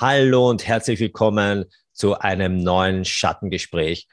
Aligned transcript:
Hallo 0.00 0.48
und 0.48 0.64
herzlich 0.64 1.00
willkommen 1.00 1.64
zu 1.92 2.16
einem 2.16 2.62
neuen 2.62 3.04
Schattengespräch. 3.04 4.06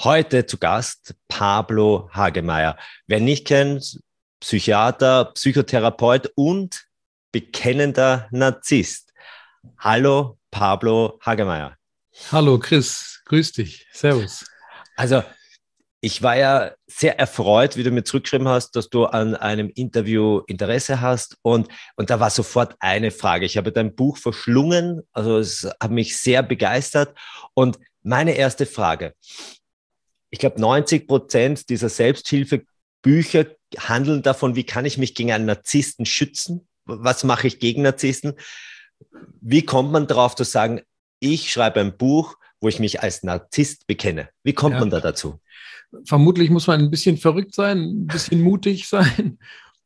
Heute 0.00 0.46
zu 0.46 0.56
Gast 0.56 1.16
Pablo 1.28 2.08
Hagemeyer. 2.14 2.78
Wer 3.06 3.20
nicht 3.20 3.46
kennt, 3.46 4.00
Psychiater, 4.40 5.26
Psychotherapeut 5.34 6.32
und 6.34 6.86
bekennender 7.30 8.26
Narzisst. 8.30 9.12
Hallo 9.76 10.38
Pablo 10.50 11.20
Hagemeyer. 11.22 11.76
Hallo 12.32 12.58
Chris, 12.58 13.20
grüß 13.26 13.52
dich. 13.52 13.86
Servus. 13.92 14.46
Also 14.96 15.22
ich 16.00 16.22
war 16.22 16.36
ja 16.36 16.72
sehr 16.86 17.18
erfreut, 17.18 17.76
wie 17.76 17.82
du 17.82 17.90
mir 17.90 18.04
zurückgeschrieben 18.04 18.48
hast, 18.48 18.76
dass 18.76 18.88
du 18.88 19.06
an 19.06 19.34
einem 19.34 19.68
Interview 19.68 20.42
Interesse 20.46 21.00
hast. 21.00 21.36
Und, 21.42 21.68
und 21.96 22.10
da 22.10 22.20
war 22.20 22.30
sofort 22.30 22.76
eine 22.78 23.10
Frage. 23.10 23.46
Ich 23.46 23.56
habe 23.56 23.72
dein 23.72 23.94
Buch 23.94 24.16
verschlungen, 24.16 25.02
also 25.12 25.38
es 25.38 25.68
hat 25.80 25.90
mich 25.90 26.16
sehr 26.16 26.42
begeistert. 26.42 27.16
Und 27.54 27.78
meine 28.02 28.32
erste 28.32 28.64
Frage. 28.64 29.14
Ich 30.30 30.38
glaube, 30.38 30.60
90 30.60 31.08
Prozent 31.08 31.68
dieser 31.68 31.88
Selbsthilfebücher 31.88 33.46
handeln 33.76 34.22
davon, 34.22 34.54
wie 34.54 34.64
kann 34.64 34.84
ich 34.84 34.98
mich 34.98 35.14
gegen 35.14 35.32
einen 35.32 35.46
Narzissten 35.46 36.06
schützen? 36.06 36.68
Was 36.84 37.24
mache 37.24 37.48
ich 37.48 37.58
gegen 37.58 37.82
Narzissten? 37.82 38.34
Wie 39.40 39.62
kommt 39.62 39.90
man 39.90 40.06
darauf 40.06 40.36
zu 40.36 40.44
sagen, 40.44 40.80
ich 41.18 41.50
schreibe 41.52 41.80
ein 41.80 41.96
Buch, 41.96 42.36
wo 42.60 42.68
ich 42.68 42.80
mich 42.80 43.02
als 43.02 43.22
Narzisst 43.22 43.86
bekenne? 43.86 44.28
Wie 44.42 44.52
kommt 44.52 44.74
ja. 44.74 44.80
man 44.80 44.90
da 44.90 45.00
dazu? 45.00 45.40
vermutlich 46.04 46.50
muss 46.50 46.66
man 46.66 46.80
ein 46.80 46.90
bisschen 46.90 47.16
verrückt 47.16 47.54
sein, 47.54 47.78
ein 47.78 48.06
bisschen 48.06 48.40
mutig 48.42 48.88
sein 48.88 49.38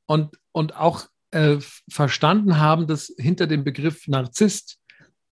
und, 0.07 0.37
und 0.53 0.77
auch 0.77 1.07
äh, 1.31 1.59
verstanden 1.89 2.59
haben, 2.59 2.87
dass 2.87 3.15
hinter 3.19 3.47
dem 3.47 3.65
Begriff 3.65 4.09
Narzisst 4.09 4.79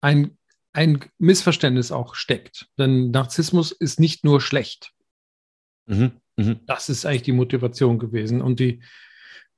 ein, 0.02 0.38
ein 0.73 1.03
Missverständnis 1.17 1.91
auch 1.91 2.15
steckt. 2.15 2.67
Denn 2.77 3.12
Narzissmus 3.12 3.71
ist 3.71 3.99
nicht 3.99 4.24
nur 4.24 4.41
schlecht. 4.41 4.91
Mhm, 5.87 6.12
mh. 6.37 6.59
Das 6.65 6.90
ist 6.90 7.05
eigentlich 7.05 7.24
die 7.24 7.31
Motivation 7.34 7.99
gewesen. 7.99 8.41
Und 8.41 8.59
die, 8.59 8.81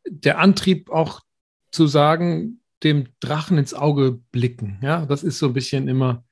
der 0.05 0.39
Antrieb 0.39 0.89
auch 0.89 1.21
zu 1.71 1.87
sagen, 1.87 2.61
dem 2.83 3.09
Drachen 3.19 3.59
ins 3.59 3.75
Auge 3.75 4.19
blicken. 4.31 4.79
Ja, 4.81 5.05
das 5.05 5.23
ist 5.23 5.37
so 5.37 5.47
ein 5.47 5.53
bisschen 5.53 5.87
immer, 5.87 6.23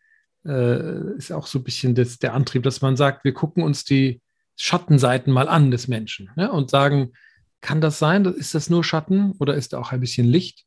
äh, 0.45 1.17
ist 1.17 1.31
auch 1.31 1.47
so 1.47 1.59
ein 1.59 1.63
bisschen 1.63 1.95
das, 1.95 2.19
der 2.19 2.33
Antrieb, 2.33 2.63
dass 2.63 2.81
man 2.81 2.95
sagt, 2.95 3.23
wir 3.23 3.33
gucken 3.33 3.63
uns 3.63 3.83
die, 3.83 4.21
Schattenseiten 4.59 5.31
mal 5.31 5.47
an 5.47 5.71
des 5.71 5.87
Menschen 5.87 6.29
ne? 6.35 6.51
und 6.51 6.69
sagen, 6.69 7.13
kann 7.61 7.79
das 7.81 7.97
sein? 7.97 8.25
Ist 8.25 8.55
das 8.55 8.69
nur 8.69 8.83
Schatten 8.83 9.31
oder 9.39 9.55
ist 9.55 9.73
da 9.73 9.79
auch 9.79 9.91
ein 9.91 10.01
bisschen 10.01 10.27
Licht? 10.27 10.65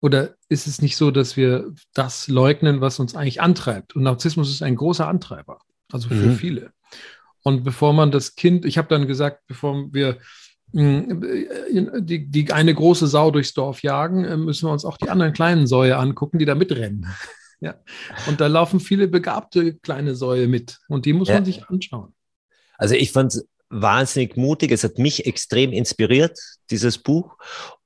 Oder 0.00 0.34
ist 0.48 0.66
es 0.66 0.82
nicht 0.82 0.96
so, 0.96 1.10
dass 1.10 1.36
wir 1.36 1.72
das 1.92 2.28
leugnen, 2.28 2.80
was 2.80 2.98
uns 2.98 3.14
eigentlich 3.14 3.42
antreibt? 3.42 3.94
Und 3.94 4.02
Narzissmus 4.02 4.50
ist 4.50 4.62
ein 4.62 4.76
großer 4.76 5.06
Antreiber, 5.06 5.60
also 5.92 6.08
für 6.08 6.14
mhm. 6.14 6.36
viele. 6.36 6.72
Und 7.42 7.64
bevor 7.64 7.92
man 7.92 8.10
das 8.10 8.34
Kind, 8.34 8.64
ich 8.64 8.78
habe 8.78 8.88
dann 8.88 9.06
gesagt, 9.06 9.42
bevor 9.46 9.92
wir 9.92 10.18
hm, 10.72 11.22
äh, 11.22 12.02
die, 12.02 12.26
die 12.26 12.52
eine 12.52 12.74
große 12.74 13.06
Sau 13.06 13.30
durchs 13.30 13.52
Dorf 13.52 13.82
jagen, 13.82 14.24
äh, 14.24 14.36
müssen 14.38 14.68
wir 14.68 14.72
uns 14.72 14.86
auch 14.86 14.96
die 14.96 15.10
anderen 15.10 15.34
kleinen 15.34 15.66
Säue 15.66 15.98
angucken, 15.98 16.38
die 16.38 16.46
da 16.46 16.54
mitrennen. 16.54 17.06
Ja. 17.60 17.74
Und 18.26 18.40
da 18.40 18.46
laufen 18.46 18.80
viele 18.80 19.08
begabte 19.08 19.74
kleine 19.74 20.14
Säue 20.14 20.48
mit. 20.48 20.78
Und 20.88 21.06
die 21.06 21.12
muss 21.12 21.28
ja. 21.28 21.34
man 21.34 21.44
sich 21.44 21.66
anschauen. 21.68 22.14
Also 22.76 22.94
ich 22.94 23.12
fand 23.12 23.34
es 23.34 23.48
wahnsinnig 23.70 24.36
mutig. 24.36 24.70
Es 24.70 24.84
hat 24.84 24.98
mich 24.98 25.26
extrem 25.26 25.72
inspiriert, 25.72 26.38
dieses 26.70 26.98
Buch. 26.98 27.36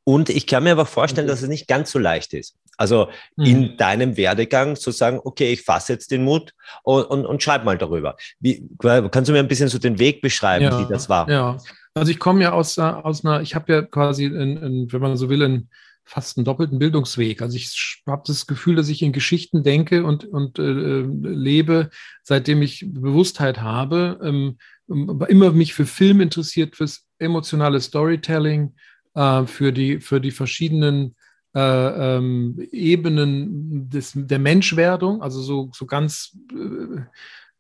Und 0.04 0.30
ich 0.30 0.46
kann 0.46 0.64
mir 0.64 0.72
aber 0.72 0.86
vorstellen, 0.86 1.26
dass 1.26 1.42
es 1.42 1.48
nicht 1.48 1.68
ganz 1.68 1.90
so 1.90 1.98
leicht 1.98 2.32
ist. 2.32 2.56
Also 2.78 3.08
mhm. 3.36 3.44
in 3.44 3.76
deinem 3.76 4.16
Werdegang 4.16 4.76
zu 4.76 4.90
sagen, 4.90 5.20
okay, 5.22 5.52
ich 5.52 5.62
fasse 5.62 5.92
jetzt 5.92 6.10
den 6.10 6.24
Mut 6.24 6.54
und, 6.84 7.04
und, 7.04 7.26
und 7.26 7.42
schreib 7.42 7.64
mal 7.64 7.76
darüber. 7.76 8.16
Wie, 8.38 8.66
kannst 8.78 9.28
du 9.28 9.32
mir 9.32 9.40
ein 9.40 9.48
bisschen 9.48 9.68
so 9.68 9.78
den 9.78 9.98
Weg 9.98 10.22
beschreiben, 10.22 10.64
ja, 10.64 10.80
wie 10.80 10.90
das 10.90 11.08
war? 11.08 11.28
Ja, 11.28 11.58
also 11.94 12.10
ich 12.12 12.20
komme 12.20 12.42
ja 12.42 12.52
aus, 12.52 12.78
aus 12.78 13.24
einer, 13.24 13.42
ich 13.42 13.54
habe 13.56 13.72
ja 13.72 13.82
quasi, 13.82 14.26
in, 14.26 14.56
in, 14.56 14.92
wenn 14.92 15.00
man 15.00 15.16
so 15.16 15.28
will, 15.28 15.42
einen 15.42 15.70
fast 16.08 16.38
einen 16.38 16.44
doppelten 16.44 16.78
Bildungsweg. 16.78 17.42
Also 17.42 17.56
ich 17.56 18.02
habe 18.06 18.22
das 18.26 18.46
Gefühl, 18.46 18.76
dass 18.76 18.88
ich 18.88 19.02
in 19.02 19.12
Geschichten 19.12 19.62
denke 19.62 20.04
und, 20.04 20.24
und 20.24 20.58
äh, 20.58 21.02
lebe, 21.02 21.90
seitdem 22.22 22.62
ich 22.62 22.84
Bewusstheit 22.88 23.60
habe. 23.60 24.18
Ähm, 24.22 24.56
immer 24.88 25.52
mich 25.52 25.74
für 25.74 25.84
Film 25.84 26.20
interessiert, 26.20 26.76
fürs 26.76 27.06
emotionale 27.18 27.80
Storytelling, 27.80 28.74
äh, 29.14 29.44
für, 29.44 29.72
die, 29.72 30.00
für 30.00 30.20
die 30.20 30.30
verschiedenen 30.30 31.14
äh, 31.54 32.16
ähm, 32.16 32.58
Ebenen 32.72 33.90
des, 33.90 34.12
der 34.14 34.38
Menschwerdung, 34.38 35.20
also 35.20 35.42
so, 35.42 35.70
so 35.74 35.84
ganz 35.84 36.38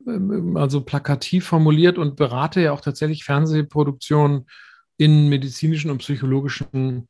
ähm, 0.06 0.56
also 0.56 0.80
plakativ 0.80 1.46
formuliert 1.46 1.98
und 1.98 2.16
berate 2.16 2.62
ja 2.62 2.72
auch 2.72 2.80
tatsächlich 2.80 3.24
Fernsehproduktionen 3.24 4.46
in 4.96 5.28
medizinischen 5.28 5.90
und 5.90 5.98
psychologischen 5.98 7.08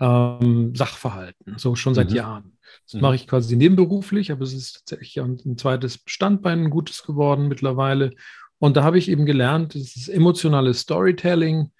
ähm, 0.00 0.74
Sachverhalten, 0.74 1.58
so 1.58 1.74
schon 1.74 1.94
seit 1.94 2.10
mhm. 2.10 2.16
Jahren. 2.16 2.58
Das 2.84 2.94
mhm. 2.94 3.00
mache 3.00 3.14
ich 3.14 3.26
quasi 3.26 3.56
nebenberuflich, 3.56 4.32
aber 4.32 4.42
es 4.42 4.52
ist 4.52 4.86
tatsächlich 4.86 5.20
ein 5.20 5.58
zweites 5.58 6.00
Standbein, 6.06 6.64
ein 6.64 6.70
gutes 6.70 7.02
geworden 7.02 7.48
mittlerweile. 7.48 8.12
Und 8.58 8.76
da 8.76 8.84
habe 8.84 8.98
ich 8.98 9.08
eben 9.08 9.26
gelernt, 9.26 9.74
dass 9.74 9.94
das 9.94 10.08
emotionale 10.08 10.72
Storytelling 10.74 11.70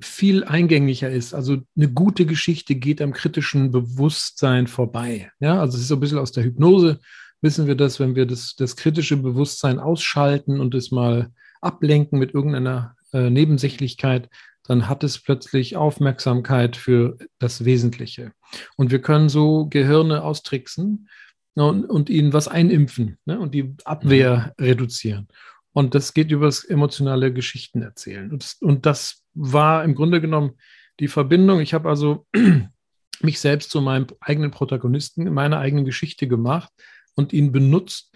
viel 0.00 0.44
eingänglicher 0.44 1.10
ist. 1.10 1.32
Also 1.32 1.58
eine 1.76 1.92
gute 1.92 2.26
Geschichte 2.26 2.74
geht 2.74 3.00
am 3.00 3.12
kritischen 3.12 3.70
Bewusstsein 3.70 4.66
vorbei. 4.66 5.30
Ja, 5.38 5.60
also 5.60 5.76
es 5.76 5.82
ist 5.82 5.88
so 5.88 5.96
ein 5.96 6.00
bisschen 6.00 6.18
aus 6.18 6.32
der 6.32 6.44
Hypnose, 6.44 6.98
wissen 7.40 7.66
wir 7.66 7.76
das, 7.76 8.00
wenn 8.00 8.14
wir 8.14 8.26
das, 8.26 8.56
das 8.56 8.76
kritische 8.76 9.16
Bewusstsein 9.16 9.78
ausschalten 9.78 10.60
und 10.60 10.74
es 10.74 10.90
mal 10.90 11.30
ablenken 11.60 12.18
mit 12.18 12.34
irgendeiner 12.34 12.96
äh, 13.12 13.30
Nebensächlichkeit, 13.30 14.28
dann 14.64 14.88
hat 14.88 15.04
es 15.04 15.18
plötzlich 15.18 15.76
Aufmerksamkeit 15.76 16.76
für 16.76 17.18
das 17.38 17.64
Wesentliche. 17.64 18.32
Und 18.76 18.90
wir 18.90 19.00
können 19.00 19.28
so 19.28 19.66
Gehirne 19.66 20.22
austricksen 20.22 21.08
und, 21.54 21.84
und 21.84 22.10
ihnen 22.10 22.32
was 22.32 22.48
einimpfen 22.48 23.18
ne, 23.24 23.38
und 23.38 23.54
die 23.54 23.74
Abwehr 23.84 24.54
mhm. 24.58 24.64
reduzieren. 24.64 25.28
Und 25.72 25.94
das 25.94 26.14
geht 26.14 26.30
über 26.30 26.46
das 26.46 26.64
emotionale 26.64 27.32
Geschichten 27.32 27.82
erzählen. 27.82 28.30
Und 28.30 28.42
das, 28.42 28.54
und 28.60 28.86
das 28.86 29.24
war 29.34 29.84
im 29.84 29.94
Grunde 29.94 30.20
genommen 30.20 30.52
die 31.00 31.08
Verbindung. 31.08 31.60
Ich 31.60 31.74
habe 31.74 31.88
also 31.88 32.26
mich 33.20 33.40
selbst 33.40 33.70
zu 33.70 33.80
meinem 33.80 34.06
eigenen 34.20 34.50
Protagonisten 34.50 35.26
in 35.26 35.34
meiner 35.34 35.58
eigenen 35.58 35.84
Geschichte 35.84 36.28
gemacht 36.28 36.70
und 37.14 37.32
ihn 37.32 37.52
benutzt, 37.52 38.14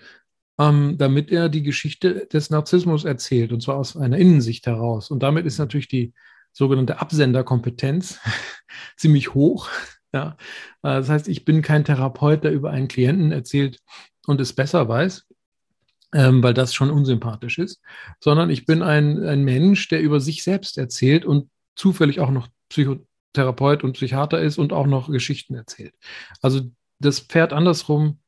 ähm, 0.59 0.97
damit 0.99 1.31
er 1.31 1.49
die 1.49 1.63
Geschichte 1.63 2.27
des 2.33 2.51
Narzissmus 2.51 3.05
erzählt, 3.05 3.53
und 3.53 3.63
zwar 3.63 3.77
aus 3.77 3.97
einer 3.97 4.19
Innensicht 4.19 4.67
heraus. 4.67 5.11
Und 5.11 5.23
damit 5.23 5.47
ist 5.47 5.59
natürlich 5.59 5.89
die 5.89 6.13
sogenannte 6.57 7.01
Absenderkompetenz 7.01 8.19
ziemlich 8.97 9.35
hoch. 9.35 9.69
Ja. 10.13 10.39
Das 10.81 11.11
heißt, 11.11 11.29
ich 11.29 11.45
bin 11.45 11.61
kein 11.61 11.85
Therapeut, 11.85 12.43
der 12.43 12.53
über 12.53 12.71
einen 12.71 12.89
Klienten 12.89 13.33
erzählt 13.33 13.81
und 14.27 14.41
es 14.41 14.55
besser 14.55 14.89
weiß, 14.89 15.27
ähm, 16.15 16.43
weil 16.43 16.55
das 16.55 16.73
schon 16.73 16.91
unsympathisch 16.91 17.59
ist, 17.59 17.83
sondern 18.21 18.49
ich 18.49 18.65
bin 18.65 18.83
ein, 18.83 19.23
ein 19.25 19.45
Mensch, 19.45 19.89
der 19.89 20.01
über 20.01 20.21
sich 20.21 20.43
selbst 20.43 20.79
erzählt 20.79 21.27
und 21.27 21.51
zufällig 21.75 22.21
auch 22.21 22.31
noch 22.31 22.49
Psychotherapeut 22.71 23.85
und 23.85 23.93
Psychiater 23.93 24.41
ist 24.41 24.57
und 24.57 24.73
auch 24.73 24.87
noch 24.87 25.11
Geschichten 25.11 25.55
erzählt. 25.55 25.93
Also 26.41 26.71
das 26.99 27.19
Pferd 27.19 27.53
andersrum, 27.53 28.21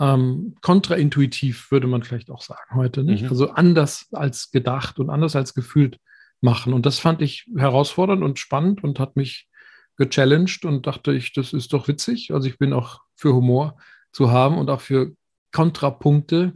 ähm, 0.00 0.54
kontraintuitiv 0.62 1.70
würde 1.70 1.88
man 1.88 2.04
vielleicht 2.04 2.30
auch 2.30 2.42
sagen 2.42 2.74
heute, 2.74 3.04
nicht? 3.04 3.24
Mhm. 3.24 3.30
Also 3.30 3.50
anders 3.50 4.06
als 4.12 4.50
gedacht 4.50 4.98
und 4.98 5.10
anders 5.10 5.36
als 5.36 5.52
gefühlt 5.52 5.98
machen. 6.44 6.72
Und 6.72 6.86
das 6.86 6.98
fand 7.00 7.22
ich 7.22 7.46
herausfordernd 7.56 8.22
und 8.22 8.38
spannend 8.38 8.84
und 8.84 9.00
hat 9.00 9.16
mich 9.16 9.48
gechallenged 9.96 10.64
und 10.64 10.86
dachte 10.86 11.12
ich, 11.12 11.32
das 11.32 11.52
ist 11.52 11.72
doch 11.72 11.88
witzig. 11.88 12.32
Also 12.32 12.48
ich 12.48 12.58
bin 12.58 12.72
auch 12.72 13.00
für 13.16 13.34
Humor 13.34 13.76
zu 14.12 14.30
haben 14.30 14.58
und 14.58 14.70
auch 14.70 14.80
für 14.80 15.12
Kontrapunkte 15.50 16.54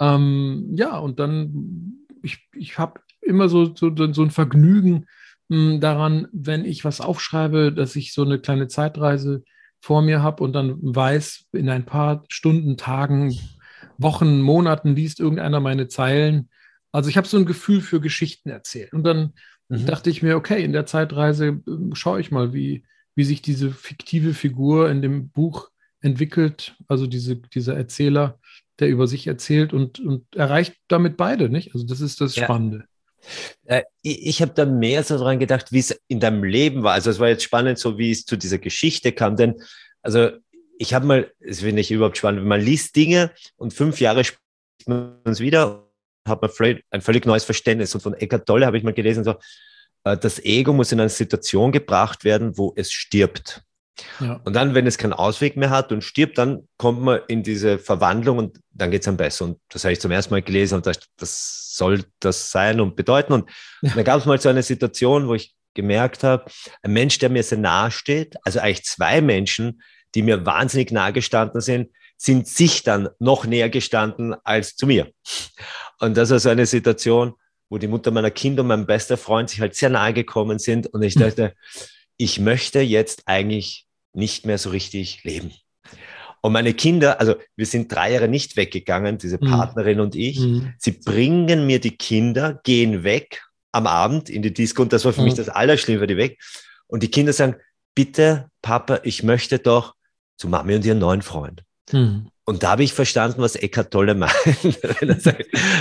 ähm, 0.00 0.70
ja, 0.74 0.98
und 0.98 1.18
dann, 1.18 1.94
ich, 2.22 2.48
ich 2.54 2.78
habe 2.78 3.00
immer 3.20 3.48
so, 3.48 3.74
so, 3.74 3.90
so 3.94 4.22
ein 4.22 4.30
Vergnügen 4.30 5.06
mh, 5.48 5.72
hm, 5.72 5.80
daran, 5.80 6.28
wenn 6.32 6.64
ich 6.64 6.84
was 6.84 7.00
aufschreibe, 7.00 7.72
dass 7.72 7.96
ich 7.96 8.12
so 8.12 8.22
eine 8.22 8.38
kleine 8.38 8.68
Zeitreise 8.68 9.44
vor 9.80 10.02
mir 10.02 10.22
habe 10.22 10.42
und 10.42 10.52
dann 10.54 10.76
weiß, 10.80 11.46
in 11.52 11.68
ein 11.68 11.84
paar 11.84 12.24
Stunden, 12.28 12.76
Tagen, 12.76 13.38
Wochen, 13.98 14.40
Monaten 14.40 14.96
liest 14.96 15.20
irgendeiner 15.20 15.60
meine 15.60 15.88
Zeilen. 15.88 16.48
Also 16.94 17.10
ich 17.10 17.16
habe 17.16 17.26
so 17.26 17.36
ein 17.36 17.44
Gefühl 17.44 17.80
für 17.80 18.00
Geschichten 18.00 18.50
erzählt. 18.50 18.92
Und 18.92 19.02
dann 19.02 19.32
mhm. 19.68 19.84
dachte 19.84 20.10
ich 20.10 20.22
mir, 20.22 20.36
okay, 20.36 20.62
in 20.62 20.72
der 20.72 20.86
Zeitreise 20.86 21.46
äh, 21.46 21.94
schaue 21.94 22.20
ich 22.20 22.30
mal, 22.30 22.54
wie, 22.54 22.84
wie 23.16 23.24
sich 23.24 23.42
diese 23.42 23.72
fiktive 23.72 24.32
Figur 24.32 24.88
in 24.88 25.02
dem 25.02 25.28
Buch 25.30 25.70
entwickelt, 26.00 26.76
also 26.86 27.08
diese, 27.08 27.36
dieser 27.36 27.76
Erzähler, 27.76 28.38
der 28.78 28.88
über 28.88 29.08
sich 29.08 29.26
erzählt 29.26 29.72
und, 29.72 29.98
und 29.98 30.36
erreicht 30.36 30.74
damit 30.86 31.16
beide, 31.16 31.48
nicht? 31.48 31.74
Also 31.74 31.84
das 31.84 32.00
ist 32.00 32.20
das 32.20 32.36
Spannende. 32.36 32.84
Ja. 33.66 33.78
Äh, 33.78 33.82
ich, 34.02 34.26
ich 34.26 34.42
habe 34.42 34.52
da 34.54 34.64
mehr 34.64 35.02
so 35.02 35.18
dran 35.18 35.40
gedacht, 35.40 35.72
wie 35.72 35.80
es 35.80 36.00
in 36.06 36.20
deinem 36.20 36.44
Leben 36.44 36.84
war. 36.84 36.92
Also 36.92 37.10
es 37.10 37.18
war 37.18 37.28
jetzt 37.28 37.42
spannend, 37.42 37.78
so 37.78 37.98
wie 37.98 38.12
es 38.12 38.24
zu 38.24 38.36
dieser 38.36 38.58
Geschichte 38.58 39.10
kam, 39.10 39.34
denn 39.34 39.60
also 40.00 40.30
ich 40.78 40.94
habe 40.94 41.06
mal, 41.06 41.32
das 41.40 41.60
finde 41.60 41.80
ich 41.80 41.90
überhaupt 41.90 42.18
spannend, 42.18 42.46
man 42.46 42.60
liest 42.60 42.94
Dinge 42.94 43.32
und 43.56 43.74
fünf 43.74 44.00
Jahre 44.00 44.22
spricht 44.22 44.40
man 44.86 45.18
es 45.24 45.40
wieder, 45.40 45.88
hat 46.26 46.42
man 46.42 46.80
ein 46.90 47.00
völlig 47.00 47.26
neues 47.26 47.44
Verständnis. 47.44 47.94
Und 47.94 48.00
von 48.00 48.14
Eckhart 48.14 48.46
Tolle 48.46 48.66
habe 48.66 48.78
ich 48.78 48.84
mal 48.84 48.94
gelesen, 48.94 49.24
so, 49.24 49.36
äh, 50.04 50.16
das 50.16 50.38
Ego 50.44 50.72
muss 50.72 50.92
in 50.92 51.00
eine 51.00 51.08
Situation 51.08 51.72
gebracht 51.72 52.24
werden, 52.24 52.56
wo 52.56 52.72
es 52.76 52.92
stirbt. 52.92 53.62
Ja. 54.20 54.40
Und 54.44 54.54
dann, 54.54 54.74
wenn 54.74 54.86
es 54.86 54.98
keinen 54.98 55.12
Ausweg 55.12 55.56
mehr 55.56 55.70
hat 55.70 55.92
und 55.92 56.02
stirbt, 56.02 56.38
dann 56.38 56.68
kommt 56.78 57.00
man 57.00 57.20
in 57.28 57.42
diese 57.42 57.78
Verwandlung 57.78 58.38
und 58.38 58.58
dann 58.72 58.90
geht 58.90 59.02
es 59.02 59.08
am 59.08 59.16
besten. 59.16 59.44
Und 59.44 59.60
das 59.68 59.84
habe 59.84 59.92
ich 59.92 60.00
zum 60.00 60.10
ersten 60.10 60.34
Mal 60.34 60.42
gelesen 60.42 60.76
und 60.76 60.86
das, 60.86 60.98
das 61.16 61.72
soll 61.74 62.04
das 62.20 62.50
sein 62.50 62.80
und 62.80 62.96
bedeuten. 62.96 63.32
Und 63.32 63.50
ja. 63.82 63.92
da 63.94 64.02
gab 64.02 64.18
es 64.18 64.26
mal 64.26 64.40
so 64.40 64.48
eine 64.48 64.62
Situation, 64.62 65.28
wo 65.28 65.34
ich 65.34 65.54
gemerkt 65.74 66.22
habe, 66.22 66.44
ein 66.82 66.92
Mensch, 66.92 67.18
der 67.18 67.30
mir 67.30 67.42
sehr 67.42 67.58
nahe 67.58 67.90
steht, 67.90 68.36
also 68.44 68.60
eigentlich 68.60 68.84
zwei 68.84 69.20
Menschen, 69.20 69.82
die 70.14 70.22
mir 70.22 70.46
wahnsinnig 70.46 70.92
nahe 70.92 71.12
gestanden 71.12 71.60
sind, 71.60 71.90
sind 72.16 72.46
sich 72.46 72.84
dann 72.84 73.08
noch 73.18 73.44
näher 73.44 73.68
gestanden 73.68 74.34
als 74.44 74.76
zu 74.76 74.86
mir. 74.86 75.10
Und 76.00 76.16
das 76.16 76.30
war 76.30 76.38
so 76.38 76.48
eine 76.48 76.66
Situation, 76.66 77.34
wo 77.68 77.78
die 77.78 77.88
Mutter 77.88 78.10
meiner 78.10 78.30
Kinder 78.30 78.62
und 78.62 78.68
mein 78.68 78.86
bester 78.86 79.16
Freund 79.16 79.50
sich 79.50 79.60
halt 79.60 79.74
sehr 79.74 79.90
nahe 79.90 80.12
gekommen 80.12 80.58
sind. 80.58 80.86
Und 80.88 81.02
ich 81.02 81.14
dachte, 81.14 81.54
ich 82.16 82.38
möchte 82.38 82.80
jetzt 82.80 83.22
eigentlich 83.26 83.86
nicht 84.12 84.46
mehr 84.46 84.58
so 84.58 84.70
richtig 84.70 85.24
leben. 85.24 85.52
Und 86.40 86.52
meine 86.52 86.74
Kinder, 86.74 87.20
also 87.20 87.36
wir 87.56 87.64
sind 87.64 87.90
drei 87.90 88.12
Jahre 88.12 88.28
nicht 88.28 88.56
weggegangen, 88.56 89.16
diese 89.16 89.38
mhm. 89.40 89.48
Partnerin 89.48 89.96
mhm. 89.96 90.04
und 90.04 90.14
ich. 90.14 90.38
Mhm. 90.40 90.74
Sie 90.78 90.92
bringen 90.92 91.66
mir 91.66 91.80
die 91.80 91.96
Kinder, 91.96 92.60
gehen 92.64 93.02
weg 93.02 93.42
am 93.72 93.86
Abend 93.86 94.28
in 94.28 94.42
die 94.42 94.52
Disco 94.52 94.82
und 94.82 94.92
das 94.92 95.04
war 95.04 95.12
für 95.12 95.22
mhm. 95.22 95.28
mich 95.28 95.34
das 95.34 95.48
Allerschlimmste, 95.48 96.06
die 96.06 96.16
weg. 96.16 96.38
Und 96.86 97.02
die 97.02 97.10
Kinder 97.10 97.32
sagen, 97.32 97.56
bitte, 97.94 98.50
Papa, 98.60 99.00
ich 99.04 99.22
möchte 99.22 99.58
doch 99.58 99.94
zu 100.36 100.48
Mami 100.48 100.74
und 100.74 100.84
ihren 100.84 100.98
neuen 100.98 101.22
Freund. 101.22 101.62
Mhm. 101.90 102.28
Und 102.46 102.62
da 102.62 102.72
habe 102.72 102.84
ich 102.84 102.92
verstanden, 102.92 103.40
was 103.40 103.56
Eckhart 103.56 103.90
Tolle 103.90 104.14
meint. 104.14 104.34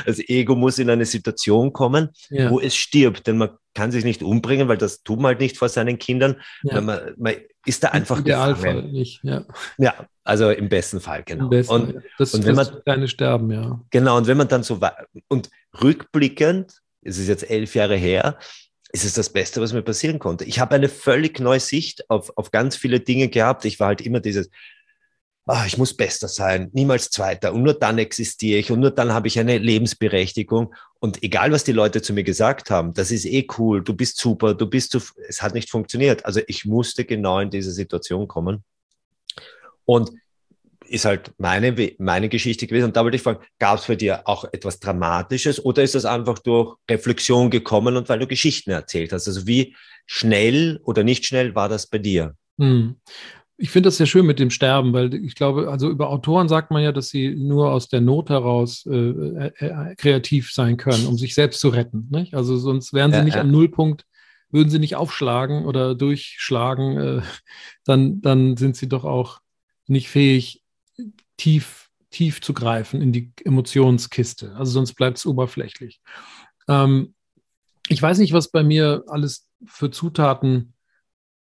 das 0.06 0.20
Ego 0.20 0.56
muss 0.56 0.80
in 0.80 0.90
eine 0.90 1.06
Situation 1.06 1.74
kommen, 1.74 2.10
ja. 2.30 2.50
wo 2.50 2.60
es 2.60 2.76
stirbt. 2.76 3.28
Denn 3.28 3.38
man 3.38 3.50
kann 3.74 3.92
sich 3.92 4.06
nicht 4.06 4.24
umbringen, 4.24 4.68
weil 4.68 4.78
das 4.78 5.04
tut 5.04 5.20
man 5.20 5.30
halt 5.30 5.40
nicht 5.40 5.58
vor 5.58 5.70
seinen 5.70 6.00
Kindern. 6.00 6.38
Ja. 6.64 6.80
Man, 6.82 7.14
man, 7.18 7.34
ist 7.66 7.84
da 7.84 7.90
einfach 7.90 8.18
Im 8.18 8.24
Idealfall 8.24 8.84
nicht, 8.84 9.24
ja. 9.24 9.46
Ja, 9.78 9.94
also 10.24 10.50
im 10.50 10.68
besten 10.68 11.00
Fall, 11.00 11.24
genau. 11.24 11.48
Besten, 11.48 11.74
und, 11.74 12.04
das, 12.18 12.34
und 12.34 12.46
wenn 12.46 12.56
man 12.56 12.68
keine 12.86 13.08
sterben, 13.08 13.52
ja. 13.52 13.80
Genau, 13.90 14.18
und 14.18 14.28
wenn 14.28 14.38
man 14.38 14.50
dann 14.50 14.64
so 14.64 14.80
und 15.30 15.50
rückblickend, 15.82 16.82
es 17.02 17.18
ist 17.18 17.28
jetzt 17.28 17.50
elf 17.50 17.76
Jahre 17.76 17.96
her, 17.96 18.38
ist 18.92 19.06
es 19.06 19.14
das 19.14 19.30
Beste, 19.30 19.62
was 19.62 19.74
mir 19.74 19.82
passieren 19.82 20.20
konnte. 20.20 20.44
Ich 20.46 20.60
habe 20.60 20.76
eine 20.76 20.90
völlig 20.90 21.40
neue 21.40 21.60
Sicht 21.60 22.10
auf, 22.10 22.32
auf 22.38 22.52
ganz 22.52 22.76
viele 22.76 23.00
Dinge 23.00 23.30
gehabt. 23.30 23.66
Ich 23.66 23.80
war 23.80 23.88
halt 23.88 24.02
immer 24.02 24.20
dieses, 24.20 24.50
oh, 25.46 25.64
ich 25.66 25.78
muss 25.78 25.96
besser 25.96 26.28
sein, 26.28 26.70
niemals 26.74 27.10
Zweiter 27.10 27.54
und 27.54 27.64
nur 27.64 27.74
dann 27.74 27.98
existiere 27.98 28.60
ich 28.60 28.72
und 28.72 28.80
nur 28.80 28.92
dann 28.92 29.14
habe 29.14 29.28
ich 29.28 29.40
eine 29.40 29.58
Lebensberechtigung. 29.58 30.74
Und 31.00 31.22
egal, 31.22 31.52
was 31.52 31.66
die 31.66 31.74
Leute 31.74 32.02
zu 32.02 32.14
mir 32.14 32.24
gesagt 32.24 32.70
haben, 32.70 32.94
das 32.94 33.12
ist 33.12 33.26
eh 33.26 33.48
cool, 33.58 33.84
du 33.84 33.94
bist 33.94 34.18
super, 34.18 34.54
du 34.54 34.68
bist 34.68 34.92
zu, 34.92 35.02
es 35.28 35.42
hat 35.42 35.54
nicht 35.54 35.70
funktioniert. 35.70 36.26
Also 36.26 36.40
ich 36.48 36.64
musste 36.64 37.04
genau 37.04 37.40
in 37.40 37.50
diese 37.50 37.72
Situation 37.72 38.28
kommen. 38.28 38.64
Und 39.86 40.12
ist 40.88 41.06
halt 41.06 41.34
meine, 41.38 41.76
meine 41.98 42.30
Geschichte 42.30 42.68
gewesen. 42.68 42.86
Und 42.86 42.96
da 42.96 43.04
wollte 43.04 43.18
ich 43.18 43.24
fragen, 43.24 43.44
gab 43.60 43.80
es 43.80 43.88
bei 43.88 43.96
dir 43.96 44.28
auch 44.28 44.46
etwas 44.54 44.80
Dramatisches 44.80 45.64
oder 45.64 45.84
ist 45.84 45.96
das 45.96 46.06
einfach 46.06 46.40
durch 46.40 46.76
Reflexion 46.90 47.50
gekommen 47.50 47.98
und 47.98 48.08
weil 48.10 48.20
du 48.20 48.28
Geschichten 48.28 48.72
erzählt 48.72 49.12
hast? 49.12 49.28
Also 49.28 49.48
wie 49.48 49.76
schnell 50.06 50.80
oder 50.84 51.04
nicht 51.04 51.26
schnell 51.26 51.56
war 51.56 51.68
das 51.68 51.88
bei 51.88 51.98
dir? 51.98 52.36
Hm. 52.60 52.96
Ich 53.64 53.72
finde 53.72 53.88
das 53.88 53.96
sehr 53.96 54.08
schön 54.08 54.26
mit 54.26 54.40
dem 54.40 54.50
Sterben, 54.50 54.92
weil 54.92 55.14
ich 55.14 55.36
glaube, 55.36 55.72
also 55.72 55.90
über 55.90 56.10
Autoren 56.10 56.50
sagt 56.50 56.70
man 56.70 56.84
ja, 56.84 56.92
dass 56.92 57.08
sie 57.08 57.34
nur 57.34 57.72
aus 57.72 57.88
der 57.88 58.02
Not 58.02 58.30
heraus 58.30 58.86
äh, 58.86 58.94
äh, 58.94 59.52
äh 59.58 59.96
kreativ 59.96 60.52
sein 60.52 60.76
können, 60.76 61.08
um 61.08 61.18
sich 61.18 61.34
selbst 61.34 61.62
zu 61.62 61.70
retten. 61.70 62.10
Nicht? 62.12 62.34
Also 62.34 62.58
sonst 62.58 62.92
wären 62.92 63.12
sie 63.12 63.20
ja, 63.20 63.24
nicht 63.24 63.36
ja. 63.36 63.42
am 63.42 63.52
Nullpunkt, 63.52 64.06
würden 64.50 64.70
sie 64.70 64.80
nicht 64.80 64.98
aufschlagen 64.98 65.64
oder 65.64 65.96
durchschlagen, 65.96 66.98
äh, 66.98 67.22
dann, 67.86 68.20
dann 68.20 68.58
sind 68.58 68.76
sie 68.76 68.90
doch 68.90 69.06
auch 69.06 69.40
nicht 69.88 70.10
fähig, 70.10 70.62
tief, 71.38 71.88
tief 72.10 72.42
zu 72.42 72.54
greifen 72.54 73.02
in 73.02 73.14
die 73.14 73.32
Emotionskiste. 73.46 74.58
Also 74.58 74.74
sonst 74.74 74.96
bleibt 74.96 75.20
es 75.20 75.26
oberflächlich. 75.26 76.02
Ähm, 76.68 77.14
ich 77.88 78.02
weiß 78.02 78.18
nicht, 78.18 78.34
was 78.34 78.52
bei 78.52 78.62
mir 78.62 79.06
alles 79.08 79.48
für 79.66 79.90
Zutaten 79.90 80.74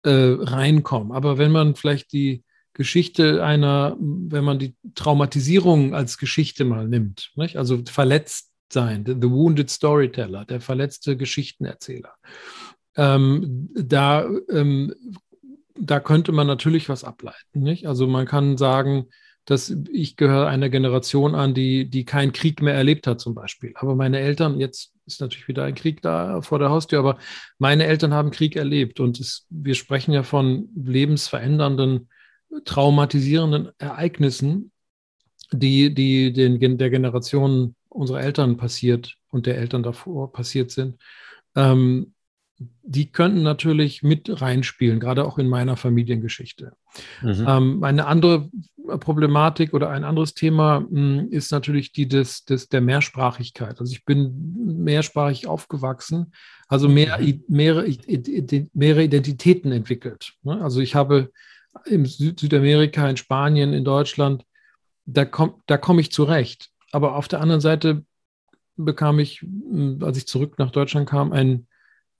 äh, 0.05 0.37
reinkommen, 0.39 1.11
aber 1.11 1.37
wenn 1.37 1.51
man 1.51 1.75
vielleicht 1.75 2.13
die 2.13 2.43
Geschichte 2.73 3.43
einer, 3.43 3.95
wenn 3.99 4.43
man 4.43 4.59
die 4.59 4.75
Traumatisierung 4.95 5.95
als 5.95 6.17
Geschichte 6.17 6.65
mal 6.65 6.87
nimmt, 6.87 7.31
nicht? 7.35 7.57
also 7.57 7.81
verletzt 7.87 8.51
sein, 8.71 9.05
the, 9.05 9.29
wounded 9.29 9.69
storyteller, 9.69 10.45
der 10.45 10.59
verletzte 10.59 11.15
Geschichtenerzähler, 11.15 12.13
ähm, 12.97 13.69
da, 13.73 14.27
ähm, 14.49 14.93
da 15.79 15.99
könnte 15.99 16.31
man 16.31 16.47
natürlich 16.47 16.89
was 16.89 17.03
ableiten. 17.03 17.61
Nicht? 17.61 17.87
Also 17.87 18.07
man 18.07 18.25
kann 18.25 18.57
sagen, 18.57 19.07
dass 19.45 19.75
ich 19.91 20.17
gehöre 20.17 20.47
einer 20.47 20.69
Generation 20.69 21.35
an, 21.35 21.53
die, 21.53 21.89
die 21.89 22.03
keinen 22.03 22.33
Krieg 22.33 22.61
mehr 22.61 22.73
erlebt 22.73 23.07
hat, 23.07 23.21
zum 23.21 23.35
Beispiel. 23.35 23.73
Aber 23.75 23.95
meine 23.95 24.19
Eltern, 24.19 24.59
jetzt 24.59 24.94
ist 25.05 25.21
natürlich 25.21 25.47
wieder 25.47 25.63
ein 25.63 25.75
Krieg 25.75 26.01
da 26.01 26.41
vor 26.41 26.59
der 26.59 26.69
Haustür, 26.69 26.99
aber 26.99 27.17
meine 27.59 27.85
Eltern 27.85 28.13
haben 28.13 28.31
Krieg 28.31 28.55
erlebt 28.55 28.99
und 28.99 29.19
es, 29.19 29.45
wir 29.49 29.75
sprechen 29.75 30.11
ja 30.11 30.23
von 30.23 30.69
lebensverändernden, 30.75 32.09
traumatisierenden 32.63 33.71
Ereignissen, 33.77 34.71
die, 35.51 35.93
die 35.93 36.33
den, 36.33 36.77
der 36.77 36.89
Generation 36.89 37.75
unserer 37.89 38.21
Eltern 38.21 38.57
passiert 38.57 39.15
und 39.29 39.45
der 39.45 39.57
Eltern 39.57 39.83
davor 39.83 40.31
passiert 40.31 40.71
sind. 40.71 40.97
Ähm, 41.55 42.14
die 42.57 43.11
könnten 43.11 43.43
natürlich 43.43 44.01
mit 44.01 44.41
reinspielen, 44.41 44.99
gerade 44.99 45.25
auch 45.25 45.37
in 45.37 45.47
meiner 45.47 45.75
Familiengeschichte. 45.75 46.73
Mhm. 47.21 47.45
Ähm, 47.47 47.83
eine 47.83 48.07
andere 48.07 48.49
Problematik 48.99 49.73
oder 49.73 49.89
ein 49.89 50.03
anderes 50.03 50.33
Thema 50.33 50.81
mh, 50.81 50.87
hm, 50.89 51.29
ist 51.31 51.51
natürlich 51.51 51.91
die 51.91 52.07
des, 52.07 52.45
des, 52.45 52.69
der 52.69 52.81
Mehrsprachigkeit. 52.81 53.79
Also 53.79 53.91
ich 53.91 54.05
bin 54.05 54.83
mehrsprachig 54.83 55.47
aufgewachsen, 55.47 56.33
also 56.67 56.87
mehr, 56.87 57.19
mhm. 57.19 57.43
mehrere, 57.47 57.87
mehrere 58.73 59.03
Identitäten 59.03 59.71
entwickelt. 59.71 60.33
Ne? 60.43 60.61
Also 60.61 60.79
ich 60.79 60.95
habe 60.95 61.31
in 61.85 62.05
Süd 62.05 62.39
Südamerika, 62.39 63.09
in 63.09 63.17
Spanien, 63.17 63.73
in 63.73 63.83
Deutschland, 63.83 64.45
da 65.05 65.25
komme 65.25 65.55
da 65.65 65.77
komm 65.77 65.99
ich 65.99 66.11
zurecht. 66.11 66.69
Aber 66.91 67.15
auf 67.15 67.27
der 67.27 67.41
anderen 67.41 67.61
Seite 67.61 68.05
bekam 68.77 69.19
ich, 69.19 69.41
hm, 69.41 69.99
als 70.01 70.17
ich 70.17 70.27
zurück 70.27 70.57
nach 70.57 70.71
Deutschland 70.71 71.09
kam, 71.09 71.33
ein 71.33 71.67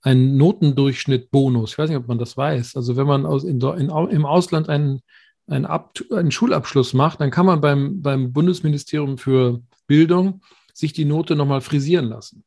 einen 0.06 0.36
Notendurchschnitt-Bonus. 0.36 1.72
Ich 1.72 1.78
weiß 1.78 1.90
nicht, 1.90 1.98
ob 1.98 2.06
man 2.06 2.18
das 2.18 2.36
weiß. 2.36 2.76
Also 2.76 2.96
wenn 2.96 3.08
man 3.08 3.26
aus, 3.26 3.42
in, 3.42 3.60
in, 3.60 3.90
im 3.90 4.24
Ausland 4.24 4.68
einen, 4.68 5.00
einen, 5.48 5.66
Ab, 5.66 5.98
einen, 6.12 6.30
Schulabschluss 6.30 6.94
macht, 6.94 7.20
dann 7.20 7.32
kann 7.32 7.44
man 7.44 7.60
beim, 7.60 8.02
beim 8.02 8.32
Bundesministerium 8.32 9.18
für 9.18 9.60
Bildung 9.88 10.42
sich 10.72 10.92
die 10.92 11.04
Note 11.04 11.34
nochmal 11.34 11.60
frisieren 11.60 12.04
lassen. 12.04 12.44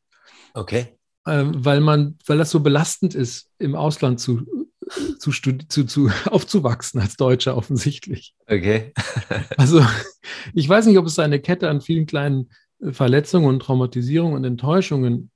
Okay. 0.54 0.96
Ähm, 1.26 1.52
weil 1.54 1.80
man, 1.80 2.16
weil 2.24 2.38
das 2.38 2.50
so 2.50 2.60
belastend 2.60 3.14
ist, 3.14 3.50
im 3.58 3.74
Ausland 3.74 4.20
zu, 4.20 4.46
zu, 5.18 5.30
zu, 5.30 5.84
zu 5.84 6.10
aufzuwachsen 6.30 6.98
als 6.98 7.16
Deutscher 7.16 7.58
offensichtlich. 7.58 8.34
Okay. 8.46 8.94
also 9.58 9.84
ich 10.54 10.66
weiß 10.66 10.86
nicht, 10.86 10.96
ob 10.96 11.04
es 11.04 11.18
eine 11.18 11.40
Kette 11.40 11.68
an 11.68 11.82
vielen 11.82 12.06
kleinen 12.06 12.48
äh, 12.80 12.92
Verletzungen 12.92 13.48
und 13.48 13.60
Traumatisierungen 13.60 14.34
und 14.34 14.44
Enttäuschungen 14.44 15.30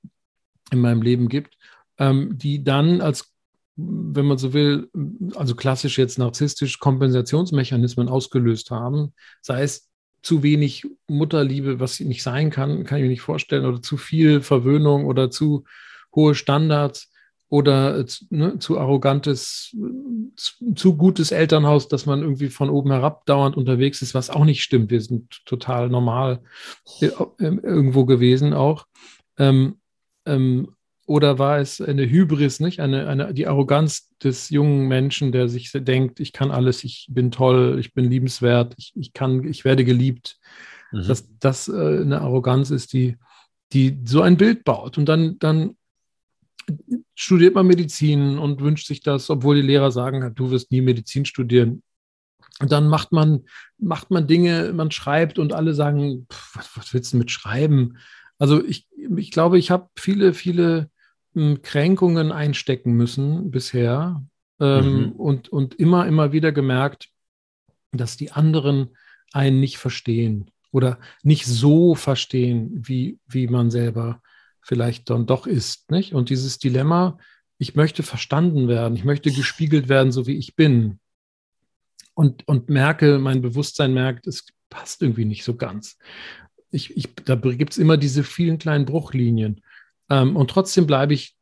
in 0.71 0.81
meinem 0.81 1.03
Leben 1.03 1.29
gibt 1.29 1.55
ähm, 1.97 2.37
die 2.37 2.63
dann 2.63 3.01
als, 3.01 3.33
wenn 3.75 4.25
man 4.25 4.37
so 4.37 4.53
will, 4.53 4.89
also 5.35 5.55
klassisch 5.55 5.97
jetzt 5.97 6.17
narzisstisch 6.17 6.79
Kompensationsmechanismen 6.79 8.09
ausgelöst 8.09 8.71
haben, 8.71 9.13
sei 9.41 9.63
es 9.63 9.89
zu 10.21 10.41
wenig 10.41 10.87
Mutterliebe, 11.07 11.79
was 11.79 11.99
nicht 11.99 12.23
sein 12.23 12.49
kann, 12.49 12.83
kann 12.83 12.97
ich 12.97 13.03
mir 13.03 13.09
nicht 13.09 13.21
vorstellen, 13.21 13.65
oder 13.65 13.81
zu 13.81 13.97
viel 13.97 14.41
Verwöhnung 14.41 15.05
oder 15.05 15.29
zu 15.29 15.65
hohe 16.15 16.33
Standards 16.33 17.11
oder 17.47 18.03
ne, 18.29 18.57
zu 18.57 18.79
arrogantes, 18.79 19.75
zu, 20.35 20.73
zu, 20.73 20.97
gutes 20.97 21.31
Elternhaus, 21.31 21.87
dass 21.87 22.05
man 22.05 22.21
irgendwie 22.21 22.49
von 22.49 22.69
oben 22.69 22.91
herab 22.91 23.25
dauernd 23.27 23.55
unterwegs 23.55 24.01
ist, 24.01 24.15
was 24.15 24.29
auch 24.29 24.45
nicht 24.45 24.63
stimmt. 24.63 24.89
Wir 24.89 25.01
sind 25.01 25.45
total 25.45 25.89
normal 25.89 26.41
äh, 27.01 27.09
irgendwo 27.37 28.05
gewesen 28.05 28.53
auch. 28.53 28.87
Ähm, 29.37 29.77
ähm, 30.25 30.74
oder 31.05 31.37
war 31.37 31.59
es 31.59 31.81
eine 31.81 32.09
Hybris, 32.09 32.59
nicht? 32.59 32.79
Eine, 32.79 33.07
eine, 33.07 33.33
die 33.33 33.47
Arroganz 33.47 34.09
des 34.23 34.49
jungen 34.49 34.87
Menschen, 34.87 35.31
der 35.31 35.49
sich 35.49 35.71
denkt, 35.71 36.19
ich 36.19 36.33
kann 36.33 36.51
alles, 36.51 36.83
ich 36.83 37.07
bin 37.09 37.31
toll, 37.31 37.77
ich 37.79 37.93
bin 37.93 38.09
liebenswert, 38.09 38.73
ich, 38.77 38.91
ich 38.95 39.13
kann, 39.13 39.43
ich 39.47 39.65
werde 39.65 39.85
geliebt. 39.85 40.39
Mhm. 40.91 41.07
Dass 41.07 41.27
das 41.39 41.67
äh, 41.67 42.01
eine 42.01 42.21
Arroganz 42.21 42.71
ist, 42.71 42.93
die, 42.93 43.17
die 43.71 43.99
so 44.03 44.21
ein 44.21 44.37
Bild 44.37 44.63
baut. 44.63 44.97
Und 44.97 45.05
dann, 45.07 45.37
dann 45.37 45.77
studiert 47.13 47.53
man 47.53 47.67
Medizin 47.67 48.39
und 48.39 48.61
wünscht 48.61 48.87
sich 48.87 49.01
das, 49.01 49.29
obwohl 49.29 49.57
die 49.57 49.67
Lehrer 49.67 49.91
sagen, 49.91 50.33
du 50.33 50.49
wirst 50.49 50.71
nie 50.71 50.81
Medizin 50.81 51.25
studieren. 51.25 51.83
Und 52.59 52.71
dann 52.71 52.87
macht 52.87 53.11
man, 53.11 53.45
macht 53.77 54.11
man 54.11 54.27
Dinge, 54.27 54.71
man 54.73 54.89
schreibt 54.89 55.37
und 55.37 55.53
alle 55.53 55.73
sagen, 55.73 56.25
pff, 56.31 56.77
was, 56.77 56.93
willst 56.93 57.13
du 57.13 57.17
mit 57.17 57.29
schreiben? 57.29 57.97
Also 58.39 58.63
ich, 58.63 58.87
ich 59.17 59.31
glaube, 59.31 59.59
ich 59.59 59.71
habe 59.71 59.89
viele, 59.95 60.33
viele 60.33 60.89
Kränkungen 61.61 62.31
einstecken 62.31 62.93
müssen 62.93 63.51
bisher 63.51 64.25
ähm, 64.59 64.97
mhm. 64.97 65.11
und, 65.13 65.49
und 65.49 65.75
immer, 65.75 66.07
immer 66.07 66.31
wieder 66.31 66.51
gemerkt, 66.51 67.09
dass 67.91 68.17
die 68.17 68.31
anderen 68.31 68.95
einen 69.33 69.59
nicht 69.59 69.77
verstehen 69.77 70.51
oder 70.71 70.99
nicht 71.23 71.45
so 71.45 71.95
verstehen, 71.95 72.71
wie, 72.73 73.19
wie 73.27 73.47
man 73.47 73.69
selber 73.71 74.21
vielleicht 74.61 75.09
dann 75.09 75.25
doch 75.25 75.45
ist. 75.45 75.91
Nicht? 75.91 76.13
Und 76.13 76.29
dieses 76.29 76.57
Dilemma, 76.57 77.17
ich 77.57 77.75
möchte 77.75 78.03
verstanden 78.03 78.67
werden, 78.67 78.95
ich 78.95 79.03
möchte 79.03 79.31
gespiegelt 79.31 79.89
werden, 79.89 80.11
so 80.11 80.27
wie 80.27 80.37
ich 80.37 80.55
bin. 80.55 80.99
Und, 82.13 82.47
und 82.47 82.69
merke, 82.69 83.19
mein 83.19 83.41
Bewusstsein 83.41 83.93
merkt, 83.93 84.25
es 84.25 84.47
passt 84.69 85.01
irgendwie 85.01 85.25
nicht 85.25 85.43
so 85.43 85.55
ganz. 85.55 85.97
Ich, 86.71 86.95
ich, 86.97 87.13
da 87.25 87.35
gibt 87.35 87.73
es 87.73 87.77
immer 87.77 87.97
diese 87.97 88.23
vielen 88.23 88.57
kleinen 88.57 88.85
Bruchlinien. 88.85 89.61
Ähm, 90.09 90.35
und 90.35 90.49
trotzdem 90.49 90.87
bleibe 90.87 91.13
ich, 91.13 91.35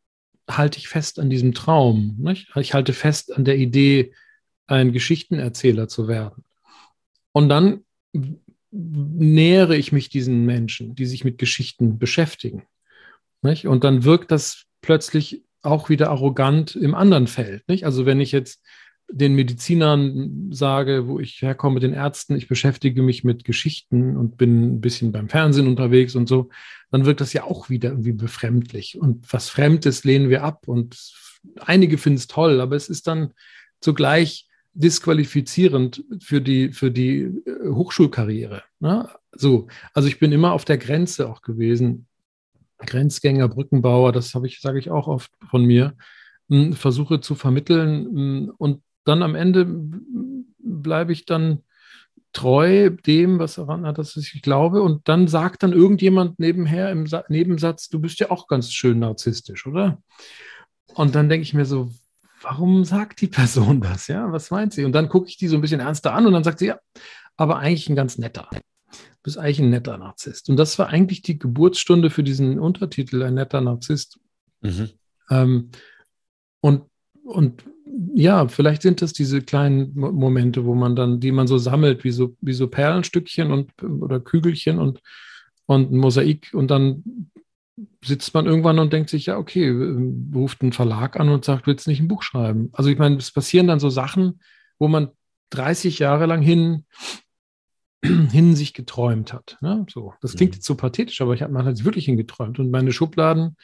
halte 0.50 0.77
ich 0.77 0.88
fest 0.88 1.20
an 1.20 1.29
diesem 1.29 1.53
Traum. 1.53 2.17
Nicht? 2.20 2.50
Ich 2.55 2.74
halte 2.74 2.93
fest 2.93 3.34
an 3.34 3.46
der 3.46 3.58
Idee, 3.58 4.13
ein 4.67 4.93
Geschichtenerzähler 4.93 5.88
zu 5.88 6.08
werden. 6.08 6.43
Und 7.32 7.50
dann 7.50 7.84
nähere 8.72 9.75
ich 9.75 9.91
mich 9.91 10.10
diesen 10.10 10.46
Menschen, 10.46 10.96
die 10.96 11.05
sich 11.05 11.24
mit 11.24 11.38
Geschichten 11.38 12.00
beschäftigen. 12.00 12.63
Nicht? 13.41 13.67
Und 13.67 13.84
dann 13.84 14.03
wirkt 14.03 14.32
das 14.32 14.65
plötzlich 14.82 15.43
auch 15.62 15.89
wieder 15.89 16.10
arrogant 16.10 16.75
im 16.75 16.96
anderen 16.96 17.27
Feld. 17.27 17.67
Nicht? 17.67 17.86
Also 17.86 18.05
wenn 18.05 18.20
ich 18.20 18.32
jetzt 18.32 18.62
den 19.15 19.36
Medizinern 19.36 20.50
sage, 20.51 21.08
wo 21.08 21.20
ich 21.20 21.41
herkomme, 21.43 21.79
den 21.79 21.93
Ärzten, 21.93 22.36
ich 22.36 22.48
beschäftige 22.48 23.03
mich 23.03 23.24
mit 23.24 23.43
Geschichten 23.43 24.17
und 24.17 24.38
bin 24.38 24.75
ein 24.75 24.82
bisschen 24.82 25.12
beim 25.12 25.29
Fernsehen 25.29 25.67
unterwegs 25.67 26.15
und 26.15 26.27
so, 26.27 26.50
dann 26.89 27.05
wirkt 27.05 27.22
das 27.22 27.32
ja 27.32 27.43
auch 27.43 27.70
wieder 27.70 27.91
irgendwie 27.91 28.13
befremdlich. 28.13 28.98
Und 29.00 29.32
was 29.32 29.50
Fremdes 29.50 30.03
lehnen 30.03 30.29
wir 30.29 30.43
ab. 30.43 30.67
Und 30.67 30.98
einige 31.60 32.00
finden 32.00 32.17
es 32.17 32.27
toll, 32.27 32.60
aber 32.60 32.75
es 32.75 32.89
ist 32.89 33.05
dann 33.05 33.34
zugleich 33.82 34.48
disqualifizierend 34.74 36.03
für 36.20 36.41
die, 36.41 36.72
für 36.72 36.89
die 36.89 37.20
äh, 37.22 37.70
Hochschulkarriere. 37.70 38.63
Ne? 38.79 39.08
So, 39.32 39.67
also 39.93 40.08
ich 40.08 40.17
bin 40.17 40.32
immer 40.32 40.53
auf 40.53 40.65
der 40.65 40.79
Grenze 40.79 41.29
auch 41.29 41.43
gewesen. 41.43 42.08
Grenzgänger, 42.79 43.48
Brückenbauer, 43.48 44.12
das 44.12 44.34
habe 44.34 44.48
ich, 44.48 44.60
sage 44.60 44.79
ich 44.79 44.89
auch 44.89 45.08
oft 45.08 45.32
von 45.48 45.63
mir, 45.65 45.96
hm, 46.50 46.74
versuche 46.74 47.22
zu 47.22 47.36
vermitteln 47.36 48.05
hm, 48.05 48.53
und 48.58 48.82
dann 49.05 49.24
am 49.24 49.36
Ende 49.36 49.67
bleibe 50.60 51.12
ich 51.12 51.25
dann 51.25 51.63
treu 52.33 52.89
dem, 52.89 53.39
was 53.39 53.55
daran 53.55 53.86
hat, 53.86 54.00
dass 54.00 54.17
ich 54.17 54.41
glaube. 54.41 54.81
Und 54.81 55.07
dann 55.07 55.27
sagt 55.27 55.63
dann 55.63 55.72
irgendjemand 55.72 56.39
nebenher 56.39 56.91
im 56.91 57.07
Sa 57.07 57.24
Nebensatz, 57.29 57.89
du 57.89 58.00
bist 58.00 58.19
ja 58.19 58.31
auch 58.31 58.48
ganz 58.48 58.72
schön 58.72 59.00
narzisstisch, 59.00 59.67
oder? 59.67 60.01
Und 60.95 61.15
dann 61.15 61.29
denke 61.29 61.43
ich 61.43 61.53
mir 61.53 61.65
so, 61.65 61.91
warum 62.41 62.83
sagt 62.83 63.22
die 63.22 63.27
Person 63.27 63.81
das? 63.81 64.07
Ja, 64.07 64.31
was 64.31 64.51
meint 64.51 64.74
sie? 64.74 64.83
Und 64.83 64.93
dann 64.93 65.10
gucke 65.10 65.29
ich 65.29 65.38
die 65.38 65.48
so 65.48 65.55
ein 65.55 65.62
bisschen 65.62 65.79
ernster 65.79 66.13
an 66.13 66.25
und 66.25 66.33
dann 66.33 66.43
sagt 66.43 66.60
sie, 66.60 66.67
ja, 66.67 66.79
aber 67.38 67.57
eigentlich 67.60 67.89
ein 67.89 67.95
ganz 67.95 68.17
netter. 68.17 68.48
Du 68.51 68.60
bist 69.24 69.38
eigentlich 69.38 69.60
ein 69.60 69.69
netter 69.69 69.98
Narzisst. 69.98 70.50
Und 70.50 70.57
das 70.57 70.77
war 70.77 70.88
eigentlich 70.88 71.22
die 71.22 71.39
Geburtsstunde 71.39 72.10
für 72.10 72.24
diesen 72.24 72.60
Untertitel, 72.60 73.24
ein 73.24 73.36
netter 73.36 73.62
Narzisst. 73.62 74.19
Mhm. 74.62 74.89
Ähm, 75.29 75.72
und, 76.60 76.83
und 77.24 77.63
ja, 78.15 78.47
vielleicht 78.47 78.81
sind 78.81 79.01
das 79.01 79.13
diese 79.13 79.41
kleinen 79.41 79.93
Momente, 79.95 80.65
wo 80.65 80.73
man 80.73 80.95
dann, 80.95 81.19
die 81.19 81.31
man 81.31 81.47
so 81.47 81.57
sammelt, 81.57 82.03
wie 82.03 82.12
so, 82.12 82.35
wie 82.41 82.53
so 82.53 82.67
Perlenstückchen 82.67 83.51
und 83.51 83.71
oder 83.83 84.19
Kügelchen 84.19 84.79
und, 84.79 85.01
und 85.65 85.91
ein 85.91 85.97
Mosaik 85.97 86.51
und 86.53 86.71
dann 86.71 87.29
sitzt 88.03 88.33
man 88.33 88.45
irgendwann 88.45 88.79
und 88.79 88.93
denkt 88.93 89.09
sich, 89.09 89.27
ja, 89.27 89.38
okay, 89.38 89.69
ruft 90.33 90.62
einen 90.62 90.73
Verlag 90.73 91.19
an 91.19 91.29
und 91.29 91.45
sagt, 91.45 91.67
willst 91.67 91.85
du 91.85 91.91
nicht 91.91 92.01
ein 92.01 92.07
Buch 92.07 92.23
schreiben? 92.23 92.69
Also 92.73 92.89
ich 92.89 92.97
meine, 92.97 93.17
es 93.17 93.31
passieren 93.31 93.67
dann 93.67 93.79
so 93.79 93.89
Sachen, 93.89 94.41
wo 94.79 94.88
man 94.88 95.09
30 95.51 96.00
Jahre 96.00 96.25
lang 96.25 96.41
hin, 96.41 96.85
hin 98.03 98.55
sich 98.55 98.73
geträumt 98.73 99.33
hat. 99.33 99.57
Ne? 99.62 99.85
So, 99.89 100.13
das 100.21 100.35
klingt 100.35 100.53
mhm. 100.53 100.57
jetzt 100.57 100.65
so 100.65 100.75
pathetisch, 100.75 101.21
aber 101.21 101.33
ich 101.33 101.41
habe 101.41 101.53
man 101.53 101.65
hat 101.65 101.83
wirklich 101.83 102.05
hingeträumt. 102.05 102.59
Und 102.59 102.71
meine 102.71 102.91
Schubladen 102.91 103.55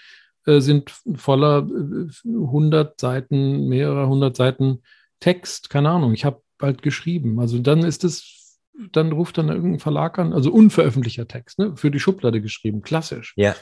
sind 0.45 0.91
voller 1.15 1.67
äh, 1.67 2.29
100 2.29 2.99
Seiten, 2.99 3.67
mehrere 3.67 4.07
hundert 4.07 4.35
Seiten 4.35 4.81
Text, 5.19 5.69
keine 5.69 5.89
Ahnung. 5.89 6.13
Ich 6.13 6.25
habe 6.25 6.41
bald 6.57 6.81
geschrieben. 6.81 7.39
Also 7.39 7.59
dann 7.59 7.79
ist 7.79 8.03
es, 8.03 8.59
dann 8.91 9.11
ruft 9.11 9.37
dann 9.37 9.49
irgendein 9.49 9.79
Verlag 9.79 10.19
an, 10.19 10.33
also 10.33 10.51
unveröffentlichter 10.51 11.27
Text, 11.27 11.59
ne? 11.59 11.75
für 11.75 11.91
die 11.91 11.99
Schublade 11.99 12.41
geschrieben, 12.41 12.81
klassisch. 12.81 13.33
Ja. 13.35 13.55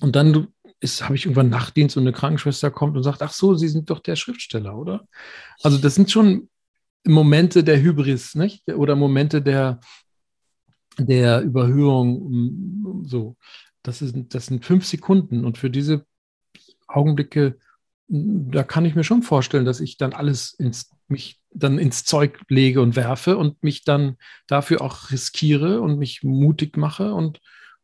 Und 0.00 0.16
dann 0.16 0.48
habe 1.00 1.14
ich 1.14 1.24
irgendwann 1.24 1.48
Nachtdienst 1.48 1.96
und 1.96 2.02
eine 2.02 2.12
Krankenschwester 2.12 2.70
kommt 2.70 2.96
und 2.96 3.02
sagt, 3.02 3.22
ach 3.22 3.32
so, 3.32 3.54
Sie 3.54 3.68
sind 3.68 3.90
doch 3.90 4.00
der 4.00 4.16
Schriftsteller, 4.16 4.76
oder? 4.76 5.06
Also 5.62 5.78
das 5.78 5.94
sind 5.94 6.10
schon 6.10 6.50
Momente 7.04 7.64
der 7.64 7.80
Hybris, 7.80 8.34
nicht? 8.34 8.66
Oder 8.70 8.96
Momente 8.96 9.40
der, 9.40 9.80
der 10.98 11.42
Überhöhung, 11.42 13.04
so. 13.06 13.36
Das, 13.84 14.02
ist, 14.02 14.16
das 14.30 14.46
sind 14.46 14.64
fünf 14.64 14.84
Sekunden 14.84 15.44
und 15.44 15.58
für 15.58 15.70
diese 15.70 16.04
Augenblicke, 16.88 17.58
da 18.08 18.64
kann 18.64 18.84
ich 18.84 18.94
mir 18.94 19.04
schon 19.04 19.22
vorstellen, 19.22 19.64
dass 19.64 19.80
ich 19.80 19.96
dann 19.96 20.12
alles 20.12 20.52
ins, 20.54 20.90
mich 21.06 21.40
dann 21.50 21.78
ins 21.78 22.04
Zeug 22.04 22.40
lege 22.48 22.82
und 22.82 22.96
werfe 22.96 23.36
und 23.36 23.62
mich 23.62 23.84
dann 23.84 24.16
dafür 24.46 24.82
auch 24.82 25.10
riskiere 25.10 25.80
und 25.80 25.98
mich 25.98 26.22
mutig 26.22 26.76
mache 26.76 27.14
und, 27.14 27.40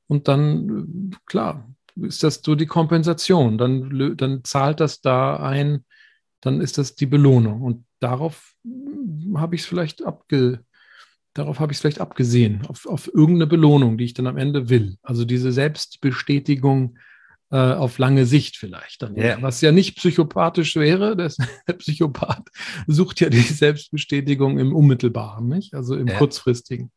und 0.09 0.27
dann, 0.27 1.13
klar, 1.27 1.71
ist 1.97 2.23
das 2.23 2.41
so 2.45 2.55
die 2.55 2.67
Kompensation. 2.67 3.59
Dann, 3.59 4.17
dann 4.17 4.45
zahlt 4.45 4.81
das 4.81 5.01
da 5.01 5.37
ein, 5.37 5.85
dann 6.41 6.61
ist 6.61 6.79
das 6.79 6.95
die 6.95 7.07
Belohnung. 7.07 7.63
Und 7.63 7.87
darauf 8.01 8.55
habe 9.35 9.55
ich 9.55 9.63
es 9.63 9.67
vielleicht 9.67 10.05
abge, 10.05 10.65
darauf 11.35 11.61
habe 11.61 11.73
ich 11.73 11.77
es 11.77 11.83
vielleicht 11.83 12.01
abgesehen, 12.01 12.67
auf, 12.67 12.87
auf 12.87 13.09
irgendeine 13.09 13.47
Belohnung, 13.47 13.99
die 13.99 14.05
ich 14.05 14.15
dann 14.15 14.27
am 14.27 14.37
Ende 14.37 14.69
will. 14.69 14.97
Also 15.03 15.25
diese 15.25 15.53
Selbstbestätigung 15.53 16.99
äh, 17.51 17.57
auf 17.57 17.99
lange 17.99 18.27
Sicht 18.27 18.57
vielleicht 18.57 19.03
dann. 19.03 19.17
Ja. 19.17 19.41
Was 19.43 19.61
ja 19.61 19.73
nicht 19.73 19.97
psychopathisch 19.97 20.77
wäre, 20.77 21.17
das, 21.17 21.37
der 21.67 21.75
Psychopath 21.75 22.49
sucht 22.87 23.21
ja 23.21 23.29
die 23.29 23.41
Selbstbestätigung 23.41 24.59
im 24.59 24.75
Unmittelbaren, 24.75 25.49
nicht? 25.49 25.75
Also 25.75 25.97
im 25.97 26.09
ja. 26.09 26.19
kurzfristigen. 26.19 26.93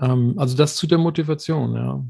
Ähm, 0.00 0.34
also 0.36 0.56
das 0.56 0.76
zu 0.76 0.86
der 0.86 0.98
Motivation, 0.98 1.74
ja. 1.74 2.04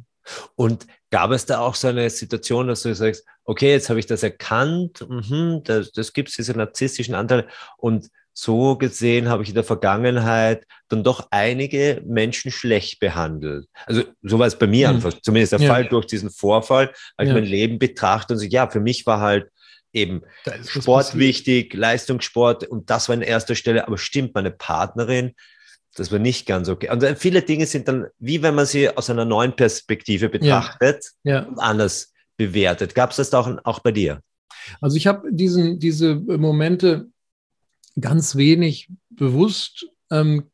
Und 0.56 0.86
gab 1.10 1.30
es 1.30 1.46
da 1.46 1.60
auch 1.60 1.74
so 1.74 1.88
eine 1.88 2.10
Situation, 2.10 2.68
dass 2.68 2.82
du 2.82 2.94
sagst, 2.94 3.24
okay, 3.44 3.70
jetzt 3.70 3.88
habe 3.88 3.98
ich 3.98 4.04
das 4.04 4.22
erkannt, 4.22 5.06
mhm, 5.08 5.62
das, 5.64 5.90
das 5.92 6.12
gibt 6.12 6.28
es, 6.28 6.36
diese 6.36 6.52
narzisstischen 6.52 7.14
Anteile 7.14 7.48
und 7.78 8.10
so 8.40 8.76
gesehen 8.76 9.28
habe 9.28 9.42
ich 9.42 9.48
in 9.48 9.56
der 9.56 9.64
Vergangenheit 9.64 10.64
dann 10.88 11.02
doch 11.02 11.26
einige 11.32 12.00
Menschen 12.06 12.52
schlecht 12.52 13.00
behandelt. 13.00 13.66
Also 13.84 14.04
so 14.22 14.38
war 14.38 14.46
es 14.46 14.56
bei 14.56 14.68
mir 14.68 14.88
mhm. 14.88 14.94
einfach, 14.94 15.12
zumindest 15.22 15.54
der 15.54 15.60
ja. 15.60 15.68
Fall 15.68 15.86
durch 15.86 16.06
diesen 16.06 16.30
Vorfall, 16.30 16.92
als 17.16 17.28
ja. 17.28 17.34
ich 17.34 17.40
mein 17.42 17.50
Leben 17.50 17.80
betrachte 17.80 18.34
und 18.34 18.38
so, 18.38 18.46
ja, 18.46 18.70
für 18.70 18.78
mich 18.78 19.06
war 19.06 19.18
halt 19.18 19.48
eben 19.92 20.22
Sport 20.68 21.18
wichtig, 21.18 21.74
Leistungssport 21.74 22.64
und 22.68 22.90
das 22.90 23.08
war 23.08 23.16
in 23.16 23.22
erster 23.22 23.56
Stelle, 23.56 23.88
aber 23.88 23.98
stimmt, 23.98 24.36
meine 24.36 24.52
Partnerin, 24.52 25.32
das 25.96 26.12
war 26.12 26.20
nicht 26.20 26.46
ganz 26.46 26.68
okay. 26.68 26.90
Und 26.90 27.04
viele 27.18 27.42
Dinge 27.42 27.66
sind 27.66 27.88
dann, 27.88 28.06
wie 28.20 28.40
wenn 28.42 28.54
man 28.54 28.66
sie 28.66 28.88
aus 28.88 29.10
einer 29.10 29.24
neuen 29.24 29.56
Perspektive 29.56 30.28
betrachtet 30.28 31.04
ja. 31.24 31.40
Ja. 31.40 31.48
anders 31.56 32.12
bewertet. 32.36 32.94
Gab 32.94 33.10
es 33.10 33.16
das 33.16 33.34
auch, 33.34 33.50
auch 33.64 33.80
bei 33.80 33.90
dir? 33.90 34.20
Also 34.80 34.96
ich 34.96 35.08
habe 35.08 35.26
diesen, 35.32 35.80
diese 35.80 36.14
Momente 36.14 37.08
ganz 38.00 38.36
wenig 38.36 38.90
bewusst. 39.10 39.86
Ähm, 40.10 40.50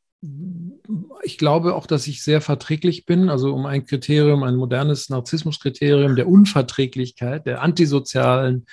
ich 1.23 1.39
glaube 1.39 1.75
auch, 1.75 1.87
dass 1.87 2.07
ich 2.07 2.23
sehr 2.23 2.41
verträglich 2.41 3.05
bin. 3.05 3.29
Also 3.29 3.55
um 3.55 3.67
ein 3.67 3.85
Kriterium, 3.85 4.43
ein 4.43 4.57
modernes 4.57 5.09
Narzissmuskriterium 5.09 6.17
der 6.17 6.29
Unverträglichkeit, 6.29 7.47
der 7.47 7.63
antisozialen 7.63 8.67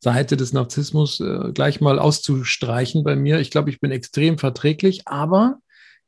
Seite 0.00 0.36
des 0.36 0.52
Narzissmus 0.52 1.20
äh, 1.20 1.52
gleich 1.52 1.80
mal 1.80 1.98
auszustreichen 1.98 3.02
bei 3.02 3.16
mir. 3.16 3.40
Ich 3.40 3.50
glaube, 3.50 3.70
ich 3.70 3.80
bin 3.80 3.90
extrem 3.90 4.38
verträglich, 4.38 5.08
aber 5.08 5.58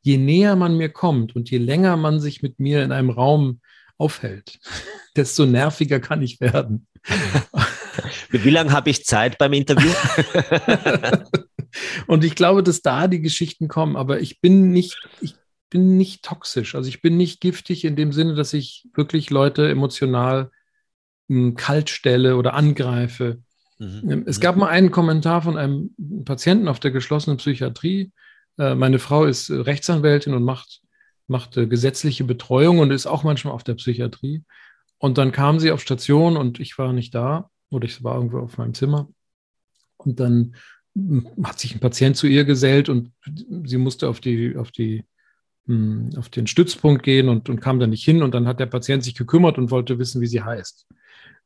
je 0.03 0.17
näher 0.17 0.57
man 0.57 0.77
mir 0.77 0.91
kommt 0.91 1.35
und 1.35 1.51
je 1.51 1.59
länger 1.59 1.97
man 1.97 2.21
sich 2.21 2.43
mit 2.43 2.61
mir 2.61 2.85
in 2.85 2.93
einem 2.93 3.11
Raum 3.11 3.61
aufhält, 3.99 4.59
desto 5.17 5.47
nerviger 5.47 6.01
kann 6.01 6.23
ich 6.23 6.41
werden. 6.41 6.87
Wie 8.31 8.51
lange 8.51 8.73
habe 8.73 8.91
ich 8.91 9.05
Zeit 9.05 9.39
beim 9.39 9.53
Interview? 9.53 9.91
und 12.07 12.25
ich 12.25 12.35
glaube, 12.35 12.63
dass 12.63 12.83
da 12.83 13.09
die 13.09 13.21
Geschichten 13.21 13.69
kommen, 13.69 13.97
aber 13.97 14.21
ich 14.21 14.41
bin 14.41 14.71
nicht, 14.71 14.97
ich 15.21 15.35
bin 15.71 15.97
nicht 15.97 16.25
toxisch. 16.25 16.75
Also 16.75 16.89
ich 16.89 17.01
bin 17.01 17.17
nicht 17.17 17.41
giftig 17.41 17.85
in 17.85 17.97
dem 17.97 18.13
Sinne, 18.13 18.35
dass 18.35 18.53
ich 18.53 18.89
wirklich 18.95 19.31
Leute 19.31 19.69
emotional 19.71 20.51
hm, 21.29 21.55
kalt 21.55 21.91
stelle 21.91 22.37
oder 22.37 22.55
angreife. 22.55 23.43
Mhm. 23.79 24.25
Es 24.27 24.41
gab 24.41 24.57
mal 24.57 24.69
einen 24.69 24.91
Kommentar 24.91 25.43
von 25.43 25.57
einem 25.57 25.95
Patienten 26.25 26.69
auf 26.69 26.81
der 26.81 26.91
geschlossenen 26.91 27.39
Psychiatrie, 27.39 28.13
Äh, 28.59 28.75
meine 28.75 28.99
Frau 28.99 29.25
ist 29.25 29.49
Rechtsanwältin 29.51 30.35
und 30.35 30.43
macht, 30.43 30.81
macht 31.29 31.57
äh, 31.57 31.67
gesetzliche 31.67 32.25
Betreuung 32.25 32.81
und 32.81 32.91
ist 32.91 33.07
auch 33.07 33.23
manchmal 33.23 33.55
auf 33.55 33.65
der 33.65 33.75
Psychiatrie. 33.75 34.45
Und 34.99 35.19
dann 35.19 35.33
kam 35.33 35.61
sie 35.61 35.71
auf 35.71 35.81
Station 35.81 36.37
und 36.37 36.61
ich 36.61 36.77
war 36.77 36.93
nicht 36.93 37.15
da 37.15 37.49
oder 37.71 37.87
ich 37.87 38.03
war 38.03 38.17
irgendwo 38.17 38.39
auf 38.39 38.59
meinem 38.59 38.75
Zimmer. 38.75 39.09
Und 39.97 40.21
dann 40.21 40.55
hm, 40.95 41.29
hat 41.43 41.59
sich 41.59 41.75
ein 41.75 41.81
Patient 41.81 42.17
zu 42.17 42.27
ihr 42.27 42.45
gesellt 42.45 42.89
und 42.89 43.13
sie 43.65 43.79
musste 43.79 44.09
auf 44.09 44.21
die, 44.21 44.57
auf 44.57 44.71
die, 44.71 45.05
hm, 45.67 46.11
auf 46.17 46.29
den 46.29 46.47
Stützpunkt 46.47 47.03
gehen 47.03 47.29
und, 47.29 47.49
und 47.49 47.61
kam 47.61 47.81
da 47.81 47.87
nicht 47.87 48.05
hin. 48.05 48.23
Und 48.23 48.35
dann 48.35 48.47
hat 48.47 48.61
der 48.61 48.67
Patient 48.67 49.05
sich 49.05 49.15
gekümmert 49.15 49.59
und 49.59 49.71
wollte 49.71 49.99
wissen, 49.99 50.21
wie 50.21 50.27
sie 50.27 50.43
heißt. 50.43 50.87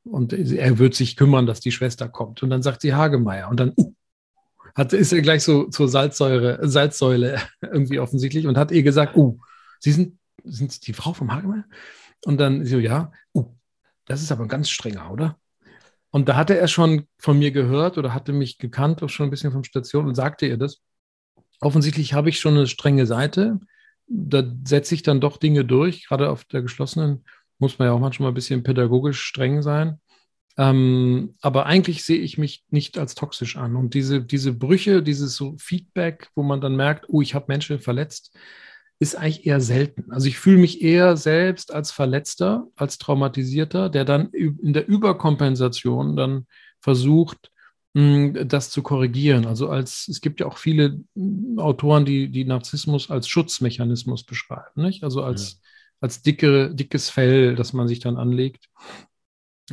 Und 0.05 0.33
er 0.33 0.79
wird 0.79 0.95
sich 0.95 1.17
kümmern, 1.17 1.47
dass 1.47 1.61
die 1.61 1.73
Schwester 1.73 2.09
kommt. 2.09 2.43
Und 2.43 2.51
dann 2.51 2.63
sagt 2.63 2.83
sie 2.83 2.95
Hagemeier. 2.95 3.49
Und 3.49 3.59
dann 3.59 3.73
uh, 3.77 3.93
hat, 4.75 4.93
ist 4.93 5.13
er 5.13 5.23
gleich 5.23 5.43
so 5.43 5.69
zur 5.69 5.89
Salzsäure, 5.89 6.69
Salzsäule 6.69 7.41
irgendwie 7.63 8.01
offensichtlich 8.01 8.47
und 8.47 8.59
hat 8.59 8.71
ihr 8.71 8.83
gesagt, 8.83 9.17
uh, 9.17 9.39
Sie 9.85 9.93
sind, 9.93 10.19
sind 10.45 10.87
die 10.87 10.95
Frau 10.95 11.13
vom 11.13 11.31
Hagemeyer? 11.31 11.67
Und 12.25 12.39
dann 12.39 12.65
so, 12.65 12.79
ja, 12.79 13.13
uh, 13.35 13.45
das 14.07 14.23
ist 14.23 14.33
aber 14.33 14.45
ein 14.45 14.49
ganz 14.49 14.71
strenger, 14.71 15.11
oder? 15.13 15.39
Und 16.15 16.29
da 16.29 16.37
hatte 16.37 16.57
er 16.57 16.69
schon 16.69 17.09
von 17.19 17.41
mir 17.41 17.51
gehört 17.51 17.99
oder 17.99 18.15
hatte 18.15 18.33
mich 18.33 18.59
gekannt, 18.59 19.03
auch 19.03 19.09
schon 19.09 19.27
ein 19.27 19.31
bisschen 19.31 19.51
vom 19.51 19.65
Station 19.65 20.07
und 20.07 20.15
sagte 20.15 20.47
ihr 20.47 20.57
das. 20.57 20.81
Offensichtlich 21.61 22.15
habe 22.15 22.29
ich 22.29 22.39
schon 22.39 22.55
eine 22.55 22.69
strenge 22.69 23.05
Seite. 23.05 23.59
Da 24.07 24.45
setze 24.65 24.95
ich 24.95 25.03
dann 25.03 25.21
doch 25.21 25.39
Dinge 25.39 25.65
durch. 25.65 26.07
Gerade 26.07 26.31
auf 26.31 26.45
der 26.45 26.63
geschlossenen 26.63 27.25
muss 27.59 27.81
man 27.81 27.89
ja 27.89 27.95
auch 27.95 27.99
manchmal 27.99 28.31
ein 28.31 28.35
bisschen 28.35 28.63
pädagogisch 28.63 29.21
streng 29.23 29.61
sein. 29.61 30.01
Ähm, 30.57 31.35
aber 31.41 31.67
eigentlich 31.67 32.05
sehe 32.05 32.21
ich 32.21 32.39
mich 32.39 32.65
nicht 32.71 32.97
als 32.97 33.17
toxisch 33.17 33.57
an. 33.57 33.75
Und 33.75 33.95
diese, 33.95 34.23
diese 34.23 34.53
Brüche, 34.53 35.03
dieses 35.03 35.35
so 35.35 35.57
Feedback, 35.59 36.29
wo 36.37 36.45
man 36.45 36.61
dann 36.61 36.77
merkt, 36.77 37.07
oh, 37.09 37.23
ich 37.23 37.35
habe 37.35 37.47
Menschen 37.49 37.81
verletzt, 37.81 38.39
ist 39.05 39.17
eigentlich 39.17 39.47
eher 39.47 39.61
selten. 39.61 40.11
Also 40.11 40.27
ich 40.29 40.39
fühle 40.39 40.59
mich 40.59 40.83
eher 40.83 41.17
selbst 41.17 41.73
als 41.73 41.91
Verletzter, 41.93 42.67
als 42.75 42.99
Traumatisierter, 42.99 43.91
der 43.91 44.05
dann 44.05 44.31
in 44.31 44.73
der 44.73 44.89
Überkompensation 44.89 46.17
dann 46.17 46.47
versucht, 46.81 47.51
hm, 47.95 48.49
das 48.49 48.71
zu 48.71 48.83
korrigieren. 48.83 49.47
Also 49.47 49.69
als 49.69 50.09
es 50.09 50.21
gibt 50.21 50.41
ja 50.41 50.47
auch 50.47 50.59
viele 50.59 51.01
hm, 51.15 51.59
Autoren, 51.59 52.05
die, 52.05 52.31
die 52.31 52.45
Narzissmus 52.45 53.11
als 53.11 53.29
Schutzmechanismus 53.29 54.25
beschreiben, 54.25 54.83
nicht? 54.83 55.05
Also 55.05 55.23
als, 55.23 55.53
ja. 55.53 55.59
als 56.01 56.23
dicke, 56.23 56.75
dickes 56.75 57.11
Fell, 57.11 57.55
das 57.55 57.73
man 57.75 57.87
sich 57.87 58.01
dann 58.01 58.17
anlegt, 58.17 58.69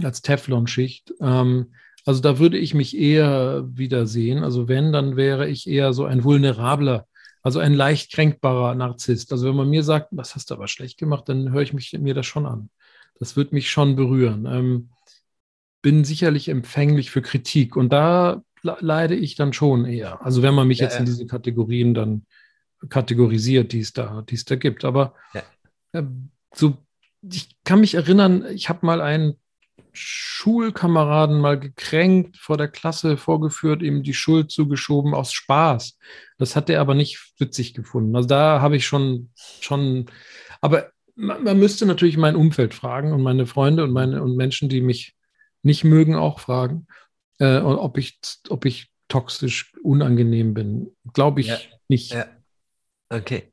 als 0.03 0.21
Teflonschicht. 0.21 1.13
Ähm, 1.21 1.73
also 2.05 2.21
da 2.21 2.37
würde 2.37 2.57
ich 2.57 2.73
mich 2.73 2.97
eher 2.97 3.63
wiedersehen. 3.67 4.43
Also 4.43 4.67
wenn, 4.67 4.91
dann 4.91 5.15
wäre 5.15 5.47
ich 5.47 5.67
eher 5.67 5.93
so 5.93 6.05
ein 6.05 6.23
vulnerabler 6.23 7.07
also 7.43 7.59
ein 7.59 7.73
leicht 7.73 8.11
kränkbarer 8.11 8.75
Narzisst. 8.75 9.31
Also 9.31 9.47
wenn 9.47 9.55
man 9.55 9.69
mir 9.69 9.83
sagt, 9.83 10.09
was 10.11 10.35
hast 10.35 10.49
du 10.49 10.55
aber 10.55 10.67
schlecht 10.67 10.97
gemacht, 10.97 11.27
dann 11.27 11.51
höre 11.51 11.61
ich 11.61 11.73
mich, 11.73 11.93
mir 11.93 12.13
das 12.13 12.25
schon 12.25 12.45
an. 12.45 12.69
Das 13.19 13.35
wird 13.35 13.53
mich 13.53 13.69
schon 13.69 13.95
berühren. 13.95 14.45
Ähm, 14.45 14.89
bin 15.81 16.03
sicherlich 16.03 16.49
empfänglich 16.49 17.09
für 17.09 17.21
Kritik 17.21 17.75
und 17.75 17.91
da 17.91 18.43
leide 18.61 19.15
ich 19.15 19.35
dann 19.35 19.53
schon 19.53 19.85
eher. 19.85 20.23
Also 20.23 20.43
wenn 20.43 20.53
man 20.53 20.67
mich 20.67 20.79
ja, 20.79 20.85
jetzt 20.85 20.99
in 20.99 21.05
diese 21.05 21.25
Kategorien 21.25 21.95
dann 21.95 22.25
kategorisiert, 22.89 23.71
die 23.71 23.79
es 23.79 23.93
da, 23.93 24.21
die 24.21 24.35
es 24.35 24.45
da 24.45 24.55
gibt. 24.55 24.85
Aber 24.85 25.15
ja. 25.33 25.43
äh, 25.93 26.03
so, 26.53 26.77
ich 27.21 27.55
kann 27.63 27.79
mich 27.79 27.95
erinnern, 27.95 28.45
ich 28.53 28.69
habe 28.69 28.85
mal 28.85 29.01
einen 29.01 29.35
Schulkameraden 29.93 31.39
mal 31.39 31.59
gekränkt, 31.59 32.37
vor 32.37 32.57
der 32.57 32.67
Klasse 32.67 33.17
vorgeführt, 33.17 33.81
ihm 33.81 34.03
die 34.03 34.13
Schuld 34.13 34.51
zugeschoben 34.51 35.13
aus 35.13 35.33
Spaß. 35.33 35.97
Das 36.37 36.55
hat 36.55 36.69
er 36.69 36.81
aber 36.81 36.95
nicht 36.95 37.33
witzig 37.37 37.73
gefunden. 37.73 38.15
Also 38.15 38.27
da 38.27 38.61
habe 38.61 38.75
ich 38.75 38.85
schon, 38.85 39.31
schon, 39.59 40.07
aber 40.61 40.91
man, 41.15 41.43
man, 41.43 41.59
müsste 41.59 41.85
natürlich 41.85 42.17
mein 42.17 42.35
Umfeld 42.35 42.73
fragen 42.73 43.13
und 43.13 43.21
meine 43.21 43.45
Freunde 43.45 43.83
und 43.83 43.91
meine 43.91 44.23
und 44.23 44.35
Menschen, 44.35 44.69
die 44.69 44.81
mich 44.81 45.15
nicht 45.63 45.83
mögen, 45.83 46.15
auch 46.15 46.39
fragen, 46.39 46.87
äh, 47.39 47.57
ob 47.57 47.97
ich, 47.97 48.19
ob 48.49 48.65
ich 48.65 48.89
toxisch 49.07 49.73
unangenehm 49.83 50.53
bin. 50.53 50.95
Glaube 51.13 51.41
ich 51.41 51.47
ja, 51.47 51.57
nicht. 51.87 52.13
Ja. 52.13 52.27
Okay. 53.09 53.51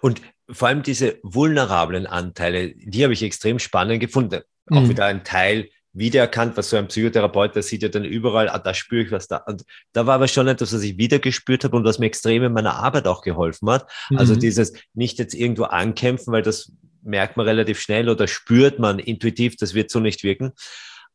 Und 0.00 0.20
vor 0.50 0.68
allem 0.68 0.82
diese 0.82 1.18
vulnerablen 1.22 2.06
Anteile, 2.06 2.74
die 2.74 3.02
habe 3.04 3.12
ich 3.12 3.22
extrem 3.22 3.58
spannend 3.58 4.00
gefunden. 4.00 4.42
Auch 4.70 4.82
mhm. 4.82 4.88
wieder 4.88 5.06
ein 5.06 5.24
Teil 5.24 5.68
wiedererkannt, 5.92 6.56
was 6.56 6.70
so 6.70 6.76
ein 6.76 6.88
Psychotherapeut, 6.88 7.54
der 7.54 7.62
sieht 7.62 7.82
ja 7.82 7.88
dann 7.88 8.04
überall, 8.04 8.48
ah, 8.48 8.58
da 8.58 8.74
spüre 8.74 9.02
ich 9.02 9.10
was 9.10 9.26
da. 9.26 9.38
Und 9.38 9.64
da 9.92 10.06
war 10.06 10.14
aber 10.16 10.28
schon 10.28 10.46
etwas, 10.46 10.72
was 10.72 10.82
ich 10.82 10.98
wieder 10.98 11.18
gespürt 11.18 11.64
habe 11.64 11.76
und 11.76 11.84
was 11.84 11.98
mir 11.98 12.06
extrem 12.06 12.42
in 12.44 12.52
meiner 12.52 12.76
Arbeit 12.76 13.06
auch 13.06 13.22
geholfen 13.22 13.68
hat. 13.70 13.82
Also 13.82 14.10
mhm. 14.10 14.18
Also 14.18 14.36
dieses 14.36 14.72
nicht 14.94 15.18
jetzt 15.18 15.34
irgendwo 15.34 15.64
ankämpfen, 15.64 16.32
weil 16.32 16.42
das 16.42 16.72
merkt 17.02 17.36
man 17.36 17.46
relativ 17.46 17.80
schnell 17.80 18.08
oder 18.08 18.28
spürt 18.28 18.78
man 18.78 18.98
intuitiv, 18.98 19.56
das 19.56 19.74
wird 19.74 19.90
so 19.90 20.00
nicht 20.00 20.22
wirken. 20.22 20.52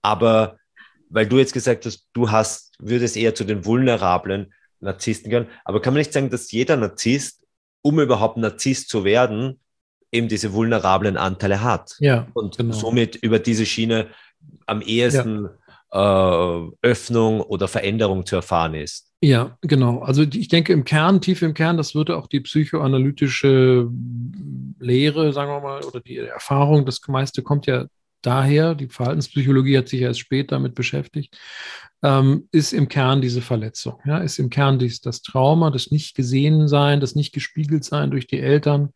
Aber 0.01 0.57
weil 1.09 1.27
du 1.27 1.37
jetzt 1.37 1.53
gesagt 1.53 1.85
hast, 1.85 2.07
du 2.13 2.31
hast, 2.31 2.73
würdest 2.79 3.15
eher 3.15 3.35
zu 3.35 3.43
den 3.43 3.65
vulnerablen 3.65 4.53
Narzissten 4.79 5.29
gehören. 5.29 5.47
Aber 5.63 5.81
kann 5.81 5.93
man 5.93 5.99
nicht 5.99 6.11
sagen, 6.11 6.29
dass 6.29 6.51
jeder 6.51 6.75
Narzisst, 6.75 7.43
um 7.83 7.99
überhaupt 7.99 8.37
Narzisst 8.37 8.89
zu 8.89 9.03
werden, 9.03 9.59
eben 10.13 10.27
diese 10.27 10.53
vulnerablen 10.53 11.17
Anteile 11.17 11.61
hat. 11.61 11.95
Ja, 11.99 12.27
und 12.33 12.57
genau. 12.57 12.73
somit 12.73 13.15
über 13.15 13.39
diese 13.39 13.65
Schiene 13.65 14.07
am 14.65 14.81
ehesten 14.81 15.49
ja. 15.93 16.59
äh, 16.59 16.69
Öffnung 16.81 17.41
oder 17.41 17.67
Veränderung 17.67 18.25
zu 18.25 18.35
erfahren 18.35 18.75
ist. 18.75 19.11
Ja, 19.21 19.57
genau. 19.61 19.99
Also 19.99 20.23
ich 20.23 20.49
denke 20.49 20.73
im 20.73 20.83
Kern, 20.83 21.21
tief 21.21 21.41
im 21.41 21.53
Kern, 21.53 21.77
das 21.77 21.95
würde 21.95 22.17
auch 22.17 22.27
die 22.27 22.41
psychoanalytische 22.41 23.89
Lehre, 24.79 25.31
sagen 25.31 25.49
wir 25.49 25.61
mal, 25.61 25.81
oder 25.83 26.01
die 26.01 26.17
Erfahrung, 26.17 26.85
das 26.85 26.99
meiste 27.07 27.41
kommt 27.41 27.65
ja 27.65 27.85
daher, 28.21 28.75
die 28.75 28.87
Verhaltenspsychologie 28.87 29.77
hat 29.77 29.87
sich 29.87 30.01
erst 30.01 30.19
später 30.19 30.55
damit 30.55 30.75
beschäftigt, 30.75 31.37
ähm, 32.01 32.49
ist 32.51 32.73
im 32.73 32.89
Kern 32.89 33.21
diese 33.21 33.41
Verletzung. 33.41 33.99
Ja, 34.05 34.17
ist 34.17 34.39
im 34.39 34.49
Kern 34.49 34.77
dies, 34.77 34.99
das 34.99 35.21
Trauma, 35.21 35.71
das 35.71 35.89
nicht 35.89 36.15
gesehen 36.15 36.67
sein, 36.67 36.99
das 36.99 37.15
nicht 37.15 37.33
gespiegelt 37.33 37.85
sein 37.85 38.11
durch 38.11 38.27
die 38.27 38.39
Eltern, 38.39 38.89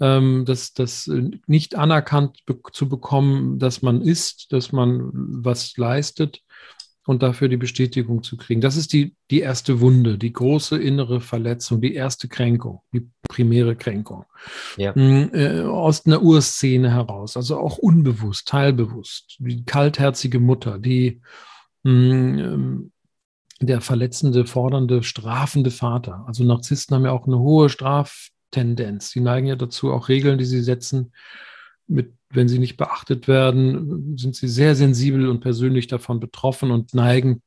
ähm, 0.00 0.44
das, 0.46 0.72
das 0.72 1.06
äh, 1.08 1.30
nicht 1.46 1.74
anerkannt 1.74 2.44
be 2.46 2.58
zu 2.72 2.88
bekommen, 2.88 3.58
dass 3.58 3.82
man 3.82 4.00
ist, 4.02 4.52
dass 4.52 4.72
man 4.72 5.10
was 5.12 5.76
leistet 5.76 6.42
und 7.08 7.22
dafür 7.22 7.48
die 7.48 7.56
Bestätigung 7.56 8.22
zu 8.22 8.36
kriegen. 8.36 8.60
Das 8.60 8.76
ist 8.76 8.92
die, 8.92 9.16
die 9.30 9.40
erste 9.40 9.80
Wunde, 9.80 10.18
die 10.18 10.32
große 10.32 10.76
innere 10.76 11.22
Verletzung, 11.22 11.80
die 11.80 11.94
erste 11.94 12.28
Kränkung, 12.28 12.82
die 12.92 13.08
primäre 13.28 13.76
Kränkung. 13.76 14.26
Ja. 14.76 14.92
Mm, 14.94 15.30
äh, 15.32 15.62
aus 15.62 16.04
einer 16.04 16.22
Urszene 16.22 16.92
heraus, 16.92 17.36
also 17.36 17.58
auch 17.58 17.78
unbewusst, 17.78 18.48
teilbewusst. 18.48 19.36
Die 19.38 19.64
kaltherzige 19.64 20.38
Mutter, 20.38 20.78
die 20.78 21.22
mh, 21.82 21.92
mm, 21.92 22.38
ähm, 22.38 22.92
der 23.60 23.80
verletzende, 23.80 24.46
fordernde, 24.46 25.02
strafende 25.02 25.70
Vater. 25.70 26.24
Also 26.26 26.44
Narzissten 26.44 26.94
haben 26.94 27.06
ja 27.06 27.12
auch 27.12 27.26
eine 27.26 27.38
hohe 27.38 27.70
Straf 27.70 28.28
Tendenz. 28.50 29.10
Sie 29.10 29.20
neigen 29.20 29.46
ja 29.46 29.56
dazu, 29.56 29.92
auch 29.92 30.08
Regeln, 30.08 30.38
die 30.38 30.44
sie 30.44 30.62
setzen, 30.62 31.12
mit, 31.86 32.12
wenn 32.30 32.48
sie 32.48 32.58
nicht 32.58 32.76
beachtet 32.76 33.28
werden, 33.28 34.16
sind 34.16 34.36
sie 34.36 34.48
sehr 34.48 34.74
sensibel 34.74 35.28
und 35.28 35.40
persönlich 35.40 35.86
davon 35.86 36.20
betroffen 36.20 36.70
und 36.70 36.94
neigen 36.94 37.42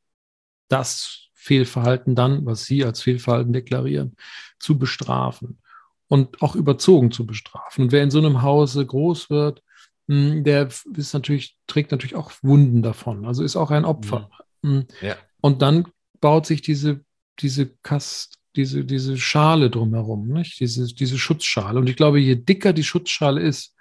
das 0.67 1.29
Fehlverhalten 1.33 2.15
dann, 2.15 2.45
was 2.45 2.65
sie 2.65 2.83
als 2.85 3.01
Fehlverhalten 3.01 3.53
deklarieren, 3.53 4.15
zu 4.59 4.77
bestrafen 4.77 5.59
und 6.07 6.41
auch 6.41 6.55
überzogen 6.55 7.11
zu 7.11 7.25
bestrafen. 7.25 7.85
Und 7.85 7.91
wer 7.91 8.03
in 8.03 8.11
so 8.11 8.19
einem 8.19 8.41
Hause 8.41 8.85
groß 8.85 9.29
wird, 9.29 9.63
hm, 10.07 10.43
der 10.43 10.67
ist 10.95 11.13
natürlich, 11.13 11.57
trägt 11.67 11.91
natürlich 11.91 12.15
auch 12.15 12.31
Wunden 12.41 12.81
davon, 12.81 13.25
also 13.25 13.43
ist 13.43 13.55
auch 13.55 13.71
ein 13.71 13.85
Opfer. 13.85 14.29
Mhm. 14.61 14.69
Hm. 14.69 14.85
Ja. 15.01 15.15
Und 15.39 15.61
dann 15.61 15.87
baut 16.19 16.45
sich 16.45 16.61
diese, 16.61 17.03
diese 17.39 17.67
Kast, 17.81 18.40
diese, 18.55 18.83
diese 18.83 19.17
Schale 19.17 19.69
drumherum, 19.69 20.27
nicht? 20.27 20.59
Diese, 20.59 20.93
diese 20.93 21.17
Schutzschale. 21.17 21.79
Und 21.79 21.89
ich 21.89 21.95
glaube, 21.95 22.19
je 22.19 22.35
dicker 22.35 22.73
die 22.73 22.83
Schutzschale 22.83 23.41
ist, 23.41 23.75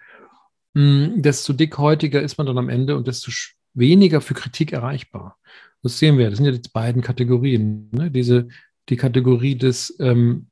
mh, 0.74 0.82
hm, 0.82 1.22
desto 1.22 1.52
dickhäutiger 1.52 2.22
ist 2.22 2.38
man 2.38 2.46
dann 2.46 2.58
am 2.58 2.68
Ende 2.68 2.96
und 2.96 3.06
desto 3.08 3.32
weniger 3.74 4.20
für 4.20 4.34
Kritik 4.34 4.72
erreichbar. 4.72 5.38
Das 5.82 5.98
sehen 5.98 6.18
wir. 6.18 6.28
Das 6.28 6.36
sind 6.36 6.46
ja 6.46 6.52
die 6.52 6.68
beiden 6.72 7.02
Kategorien. 7.02 7.88
Ne? 7.92 8.10
Diese, 8.10 8.48
die 8.88 8.96
Kategorie 8.96 9.56
des 9.56 9.96
ähm, 10.00 10.48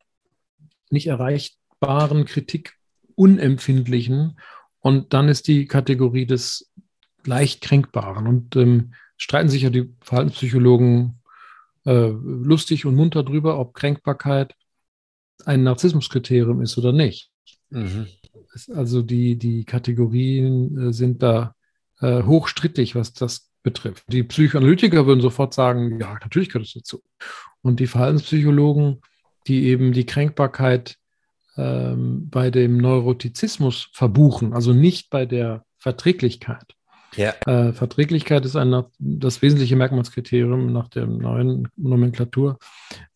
nicht 0.91 1.07
erreichbaren, 1.07 2.25
Kritik 2.25 2.75
unempfindlichen 3.15 4.39
und 4.81 5.13
dann 5.13 5.29
ist 5.29 5.49
die 5.49 5.67
Kategorie 5.67 6.25
des 6.27 6.73
leicht 7.25 7.61
kränkbaren. 7.61 8.27
Und 8.27 8.57
ähm, 8.57 8.95
streiten 9.17 9.49
sich 9.49 9.63
ja 9.63 9.71
die 9.71 9.93
Verhaltenspsychologen 10.01 11.18
äh, 11.89 12.09
lustig 12.09 12.85
und 12.85 12.97
munter 12.97 13.23
drüber, 13.23 13.59
ob 13.59 13.73
Kränkbarkeit 13.73 14.55
ein 15.47 15.63
Narzissmuskriterium 15.63 16.61
ist 16.61 16.77
oder 16.77 16.93
nicht. 16.93 17.31
Mhm. 17.71 18.07
Also 18.75 19.03
die, 19.03 19.37
die 19.37 19.65
Kategorien 19.65 20.89
äh, 20.89 20.93
sind 20.93 21.23
da 21.23 21.55
äh, 22.01 22.23
hochstrittig, 22.23 22.95
was 22.95 23.15
das 23.15 23.51
betrifft. 23.63 24.05
Die 24.09 24.23
Psychoanalytiker 24.23 25.07
würden 25.07 25.21
sofort 25.23 25.55
sagen, 25.55 25.99
ja, 25.99 26.15
natürlich 26.21 26.51
gehört 26.51 26.67
es 26.67 26.75
dazu. 26.75 27.03
Und 27.63 27.81
die 27.81 27.87
Verhaltenspsychologen, 27.87 29.01
die 29.47 29.65
eben 29.65 29.93
die 29.93 30.07
Kränkbarkeit 30.07 30.97
ähm, 31.57 32.29
bei 32.29 32.51
dem 32.51 32.77
Neurotizismus 32.77 33.89
verbuchen, 33.93 34.53
also 34.53 34.75
nicht 34.75 35.09
bei 35.09 35.25
der 35.25 35.65
Verträglichkeit. 35.79 36.75
Ja. 37.17 37.35
Äh, 37.47 37.73
Verträglichkeit 37.73 38.45
ist 38.45 38.57
ein, 38.57 38.85
das 38.99 39.43
wesentliche 39.43 39.77
Merkmalskriterium 39.77 40.73
nach 40.73 40.89
der 40.89 41.07
neuen 41.07 41.69
Nomenklatur, 41.77 42.59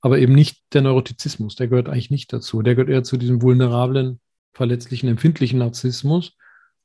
aber 0.00 0.18
eben 0.18 0.34
nicht 0.34 0.62
der 0.72 0.82
Neurotizismus. 0.82 1.56
Der 1.56 1.68
gehört 1.68 1.88
eigentlich 1.88 2.10
nicht 2.10 2.32
dazu. 2.32 2.62
Der 2.62 2.74
gehört 2.74 2.90
eher 2.90 3.04
zu 3.04 3.16
diesem 3.16 3.42
vulnerablen, 3.42 4.20
verletzlichen, 4.52 5.08
empfindlichen 5.08 5.58
Narzissmus, 5.58 6.36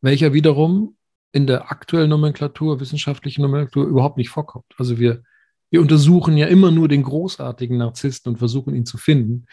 welcher 0.01 0.33
wiederum 0.33 0.95
in 1.31 1.47
der 1.47 1.71
aktuellen 1.71 2.09
Nomenklatur, 2.09 2.79
wissenschaftlichen 2.79 3.41
Nomenklatur 3.41 3.85
überhaupt 3.85 4.17
nicht 4.17 4.29
vorkommt. 4.29 4.65
Also 4.77 4.97
wir, 4.97 5.23
wir 5.69 5.81
untersuchen 5.81 6.37
ja 6.37 6.47
immer 6.47 6.71
nur 6.71 6.87
den 6.87 7.03
großartigen 7.03 7.77
Narzissten 7.77 8.33
und 8.33 8.37
versuchen 8.37 8.75
ihn 8.75 8.85
zu 8.85 8.97
finden. 8.97 9.45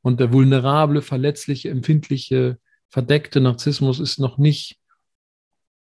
Und 0.00 0.20
der 0.20 0.32
vulnerable, 0.32 1.02
verletzliche, 1.02 1.70
empfindliche, 1.70 2.58
verdeckte 2.88 3.40
Narzissmus 3.40 4.00
ist 4.00 4.18
noch 4.18 4.38
nicht 4.38 4.78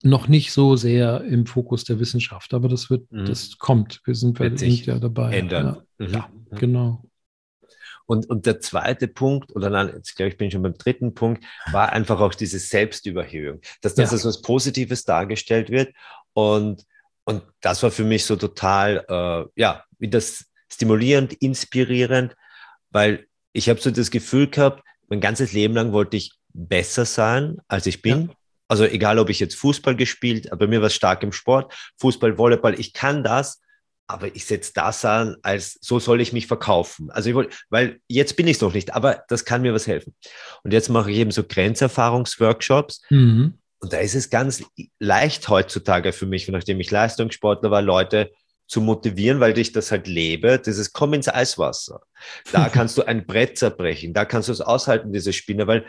noch 0.04 0.28
nicht 0.28 0.52
so 0.52 0.76
sehr 0.76 1.24
im 1.24 1.46
Fokus 1.46 1.86
der 1.86 2.00
Wissenschaft, 2.00 2.54
aber 2.54 2.68
das 2.68 2.90
wird, 2.90 3.10
mhm. 3.12 3.26
das 3.26 3.58
kommt. 3.58 4.02
Wir 4.06 4.16
sind, 4.16 4.38
sind 4.38 4.86
ja 4.86 5.00
dabei. 5.00 5.38
Ändern. 5.38 5.82
Ja, 5.98 6.06
mhm. 6.06 6.14
ja 6.14 6.30
genau. 6.58 7.04
Und, 8.06 8.30
und 8.30 8.46
der 8.46 8.60
zweite 8.60 9.08
Punkt, 9.08 9.56
oder 9.56 9.70
nein, 9.70 9.92
jetzt 9.96 10.16
glaube 10.16 10.30
ich, 10.30 10.38
bin 10.38 10.48
ich 10.48 10.54
schon 10.54 10.62
beim 10.62 10.78
dritten 10.78 11.14
Punkt, 11.14 11.44
war 11.72 11.94
einfach 11.94 12.20
auch 12.20 12.34
diese 12.34 12.60
Selbstüberhöhung, 12.60 13.62
dass 13.82 13.96
das 13.96 14.12
ja. 14.12 14.18
als 14.18 14.26
was 14.26 14.42
Positives 14.42 15.06
dargestellt 15.06 15.70
wird. 15.70 15.94
Und, 16.34 16.86
und 17.24 17.44
das 17.62 17.82
war 17.82 17.92
für 17.92 18.04
mich 18.04 18.26
so 18.26 18.36
total, 18.36 19.06
äh, 19.08 19.50
ja, 19.60 19.86
wie 20.00 20.10
das 20.10 20.46
stimulierend, 20.70 21.34
inspirierend, 21.34 22.36
weil 22.92 23.28
ich 23.54 23.70
habe 23.70 23.80
so 23.80 23.90
das 23.90 24.12
Gefühl 24.12 24.50
gehabt, 24.50 24.84
mein 25.08 25.22
ganzes 25.22 25.54
Leben 25.54 25.74
lang 25.74 25.94
wollte 25.94 26.18
ich 26.18 26.34
besser 26.54 27.06
sein, 27.06 27.62
als 27.68 27.86
ich 27.86 28.02
bin. 28.02 28.28
Ja. 28.28 28.36
Also 28.74 28.86
egal, 28.86 29.20
ob 29.20 29.30
ich 29.30 29.40
jetzt 29.40 29.54
Fußball 29.54 29.96
gespielt, 29.96 30.50
bei 30.58 30.66
mir 30.66 30.82
war 30.82 30.88
es 30.88 30.96
stark 30.96 31.22
im 31.22 31.32
Sport, 31.32 31.72
Fußball, 32.00 32.40
Volleyball, 32.40 32.80
ich 32.80 32.92
kann 32.92 33.24
das, 33.24 33.62
aber 34.08 34.36
ich 34.36 34.46
setze 34.46 34.72
das 34.74 35.06
an, 35.06 35.38
als 35.44 35.78
so 35.80 36.00
soll 36.00 36.22
ich 36.22 36.34
mich 36.34 36.48
verkaufen. 36.48 37.12
Also 37.12 37.30
ich 37.30 37.36
wollte, 37.36 37.56
weil 37.70 38.00
jetzt 38.08 38.36
bin 38.36 38.48
ich 38.48 38.56
es 38.56 38.62
noch 38.62 38.74
nicht, 38.74 38.96
aber 38.96 39.26
das 39.28 39.46
kann 39.46 39.62
mir 39.62 39.76
was 39.76 39.86
helfen. 39.86 40.16
Und 40.64 40.74
jetzt 40.74 40.90
mache 40.90 41.12
ich 41.12 41.18
eben 41.18 41.30
so 41.30 41.44
Grenzerfahrungsworkshops. 41.44 43.04
Mhm. 43.12 43.60
Und 43.78 43.94
da 43.94 44.00
ist 44.00 44.16
es 44.16 44.32
ganz 44.32 44.64
leicht 44.98 45.48
heutzutage 45.50 46.12
für 46.12 46.26
mich, 46.26 46.48
nachdem 46.48 46.80
ich 46.80 46.90
Leistungssportler 46.90 47.70
war, 47.70 47.84
Leute 47.84 48.32
zu 48.66 48.82
motivieren, 48.82 49.40
weil 49.40 49.56
ich 49.56 49.72
das 49.72 49.92
halt 49.92 50.08
lebe. 50.08 50.58
Das 50.58 50.80
ist, 50.80 50.94
komm 50.94 51.14
ins 51.14 51.30
Eiswasser. 51.30 52.02
Da 52.52 52.70
kannst 52.74 52.98
du 52.98 53.04
ein 53.04 53.28
Brett 53.28 53.60
zerbrechen. 53.60 54.16
Da 54.16 54.26
kannst 54.26 54.48
du 54.48 54.52
es 54.52 54.62
aushalten, 54.62 55.14
diese 55.14 55.32
Spinne, 55.32 55.68
weil 55.68 55.86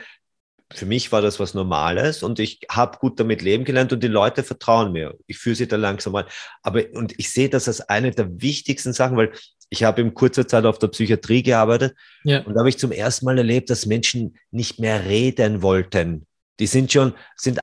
für 0.74 0.86
mich 0.86 1.12
war 1.12 1.22
das 1.22 1.38
was 1.38 1.54
Normales 1.54 2.22
und 2.22 2.38
ich 2.38 2.60
habe 2.70 2.98
gut 2.98 3.20
damit 3.20 3.42
leben 3.42 3.64
gelernt 3.64 3.92
und 3.92 4.02
die 4.02 4.08
Leute 4.08 4.42
vertrauen 4.42 4.92
mir. 4.92 5.14
Ich 5.26 5.38
führe 5.38 5.56
sie 5.56 5.68
da 5.68 5.76
langsam 5.76 6.12
mal. 6.12 6.26
Aber 6.62 6.82
und 6.92 7.18
ich 7.18 7.30
sehe 7.30 7.48
das 7.48 7.68
als 7.68 7.80
eine 7.80 8.10
der 8.10 8.40
wichtigsten 8.40 8.92
Sachen, 8.92 9.16
weil 9.16 9.32
ich 9.70 9.84
habe 9.84 10.00
in 10.00 10.14
kurzer 10.14 10.46
Zeit 10.46 10.64
auf 10.64 10.78
der 10.78 10.88
Psychiatrie 10.88 11.42
gearbeitet 11.42 11.94
ja. 12.24 12.42
und 12.42 12.54
da 12.54 12.60
habe 12.60 12.68
ich 12.68 12.78
zum 12.78 12.92
ersten 12.92 13.24
Mal 13.24 13.38
erlebt, 13.38 13.70
dass 13.70 13.86
Menschen 13.86 14.36
nicht 14.50 14.78
mehr 14.78 15.04
reden 15.04 15.62
wollten. 15.62 16.26
Die 16.60 16.66
sind 16.66 16.92
schon, 16.92 17.14
sind 17.36 17.60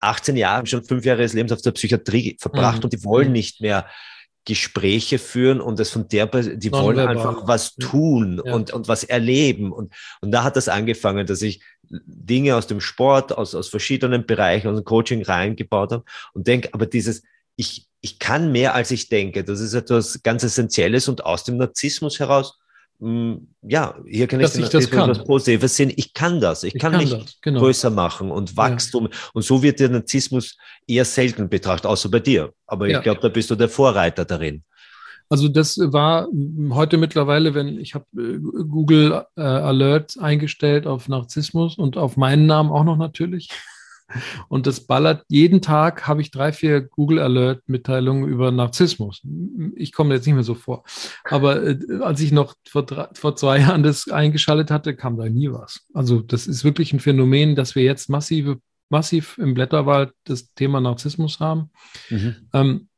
18 0.00 0.36
Jahre, 0.36 0.66
schon 0.66 0.84
fünf 0.84 1.04
Jahre 1.04 1.22
des 1.22 1.32
Lebens 1.32 1.52
auf 1.52 1.62
der 1.62 1.72
Psychiatrie 1.72 2.36
verbracht 2.40 2.78
mhm. 2.78 2.84
und 2.84 2.92
die 2.92 3.04
wollen 3.04 3.28
mhm. 3.28 3.32
nicht 3.32 3.60
mehr 3.60 3.88
Gespräche 4.46 5.18
führen 5.18 5.60
und 5.60 5.78
das 5.78 5.90
von 5.90 6.08
der, 6.08 6.26
die 6.26 6.72
wollen 6.72 7.00
einfach 7.00 7.46
was 7.48 7.74
tun 7.74 8.40
ja. 8.42 8.54
und, 8.54 8.72
und 8.72 8.86
was 8.88 9.02
erleben. 9.02 9.72
Und, 9.72 9.92
und 10.20 10.30
da 10.30 10.44
hat 10.44 10.56
das 10.56 10.68
angefangen, 10.68 11.26
dass 11.26 11.42
ich 11.42 11.60
Dinge 11.90 12.56
aus 12.56 12.68
dem 12.68 12.80
Sport, 12.80 13.36
aus, 13.36 13.54
aus 13.54 13.68
verschiedenen 13.68 14.24
Bereichen, 14.24 14.68
aus 14.68 14.76
dem 14.76 14.84
Coaching 14.84 15.22
reingebaut 15.22 15.92
habe 15.92 16.04
und 16.32 16.46
denke, 16.46 16.70
aber 16.72 16.86
dieses, 16.86 17.24
ich, 17.56 17.88
ich 18.00 18.20
kann 18.20 18.52
mehr 18.52 18.74
als 18.74 18.92
ich 18.92 19.08
denke, 19.08 19.42
das 19.42 19.60
ist 19.60 19.74
etwas 19.74 20.22
ganz 20.22 20.44
Essentielles 20.44 21.08
und 21.08 21.24
aus 21.24 21.42
dem 21.42 21.56
Narzissmus 21.56 22.20
heraus 22.20 22.56
ja, 22.98 23.94
hier 24.06 24.26
kann 24.26 24.40
Dass 24.40 24.56
ich, 24.56 24.68
das 24.68 24.90
kann. 24.90 25.10
was 25.10 25.24
Positives 25.24 25.76
sehen. 25.76 25.92
Ich 25.96 26.14
kann 26.14 26.40
das. 26.40 26.62
Ich, 26.62 26.74
ich 26.74 26.80
kann, 26.80 26.92
kann, 26.92 27.00
mich 27.02 27.10
das, 27.10 27.38
genau. 27.42 27.60
größer 27.60 27.90
machen 27.90 28.30
und 28.30 28.56
Wachstum. 28.56 29.08
Ja. 29.10 29.18
Und 29.34 29.42
so 29.42 29.62
wird 29.62 29.80
der 29.80 29.90
Narzissmus 29.90 30.56
eher 30.86 31.04
selten 31.04 31.48
betrachtet, 31.48 31.86
außer 31.86 32.10
bei 32.10 32.20
dir. 32.20 32.52
Aber 32.66 32.88
ja. 32.88 32.98
ich 32.98 33.02
glaube, 33.02 33.20
da 33.20 33.28
bist 33.28 33.50
du 33.50 33.54
der 33.54 33.68
Vorreiter 33.68 34.24
darin. 34.24 34.62
Also 35.28 35.48
das 35.48 35.76
war 35.78 36.28
heute 36.70 36.98
mittlerweile, 36.98 37.54
wenn 37.54 37.78
ich 37.80 37.94
habe 37.94 38.06
äh, 38.16 38.38
Google 38.38 39.24
äh, 39.36 39.42
Alerts 39.42 40.16
eingestellt 40.16 40.86
auf 40.86 41.08
Narzissmus 41.08 41.76
und 41.76 41.96
auf 41.96 42.16
meinen 42.16 42.46
Namen 42.46 42.70
auch 42.70 42.84
noch 42.84 42.96
natürlich. 42.96 43.50
Und 44.48 44.66
das 44.66 44.80
ballert 44.80 45.24
jeden 45.28 45.60
Tag, 45.62 46.06
habe 46.06 46.20
ich 46.20 46.30
drei, 46.30 46.52
vier 46.52 46.80
Google 46.80 47.18
Alert-Mitteilungen 47.18 48.28
über 48.28 48.50
Narzissmus. 48.50 49.22
Ich 49.74 49.92
komme 49.92 50.14
jetzt 50.14 50.26
nicht 50.26 50.34
mehr 50.34 50.44
so 50.44 50.54
vor. 50.54 50.84
Aber 51.24 51.62
äh, 51.62 51.78
als 52.00 52.20
ich 52.20 52.32
noch 52.32 52.54
vor, 52.68 52.84
drei, 52.84 53.08
vor 53.14 53.36
zwei 53.36 53.58
Jahren 53.60 53.82
das 53.82 54.08
eingeschaltet 54.08 54.70
hatte, 54.70 54.94
kam 54.94 55.16
da 55.16 55.28
nie 55.28 55.50
was. 55.50 55.86
Also 55.94 56.20
das 56.20 56.46
ist 56.46 56.64
wirklich 56.64 56.92
ein 56.92 57.00
Phänomen, 57.00 57.56
dass 57.56 57.74
wir 57.74 57.82
jetzt 57.82 58.08
massive, 58.08 58.60
massiv 58.88 59.38
im 59.38 59.54
Blätterwald 59.54 60.12
das 60.24 60.52
Thema 60.54 60.80
Narzissmus 60.80 61.40
haben. 61.40 61.70
Mhm. 62.10 62.36
Ähm, 62.52 62.88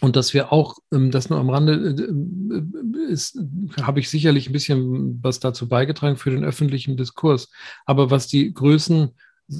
und 0.00 0.16
dass 0.16 0.34
wir 0.34 0.52
auch, 0.52 0.76
ähm, 0.92 1.10
das 1.10 1.30
nur 1.30 1.38
am 1.38 1.48
Rande 1.48 1.72
äh, 1.74 3.12
ist, 3.12 3.38
habe 3.80 4.00
ich 4.00 4.10
sicherlich 4.10 4.48
ein 4.48 4.52
bisschen 4.52 5.22
was 5.22 5.40
dazu 5.40 5.68
beigetragen 5.68 6.16
für 6.16 6.30
den 6.30 6.44
öffentlichen 6.44 6.96
Diskurs. 6.96 7.50
Aber 7.86 8.10
was 8.10 8.26
die 8.26 8.52
Größen 8.52 9.12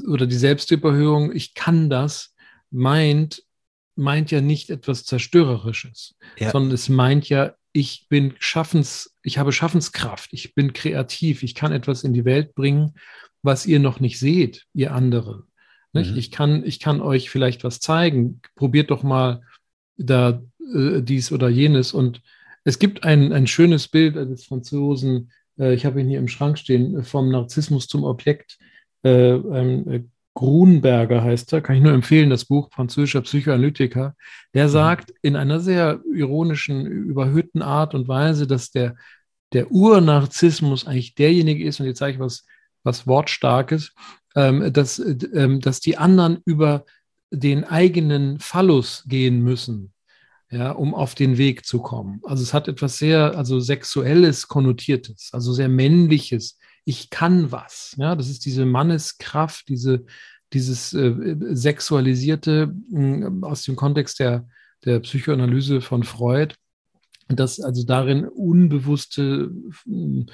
oder 0.07 0.27
die 0.27 0.37
Selbstüberhöhung, 0.37 1.33
ich 1.35 1.55
kann 1.55 1.91
das, 1.91 2.35
meint, 2.71 3.43
meint 3.95 4.31
ja 4.31 4.41
nicht 4.41 4.71
etwas 4.71 5.05
Zerstörerisches, 5.05 6.17
ja. 6.39 6.51
sondern 6.51 6.73
es 6.73 6.89
meint 6.89 7.29
ja, 7.29 7.55
ich 7.73 8.07
bin 8.09 8.35
Schaffens, 8.39 9.15
ich 9.23 9.39
habe 9.39 9.53
Schaffenskraft, 9.53 10.33
ich 10.33 10.55
bin 10.55 10.73
kreativ, 10.73 11.43
ich 11.43 11.55
kann 11.55 11.73
etwas 11.73 12.05
in 12.05 12.15
die 12.15 12.25
Welt 12.25 12.55
bringen, 12.55 12.95
was 13.43 13.67
ihr 13.67 13.81
noch 13.81 14.01
nicht 14.01 14.19
seht, 14.19 14.65
ihr 14.73 14.93
anderen. 14.95 15.45
Mhm. 15.93 16.17
Ich, 16.17 16.31
kann, 16.31 16.65
ich 16.65 16.81
kann 16.81 17.01
euch 17.01 17.31
vielleicht 17.31 17.65
was 17.65 17.81
zeigen. 17.81 18.41
Probiert 18.55 18.91
doch 18.91 19.03
mal 19.03 19.43
da 19.97 20.43
äh, 20.75 21.03
dies 21.03 21.33
oder 21.33 21.49
jenes. 21.49 21.93
Und 21.93 22.23
es 22.65 22.79
gibt 22.79 23.05
ein, 23.05 23.33
ein 23.33 23.47
schönes 23.47 23.89
Bild 23.89 24.17
des 24.17 24.45
Franzosen, 24.45 25.31
äh, 25.59 25.75
ich 25.75 25.87
habe 25.87 26.01
ihn 26.01 26.09
hier 26.09 26.19
im 26.19 26.29
Schrank 26.29 26.59
stehen, 26.59 27.03
vom 27.03 27.31
Narzissmus 27.31 27.87
zum 27.87 28.05
Objekt 28.05 28.59
äh, 29.07 29.95
äh, 29.97 30.05
Grunberger 30.35 31.23
heißt 31.23 31.53
er, 31.55 31.63
kann 31.63 31.77
ich 31.77 31.83
nur 31.83 31.95
empfehlen, 31.95 32.29
das 32.29 32.45
Buch 32.45 32.69
französischer 32.71 33.23
Psychoanalytiker, 33.23 34.15
der 34.53 34.67
mhm. 34.67 34.71
sagt 34.71 35.15
in 35.23 35.35
einer 35.35 35.61
sehr 35.61 36.01
ironischen, 36.13 36.87
überhöhten 36.87 37.63
Art 37.63 37.95
und 37.95 38.07
Weise, 38.07 38.47
dass 38.47 38.71
der, 38.71 38.97
der 39.55 39.71
Urnarzissmus 39.71 40.87
eigentlich 40.87 41.15
derjenige 41.15 41.65
ist, 41.65 41.81
und 41.81 41.87
jetzt 41.87 42.01
sage 42.01 42.13
ich 42.13 42.19
was, 42.19 42.45
was 42.83 43.07
Wortstarkes, 43.07 43.95
ähm, 44.35 44.73
dass, 44.73 44.99
ähm, 44.99 45.61
dass 45.61 45.81
die 45.81 45.97
anderen 45.97 46.43
über 46.45 46.85
den 47.31 47.65
eigenen 47.65 48.39
Phallus 48.39 49.05
gehen 49.07 49.43
müssen, 49.43 49.95
ja, 50.51 50.71
um 50.73 50.95
auf 50.95 51.15
den 51.15 51.39
Weg 51.39 51.65
zu 51.65 51.81
kommen. 51.81 52.21
Also 52.25 52.43
es 52.43 52.53
hat 52.53 52.69
etwas 52.69 52.99
sehr, 52.99 53.37
also 53.37 53.59
sexuelles 53.59 54.49
konnotiertes, 54.49 55.31
also 55.33 55.53
sehr 55.55 55.71
männliches, 55.71 56.59
ich 56.87 57.11
kann 57.11 57.53
was. 57.53 57.95
Ja, 57.99 58.15
das 58.15 58.31
ist 58.31 58.47
diese 58.47 58.65
Manneskraft, 58.65 59.69
diese, 59.69 60.07
dieses 60.53 60.95
äh, 60.95 61.37
sexualisierte 61.51 62.73
äh, 62.93 63.25
aus 63.43 63.65
dem 63.65 63.77
Kontext 63.77 64.21
der, 64.21 64.49
der 64.85 65.01
Psychoanalyse 65.01 65.81
von 65.81 66.05
Freud, 66.05 66.55
dass 67.29 67.61
also 67.61 67.85
darin 67.85 68.25
unbewusste 68.27 69.51
äh, 69.87 70.25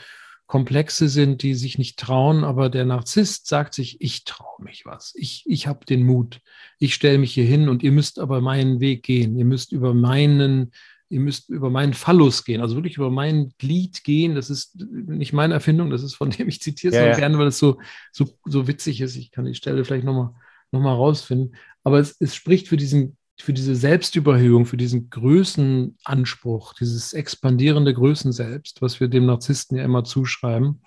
Komplexe 0.46 1.08
sind, 1.08 1.42
die 1.42 1.54
sich 1.54 1.78
nicht 1.78 1.98
trauen, 1.98 2.44
aber 2.44 2.68
der 2.68 2.84
Narzisst 2.84 3.46
sagt 3.46 3.72
sich, 3.72 4.02
ich 4.02 4.24
traue 4.24 4.62
mich 4.62 4.84
was, 4.84 5.14
ich, 5.16 5.44
ich 5.46 5.66
habe 5.66 5.86
den 5.86 6.04
Mut, 6.04 6.40
ich 6.78 6.92
stelle 6.92 7.16
mich 7.16 7.32
hier 7.32 7.46
hin 7.46 7.70
und 7.70 7.82
ihr 7.82 7.92
müsst 7.92 8.18
aber 8.18 8.42
meinen 8.42 8.78
Weg 8.78 9.02
gehen, 9.04 9.38
ihr 9.38 9.46
müsst 9.46 9.72
über 9.72 9.94
meinen 9.94 10.72
ihr 11.12 11.20
müsst 11.20 11.50
über 11.50 11.70
meinen 11.70 11.94
Phallus 11.94 12.44
gehen, 12.44 12.60
also 12.60 12.74
wirklich 12.74 12.96
über 12.96 13.10
mein 13.10 13.52
Glied 13.58 14.02
gehen. 14.02 14.34
Das 14.34 14.50
ist 14.50 14.76
nicht 14.90 15.32
meine 15.32 15.54
Erfindung, 15.54 15.90
das 15.90 16.02
ist 16.02 16.14
von 16.14 16.30
dem 16.30 16.48
ich 16.48 16.60
zitiere 16.60 16.94
ja, 16.94 17.06
ja. 17.08 17.16
gerne, 17.16 17.38
weil 17.38 17.48
es 17.48 17.58
so, 17.58 17.78
so, 18.10 18.28
so 18.44 18.66
witzig 18.66 19.00
ist. 19.00 19.16
Ich 19.16 19.30
kann 19.30 19.44
die 19.44 19.54
Stelle 19.54 19.84
vielleicht 19.84 20.04
nochmal 20.04 20.30
noch 20.72 20.80
mal 20.80 20.94
rausfinden. 20.94 21.54
Aber 21.84 21.98
es, 21.98 22.16
es 22.20 22.34
spricht 22.34 22.68
für 22.68 22.76
diesen 22.76 23.16
für 23.40 23.52
diese 23.52 23.74
Selbstüberhöhung, 23.74 24.66
für 24.66 24.76
diesen 24.76 25.10
Größenanspruch, 25.10 26.74
dieses 26.74 27.12
expandierende 27.12 27.92
Größenselbst, 27.92 28.82
was 28.82 29.00
wir 29.00 29.08
dem 29.08 29.26
Narzissten 29.26 29.76
ja 29.76 29.84
immer 29.84 30.04
zuschreiben. 30.04 30.82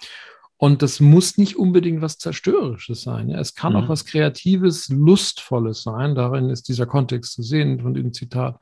Und 0.57 0.81
das 0.81 1.01
muss 1.01 1.37
nicht 1.37 1.57
unbedingt 1.57 2.01
was 2.01 2.17
Zerstörerisches 2.17 3.01
sein. 3.01 3.29
Ja. 3.29 3.39
Es 3.39 3.55
kann 3.55 3.73
mhm. 3.73 3.79
auch 3.79 3.89
was 3.89 4.05
Kreatives, 4.05 4.87
Lustvolles 4.87 5.83
sein. 5.83 6.15
Darin 6.15 6.49
ist 6.49 6.69
dieser 6.69 6.85
Kontext 6.85 7.33
zu 7.33 7.43
sehen 7.43 7.81
von 7.81 7.93
dem 7.93 8.13
Zitat. 8.13 8.57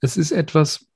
Es 0.00 0.16
ist 0.16 0.30
etwas, 0.30 0.86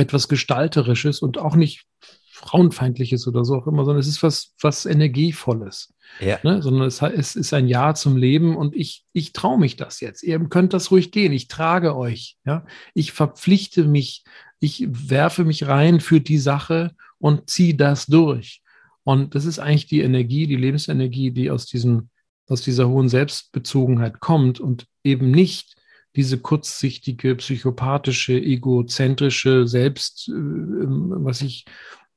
etwas 0.00 0.28
Gestalterisches 0.28 1.20
und 1.20 1.38
auch 1.38 1.54
nicht 1.54 1.84
Frauenfeindliches 2.32 3.26
oder 3.28 3.44
so 3.44 3.56
auch 3.56 3.66
immer, 3.66 3.84
sondern 3.84 4.00
es 4.00 4.08
ist 4.08 4.22
was, 4.22 4.54
was 4.60 4.86
Energievolles. 4.86 5.92
Ja. 6.20 6.38
Ne? 6.42 6.62
Sondern 6.62 6.88
es, 6.88 7.02
es, 7.02 7.36
ist 7.36 7.52
ein 7.52 7.68
Ja 7.68 7.94
zum 7.94 8.16
Leben 8.16 8.56
und 8.56 8.74
ich, 8.74 9.04
ich 9.12 9.32
traue 9.32 9.58
mich 9.58 9.76
das 9.76 10.00
jetzt. 10.00 10.22
Ihr 10.22 10.38
könnt 10.48 10.72
das 10.72 10.90
ruhig 10.90 11.12
gehen. 11.12 11.32
Ich 11.32 11.48
trage 11.48 11.94
euch. 11.94 12.36
Ja? 12.46 12.64
Ich 12.94 13.12
verpflichte 13.12 13.84
mich, 13.84 14.24
ich 14.58 14.86
werfe 14.88 15.44
mich 15.44 15.66
rein 15.66 16.00
für 16.00 16.20
die 16.20 16.38
Sache 16.38 16.92
und 17.18 17.50
ziehe 17.50 17.74
das 17.74 18.06
durch. 18.06 18.62
Und 19.04 19.34
das 19.34 19.44
ist 19.44 19.58
eigentlich 19.58 19.86
die 19.86 20.00
Energie, 20.00 20.46
die 20.46 20.56
Lebensenergie, 20.56 21.30
die 21.30 21.50
aus 21.50 21.66
diesem, 21.66 22.08
aus 22.48 22.62
dieser 22.62 22.88
hohen 22.88 23.08
Selbstbezogenheit 23.08 24.20
kommt 24.20 24.60
und 24.60 24.86
eben 25.04 25.30
nicht 25.30 25.76
diese 26.16 26.38
kurzsichtige, 26.38 27.36
psychopathische, 27.36 28.34
egozentrische 28.34 29.66
Selbst, 29.66 30.28
äh, 30.28 30.32
ähm, 30.32 31.12
was 31.18 31.42
ich 31.42 31.64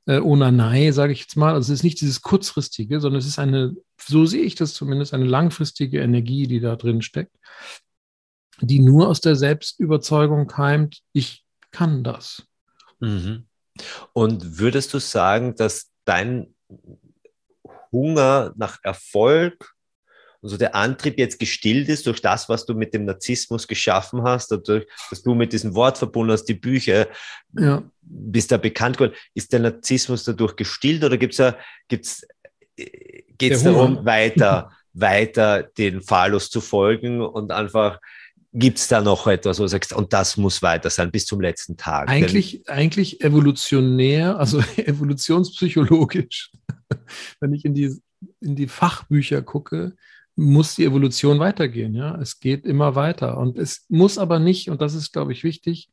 äh, 0.06 0.20
Onanei, 0.20 0.90
sage 0.92 1.12
ich 1.12 1.20
jetzt 1.20 1.36
mal. 1.36 1.54
Also 1.54 1.72
es 1.72 1.80
ist 1.80 1.84
nicht 1.84 2.00
dieses 2.00 2.22
kurzfristige, 2.22 3.00
sondern 3.00 3.20
es 3.20 3.26
ist 3.26 3.38
eine, 3.38 3.74
so 4.00 4.26
sehe 4.26 4.42
ich 4.42 4.54
das 4.54 4.74
zumindest, 4.74 5.14
eine 5.14 5.24
langfristige 5.24 6.00
Energie, 6.00 6.46
die 6.46 6.60
da 6.60 6.76
drin 6.76 7.02
steckt, 7.02 7.34
die 8.60 8.80
nur 8.80 9.08
aus 9.08 9.20
der 9.20 9.36
Selbstüberzeugung 9.36 10.46
keimt, 10.46 11.00
ich 11.12 11.44
kann 11.70 12.04
das. 12.04 12.46
Mhm. 13.00 13.46
Und 14.12 14.58
würdest 14.58 14.94
du 14.94 14.98
sagen, 14.98 15.56
dass 15.56 15.90
dein 16.04 16.54
Hunger 17.90 18.52
nach 18.56 18.78
Erfolg 18.82 19.73
also 20.44 20.56
der 20.56 20.74
Antrieb 20.74 21.18
jetzt 21.18 21.38
gestillt 21.38 21.88
ist 21.88 22.06
durch 22.06 22.20
das, 22.20 22.48
was 22.48 22.66
du 22.66 22.74
mit 22.74 22.92
dem 22.94 23.06
Narzissmus 23.06 23.66
geschaffen 23.66 24.22
hast, 24.22 24.50
dadurch, 24.50 24.86
dass 25.10 25.22
du 25.22 25.34
mit 25.34 25.52
diesem 25.52 25.74
Wort 25.74 25.98
verbunden 25.98 26.32
hast, 26.32 26.44
die 26.44 26.54
Bücher, 26.54 27.08
ja. 27.58 27.82
bist 28.02 28.52
da 28.52 28.58
bekannt 28.58 28.98
geworden. 28.98 29.14
Ist 29.34 29.52
der 29.52 29.60
Narzissmus 29.60 30.24
dadurch 30.24 30.54
gestillt 30.56 31.02
oder 31.02 31.16
gibt's 31.16 31.38
da, 31.38 31.56
gibt's, 31.88 32.26
geht 32.76 33.52
es 33.52 33.62
darum, 33.62 34.04
weiter, 34.04 34.70
weiter 34.92 35.62
den 35.62 36.02
Phalus 36.02 36.50
zu 36.50 36.60
folgen 36.60 37.20
und 37.20 37.50
einfach 37.50 37.98
Gibt 38.56 38.78
es 38.78 38.86
da 38.86 39.00
noch 39.02 39.26
etwas, 39.26 39.58
wo 39.58 39.64
du 39.64 39.68
sagst, 39.68 39.92
und 39.92 40.12
das 40.12 40.36
muss 40.36 40.62
weiter 40.62 40.88
sein 40.88 41.10
bis 41.10 41.26
zum 41.26 41.40
letzten 41.40 41.76
Tag? 41.76 42.08
Eigentlich, 42.08 42.62
Denn 42.62 42.76
eigentlich 42.76 43.20
evolutionär, 43.20 44.38
also 44.38 44.60
evolutionspsychologisch, 44.76 46.52
wenn 47.40 47.52
ich 47.52 47.64
in 47.64 47.74
die, 47.74 47.92
in 48.40 48.54
die 48.54 48.68
Fachbücher 48.68 49.42
gucke, 49.42 49.96
muss 50.36 50.74
die 50.74 50.84
Evolution 50.84 51.38
weitergehen. 51.38 51.94
Ja, 51.94 52.16
es 52.20 52.40
geht 52.40 52.64
immer 52.66 52.94
weiter. 52.94 53.38
Und 53.38 53.58
es 53.58 53.86
muss 53.88 54.18
aber 54.18 54.38
nicht, 54.38 54.68
und 54.68 54.82
das 54.82 54.94
ist, 54.94 55.12
glaube 55.12 55.32
ich, 55.32 55.44
wichtig, 55.44 55.90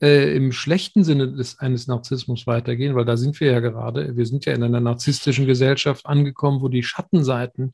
äh, 0.00 0.36
im 0.36 0.52
schlechten 0.52 1.04
Sinne 1.04 1.32
des, 1.32 1.58
eines 1.58 1.86
Narzissmus 1.86 2.46
weitergehen, 2.46 2.94
weil 2.94 3.04
da 3.04 3.16
sind 3.16 3.40
wir 3.40 3.50
ja 3.50 3.60
gerade. 3.60 4.16
Wir 4.16 4.26
sind 4.26 4.44
ja 4.44 4.52
in 4.52 4.62
einer 4.62 4.80
narzisstischen 4.80 5.46
Gesellschaft 5.46 6.06
angekommen, 6.06 6.60
wo 6.60 6.68
die 6.68 6.82
Schattenseiten 6.82 7.72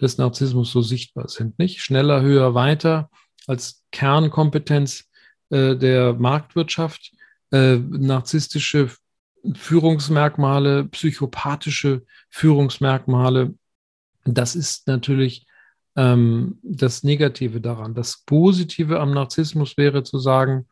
des 0.00 0.18
Narzissmus 0.18 0.70
so 0.70 0.82
sichtbar 0.82 1.28
sind. 1.28 1.58
Nicht 1.58 1.80
schneller, 1.80 2.22
höher, 2.22 2.54
weiter 2.54 3.10
als 3.46 3.82
Kernkompetenz 3.90 5.04
äh, 5.50 5.76
der 5.76 6.14
Marktwirtschaft, 6.14 7.12
äh, 7.50 7.76
narzisstische 7.76 8.90
Führungsmerkmale, 9.54 10.84
psychopathische 10.84 12.02
Führungsmerkmale. 12.30 13.54
Das 14.24 14.56
ist 14.56 14.86
natürlich 14.86 15.46
ähm, 15.96 16.58
das 16.62 17.02
Negative 17.04 17.60
daran. 17.60 17.94
Das 17.94 18.22
Positive 18.24 19.00
am 19.00 19.12
Narzissmus 19.12 19.76
wäre 19.76 20.02
zu 20.02 20.18
sagen, 20.18 20.66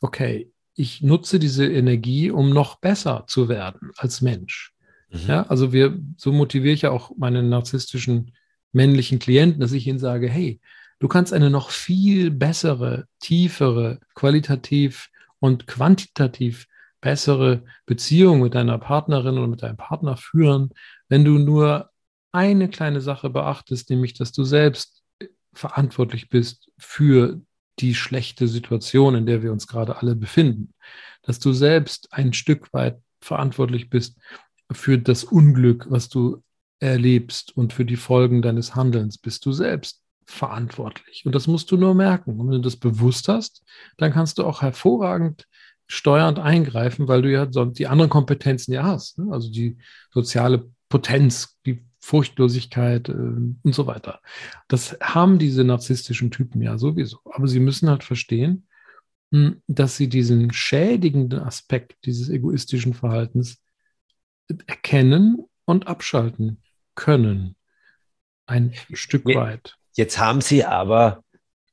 okay, 0.00 0.50
ich 0.74 1.02
nutze 1.02 1.38
diese 1.38 1.66
Energie, 1.66 2.30
um 2.30 2.50
noch 2.50 2.76
besser 2.80 3.24
zu 3.26 3.48
werden 3.48 3.90
als 3.96 4.20
Mensch. 4.20 4.72
Mhm. 5.10 5.20
Ja, 5.26 5.42
also 5.44 5.72
wir, 5.72 5.98
so 6.16 6.32
motiviere 6.32 6.74
ich 6.74 6.82
ja 6.82 6.90
auch 6.90 7.12
meine 7.16 7.42
narzisstischen 7.42 8.32
männlichen 8.72 9.18
Klienten, 9.18 9.60
dass 9.60 9.72
ich 9.72 9.86
ihnen 9.86 9.98
sage, 9.98 10.28
hey, 10.28 10.60
Du 11.00 11.08
kannst 11.08 11.32
eine 11.32 11.48
noch 11.48 11.70
viel 11.70 12.30
bessere, 12.30 13.06
tiefere, 13.20 14.00
qualitativ 14.14 15.08
und 15.38 15.66
quantitativ 15.66 16.66
bessere 17.00 17.64
Beziehung 17.86 18.42
mit 18.42 18.54
deiner 18.54 18.76
Partnerin 18.76 19.38
oder 19.38 19.48
mit 19.48 19.62
deinem 19.62 19.78
Partner 19.78 20.18
führen, 20.18 20.68
wenn 21.08 21.24
du 21.24 21.38
nur 21.38 21.90
eine 22.32 22.68
kleine 22.68 23.00
Sache 23.00 23.30
beachtest, 23.30 23.90
nämlich 23.90 24.14
dass 24.14 24.32
du 24.32 24.44
selbst 24.44 25.02
verantwortlich 25.52 26.28
bist 26.28 26.70
für 26.78 27.40
die 27.78 27.94
schlechte 27.94 28.46
Situation, 28.46 29.14
in 29.14 29.26
der 29.26 29.42
wir 29.42 29.52
uns 29.52 29.66
gerade 29.66 29.96
alle 29.96 30.14
befinden. 30.14 30.74
Dass 31.22 31.38
du 31.38 31.52
selbst 31.52 32.12
ein 32.12 32.32
Stück 32.32 32.72
weit 32.72 33.00
verantwortlich 33.20 33.90
bist 33.90 34.18
für 34.70 34.98
das 34.98 35.24
Unglück, 35.24 35.86
was 35.88 36.08
du 36.08 36.42
erlebst 36.78 37.56
und 37.56 37.72
für 37.72 37.84
die 37.84 37.96
Folgen 37.96 38.42
deines 38.42 38.74
Handelns. 38.74 39.18
Bist 39.18 39.44
du 39.44 39.52
selbst 39.52 40.02
verantwortlich. 40.24 41.24
Und 41.26 41.34
das 41.34 41.46
musst 41.46 41.70
du 41.70 41.76
nur 41.76 41.94
merken. 41.94 42.38
Und 42.38 42.46
wenn 42.46 42.52
du 42.52 42.60
das 42.60 42.76
bewusst 42.76 43.28
hast, 43.28 43.62
dann 43.96 44.12
kannst 44.12 44.38
du 44.38 44.44
auch 44.44 44.62
hervorragend 44.62 45.46
steuernd 45.86 46.38
eingreifen, 46.38 47.08
weil 47.08 47.22
du 47.22 47.32
ja 47.32 47.46
die 47.46 47.88
anderen 47.88 48.10
Kompetenzen 48.10 48.72
ja 48.72 48.84
hast. 48.84 49.18
Ne? 49.18 49.32
Also 49.32 49.50
die 49.50 49.76
soziale 50.12 50.70
Potenz, 50.88 51.58
die 51.66 51.84
Furchtlosigkeit 52.00 53.08
äh, 53.08 53.12
und 53.12 53.74
so 53.74 53.86
weiter. 53.86 54.20
Das 54.68 54.96
haben 55.00 55.38
diese 55.38 55.64
narzisstischen 55.64 56.30
Typen 56.30 56.62
ja 56.62 56.78
sowieso. 56.78 57.18
Aber 57.24 57.46
sie 57.46 57.60
müssen 57.60 57.88
halt 57.88 58.04
verstehen, 58.04 58.66
hm, 59.32 59.62
dass 59.66 59.96
sie 59.96 60.08
diesen 60.08 60.52
schädigenden 60.52 61.40
Aspekt 61.40 62.04
dieses 62.04 62.28
egoistischen 62.28 62.94
Verhaltens 62.94 63.62
erkennen 64.66 65.44
und 65.64 65.86
abschalten 65.86 66.62
können. 66.94 67.54
Ein 68.46 68.74
Stück 68.92 69.24
weit. 69.26 69.76
Jetzt 69.94 70.18
haben 70.18 70.40
sie 70.40 70.64
aber 70.64 71.22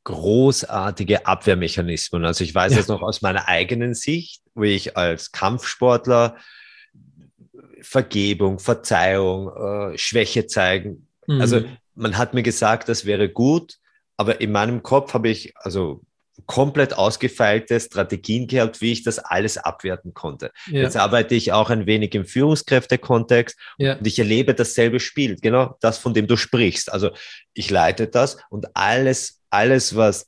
großartige 0.04 1.26
Abwehrmechanismen. 1.26 2.24
Also 2.24 2.44
ich 2.44 2.54
weiß 2.54 2.74
ja. 2.74 2.78
das 2.78 2.88
noch 2.88 3.02
aus 3.02 3.22
meiner 3.22 3.48
eigenen 3.48 3.94
Sicht, 3.94 4.42
wo 4.54 4.64
ich 4.64 4.96
als 4.96 5.32
Kampfsportler 5.32 6.38
Vergebung, 7.88 8.60
Verzeihung, 8.60 9.94
äh, 9.94 9.98
Schwäche 9.98 10.46
zeigen. 10.46 11.08
Mhm. 11.26 11.42
Also 11.42 11.64
man 11.96 12.18
hat 12.18 12.34
mir 12.34 12.44
gesagt, 12.44 12.90
das 12.90 13.06
wäre 13.06 13.30
gut, 13.30 13.78
aber 14.18 14.42
in 14.42 14.52
meinem 14.52 14.84
Kopf 14.84 15.14
habe 15.14 15.30
ich, 15.30 15.54
also 15.56 16.02
komplett 16.46 16.94
ausgefeilte 16.94 17.80
Strategien 17.80 18.48
gehabt, 18.48 18.82
wie 18.82 18.92
ich 18.92 19.04
das 19.04 19.20
alles 19.20 19.58
abwerten 19.58 20.14
konnte. 20.14 20.52
Ja. 20.68 20.82
Jetzt 20.82 20.98
arbeite 20.98 21.34
ich 21.34 21.52
auch 21.52 21.70
ein 21.70 21.86
wenig 21.86 22.14
im 22.14 22.26
Führungskräftekontext 22.26 23.58
ja. 23.78 23.96
und 23.96 24.06
ich 24.06 24.20
erlebe 24.20 24.54
dasselbe 24.54 25.00
Spiel, 25.00 25.38
genau 25.38 25.78
das, 25.80 25.98
von 25.98 26.14
dem 26.14 26.28
du 26.28 26.36
sprichst. 26.36 26.92
Also 26.92 27.12
ich 27.54 27.70
leite 27.70 28.08
das 28.08 28.38
und 28.50 28.76
alles, 28.76 29.42
alles, 29.50 29.96
was 29.96 30.28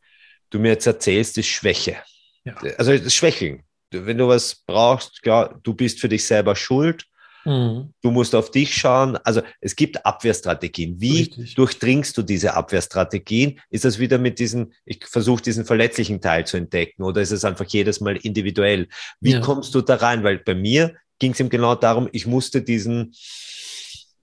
du 0.49 0.59
mir 0.59 0.69
jetzt 0.69 0.87
erzählst, 0.87 1.37
ist 1.37 1.47
Schwäche. 1.47 1.97
Ja. 2.45 2.55
Also 2.77 2.97
das 2.97 3.13
Schwächeln. 3.13 3.63
Wenn 3.91 4.17
du 4.17 4.27
was 4.27 4.63
brauchst, 4.65 5.21
klar, 5.21 5.59
du 5.61 5.73
bist 5.73 5.99
für 5.99 6.09
dich 6.09 6.25
selber 6.25 6.55
schuld 6.55 7.05
Mhm. 7.45 7.93
Du 8.01 8.11
musst 8.11 8.35
auf 8.35 8.51
dich 8.51 8.75
schauen. 8.75 9.17
Also 9.23 9.41
es 9.61 9.75
gibt 9.75 10.05
Abwehrstrategien. 10.05 10.99
Wie 10.99 11.19
Richtig. 11.19 11.55
durchdringst 11.55 12.17
du 12.17 12.21
diese 12.21 12.53
Abwehrstrategien? 12.53 13.59
Ist 13.69 13.85
das 13.85 13.99
wieder 13.99 14.17
mit 14.17 14.39
diesen, 14.39 14.73
ich 14.85 15.05
versuche 15.05 15.41
diesen 15.41 15.65
verletzlichen 15.65 16.21
Teil 16.21 16.45
zu 16.45 16.57
entdecken 16.57 17.03
oder 17.03 17.21
ist 17.21 17.31
es 17.31 17.45
einfach 17.45 17.65
jedes 17.65 18.01
Mal 18.01 18.17
individuell? 18.17 18.87
Wie 19.19 19.33
ja. 19.33 19.39
kommst 19.41 19.73
du 19.75 19.81
da 19.81 19.95
rein? 19.95 20.23
Weil 20.23 20.39
bei 20.39 20.55
mir 20.55 20.95
ging 21.19 21.33
es 21.33 21.39
ihm 21.39 21.49
genau 21.49 21.75
darum, 21.75 22.09
ich 22.11 22.25
musste 22.25 22.61
diesen, 22.61 23.13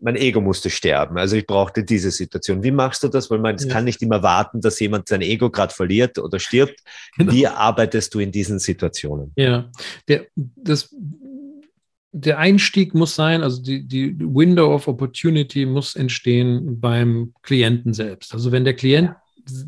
mein 0.00 0.16
Ego 0.16 0.40
musste 0.40 0.70
sterben. 0.70 1.18
Also 1.18 1.36
ich 1.36 1.46
brauchte 1.46 1.84
diese 1.84 2.10
Situation. 2.10 2.62
Wie 2.62 2.70
machst 2.70 3.02
du 3.02 3.08
das? 3.08 3.30
Weil 3.30 3.38
man 3.38 3.56
ja. 3.56 3.68
kann 3.68 3.84
nicht 3.84 4.02
immer 4.02 4.22
warten, 4.22 4.60
dass 4.60 4.78
jemand 4.80 5.08
sein 5.08 5.22
Ego 5.22 5.50
gerade 5.50 5.74
verliert 5.74 6.18
oder 6.18 6.38
stirbt. 6.38 6.80
Genau. 7.16 7.32
Wie 7.32 7.46
arbeitest 7.46 8.14
du 8.14 8.20
in 8.20 8.32
diesen 8.32 8.58
Situationen? 8.58 9.32
Ja, 9.36 9.70
der, 10.08 10.26
das 10.34 10.94
der 12.18 12.38
Einstieg 12.38 12.94
muss 12.94 13.14
sein, 13.14 13.42
also 13.42 13.60
die, 13.62 13.86
die 13.86 14.18
Window 14.18 14.74
of 14.74 14.88
Opportunity 14.88 15.66
muss 15.66 15.96
entstehen 15.96 16.80
beim 16.80 17.34
Klienten 17.42 17.92
selbst. 17.92 18.32
Also 18.32 18.52
wenn 18.52 18.64
der 18.64 18.72
Klient 18.72 19.10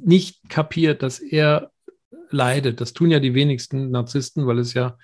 nicht 0.02 0.48
kapiert, 0.48 1.02
dass 1.02 1.18
er 1.18 1.70
leidet, 2.30 2.80
das 2.80 2.94
tun 2.94 3.10
ja 3.10 3.20
die 3.20 3.34
wenigsten 3.34 3.90
Narzissten, 3.90 4.46
weil 4.46 4.58
es 4.58 4.72
ja 4.72 4.96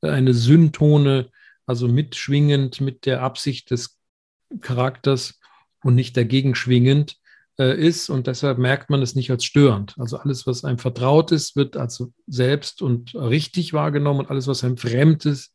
eine 0.00 0.32
Syntone, 0.32 1.28
also 1.66 1.88
mitschwingend 1.88 2.80
mit 2.80 3.04
der 3.04 3.22
Absicht 3.22 3.72
des 3.72 3.98
Charakters 4.60 5.40
und 5.82 5.96
nicht 5.96 6.16
dagegen 6.16 6.54
schwingend 6.54 7.16
äh, 7.58 7.76
ist 7.76 8.10
und 8.10 8.28
deshalb 8.28 8.58
merkt 8.58 8.90
man 8.90 9.02
es 9.02 9.16
nicht 9.16 9.32
als 9.32 9.44
störend. 9.44 9.96
Also 9.98 10.18
alles, 10.18 10.46
was 10.46 10.64
einem 10.64 10.78
vertraut 10.78 11.32
ist, 11.32 11.56
wird 11.56 11.76
als 11.76 12.04
selbst 12.28 12.80
und 12.80 13.12
richtig 13.16 13.72
wahrgenommen 13.72 14.20
und 14.20 14.30
alles, 14.30 14.46
was 14.46 14.62
einem 14.62 14.76
fremd 14.76 15.26
ist, 15.26 15.52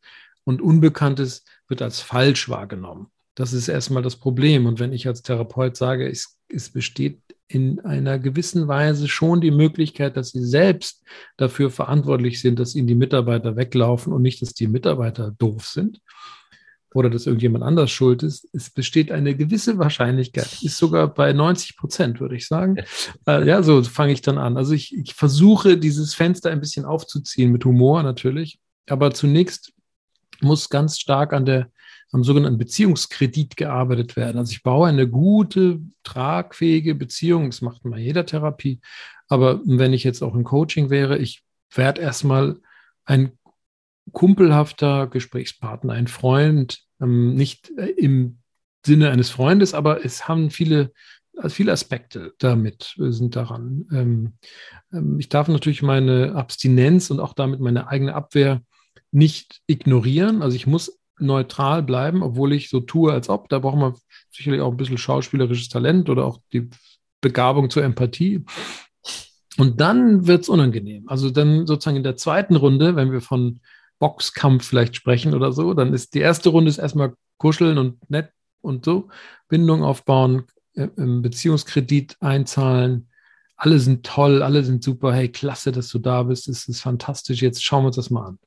und 0.48 0.62
Unbekanntes 0.62 1.44
wird 1.68 1.82
als 1.82 2.00
falsch 2.00 2.48
wahrgenommen. 2.48 3.08
Das 3.34 3.52
ist 3.52 3.68
erstmal 3.68 4.02
das 4.02 4.16
Problem. 4.16 4.64
Und 4.64 4.80
wenn 4.80 4.94
ich 4.94 5.06
als 5.06 5.20
Therapeut 5.20 5.76
sage, 5.76 6.08
es, 6.08 6.38
es 6.48 6.70
besteht 6.70 7.20
in 7.48 7.80
einer 7.80 8.18
gewissen 8.18 8.66
Weise 8.66 9.08
schon 9.08 9.42
die 9.42 9.50
Möglichkeit, 9.50 10.16
dass 10.16 10.30
sie 10.30 10.42
selbst 10.42 11.04
dafür 11.36 11.70
verantwortlich 11.70 12.40
sind, 12.40 12.58
dass 12.58 12.74
ihnen 12.74 12.86
die 12.86 12.94
Mitarbeiter 12.94 13.56
weglaufen 13.56 14.10
und 14.10 14.22
nicht, 14.22 14.40
dass 14.40 14.54
die 14.54 14.68
Mitarbeiter 14.68 15.32
doof 15.38 15.66
sind, 15.66 16.00
oder 16.94 17.10
dass 17.10 17.26
irgendjemand 17.26 17.62
anders 17.62 17.90
schuld 17.90 18.22
ist. 18.22 18.48
Es 18.54 18.70
besteht 18.70 19.12
eine 19.12 19.36
gewisse 19.36 19.76
Wahrscheinlichkeit, 19.76 20.62
ist 20.62 20.78
sogar 20.78 21.12
bei 21.12 21.34
90 21.34 21.76
Prozent, 21.76 22.20
würde 22.20 22.36
ich 22.36 22.48
sagen. 22.48 22.76
Äh, 23.26 23.46
ja, 23.46 23.62
so 23.62 23.82
fange 23.82 24.14
ich 24.14 24.22
dann 24.22 24.38
an. 24.38 24.56
Also 24.56 24.72
ich, 24.72 24.96
ich 24.96 25.12
versuche, 25.12 25.76
dieses 25.76 26.14
Fenster 26.14 26.50
ein 26.50 26.60
bisschen 26.60 26.86
aufzuziehen, 26.86 27.52
mit 27.52 27.66
Humor 27.66 28.02
natürlich. 28.02 28.58
Aber 28.88 29.12
zunächst 29.12 29.74
muss 30.40 30.68
ganz 30.68 30.98
stark 30.98 31.32
an 31.32 31.44
der, 31.44 31.70
am 32.12 32.24
sogenannten 32.24 32.58
Beziehungskredit 32.58 33.56
gearbeitet 33.56 34.16
werden. 34.16 34.38
Also 34.38 34.52
ich 34.52 34.62
baue 34.62 34.88
eine 34.88 35.08
gute, 35.08 35.80
tragfähige 36.04 36.94
Beziehung. 36.94 37.50
Das 37.50 37.60
macht 37.60 37.84
man 37.84 37.98
jeder 37.98 38.24
Therapie. 38.24 38.80
Aber 39.28 39.60
wenn 39.64 39.92
ich 39.92 40.04
jetzt 40.04 40.22
auch 40.22 40.34
im 40.34 40.44
Coaching 40.44 40.90
wäre, 40.90 41.18
ich 41.18 41.42
werde 41.70 42.00
erstmal 42.00 42.60
ein 43.04 43.32
kumpelhafter 44.12 45.06
Gesprächspartner, 45.06 45.92
ein 45.92 46.06
Freund, 46.06 46.82
ähm, 47.00 47.34
nicht 47.34 47.70
äh, 47.76 47.90
im 47.90 48.38
Sinne 48.84 49.10
eines 49.10 49.30
Freundes, 49.30 49.74
aber 49.74 50.04
es 50.04 50.28
haben 50.28 50.50
viele, 50.50 50.92
also 51.36 51.54
viele 51.54 51.72
Aspekte 51.72 52.32
damit 52.38 52.96
äh, 52.98 53.10
sind 53.10 53.36
daran. 53.36 53.86
Ähm, 53.92 54.32
ähm, 54.92 55.18
ich 55.18 55.28
darf 55.28 55.48
natürlich 55.48 55.82
meine 55.82 56.34
Abstinenz 56.34 57.10
und 57.10 57.20
auch 57.20 57.34
damit 57.34 57.60
meine 57.60 57.88
eigene 57.88 58.14
Abwehr 58.14 58.62
nicht 59.10 59.60
ignorieren. 59.66 60.42
Also 60.42 60.56
ich 60.56 60.66
muss 60.66 60.98
neutral 61.18 61.82
bleiben, 61.82 62.22
obwohl 62.22 62.52
ich 62.52 62.70
so 62.70 62.80
tue, 62.80 63.12
als 63.12 63.28
ob. 63.28 63.48
Da 63.48 63.58
braucht 63.58 63.78
man 63.78 63.94
sicherlich 64.30 64.60
auch 64.60 64.70
ein 64.70 64.76
bisschen 64.76 64.98
schauspielerisches 64.98 65.68
Talent 65.68 66.08
oder 66.10 66.24
auch 66.24 66.38
die 66.52 66.68
Begabung 67.20 67.70
zur 67.70 67.84
Empathie. 67.84 68.44
Und 69.56 69.80
dann 69.80 70.26
wird 70.26 70.42
es 70.42 70.48
unangenehm. 70.48 71.08
Also 71.08 71.30
dann 71.30 71.66
sozusagen 71.66 71.96
in 71.96 72.04
der 72.04 72.16
zweiten 72.16 72.54
Runde, 72.54 72.94
wenn 72.94 73.10
wir 73.10 73.20
von 73.20 73.60
Boxkampf 73.98 74.64
vielleicht 74.64 74.94
sprechen 74.94 75.34
oder 75.34 75.52
so, 75.52 75.74
dann 75.74 75.92
ist 75.92 76.14
die 76.14 76.20
erste 76.20 76.50
Runde 76.50 76.68
ist 76.68 76.78
erstmal 76.78 77.14
kuscheln 77.38 77.78
und 77.78 78.08
nett 78.08 78.30
und 78.60 78.84
so, 78.84 79.08
Bindung 79.48 79.82
aufbauen, 79.82 80.44
äh, 80.74 80.88
Beziehungskredit 80.96 82.16
einzahlen. 82.20 83.08
Alle 83.56 83.80
sind 83.80 84.06
toll, 84.06 84.42
alle 84.42 84.62
sind 84.62 84.84
super. 84.84 85.12
Hey, 85.12 85.28
klasse, 85.28 85.72
dass 85.72 85.88
du 85.88 85.98
da 85.98 86.22
bist. 86.22 86.48
Es 86.48 86.68
ist 86.68 86.80
fantastisch. 86.80 87.42
Jetzt 87.42 87.64
schauen 87.64 87.82
wir 87.82 87.88
uns 87.88 87.96
das 87.96 88.10
mal 88.10 88.26
an. 88.26 88.38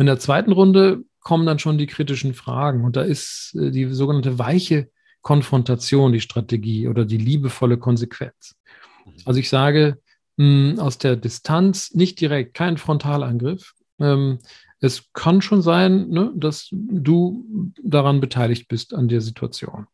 In 0.00 0.06
der 0.06 0.18
zweiten 0.18 0.52
Runde 0.52 1.04
kommen 1.20 1.44
dann 1.44 1.58
schon 1.58 1.76
die 1.76 1.86
kritischen 1.86 2.32
Fragen 2.32 2.84
und 2.84 2.96
da 2.96 3.02
ist 3.02 3.54
äh, 3.54 3.70
die 3.70 3.84
sogenannte 3.92 4.38
weiche 4.38 4.88
Konfrontation 5.20 6.14
die 6.14 6.22
Strategie 6.22 6.88
oder 6.88 7.04
die 7.04 7.18
liebevolle 7.18 7.76
Konsequenz. 7.76 8.56
Mhm. 9.04 9.12
Also 9.26 9.38
ich 9.38 9.50
sage 9.50 9.98
mh, 10.38 10.70
hm, 10.70 10.78
aus 10.78 10.96
der 10.96 11.16
Distanz 11.16 11.92
nicht 11.92 12.18
direkt, 12.18 12.54
kein 12.54 12.78
Frontalangriff, 12.78 13.74
ähm, 13.98 14.38
es 14.80 15.12
kann 15.12 15.42
schon 15.42 15.60
sein, 15.60 16.08
ne, 16.08 16.32
dass 16.34 16.68
du 16.70 17.44
daran 17.82 18.20
beteiligt 18.20 18.68
bist 18.68 18.94
an 18.94 19.08
der 19.08 19.20
Situation, 19.20 19.86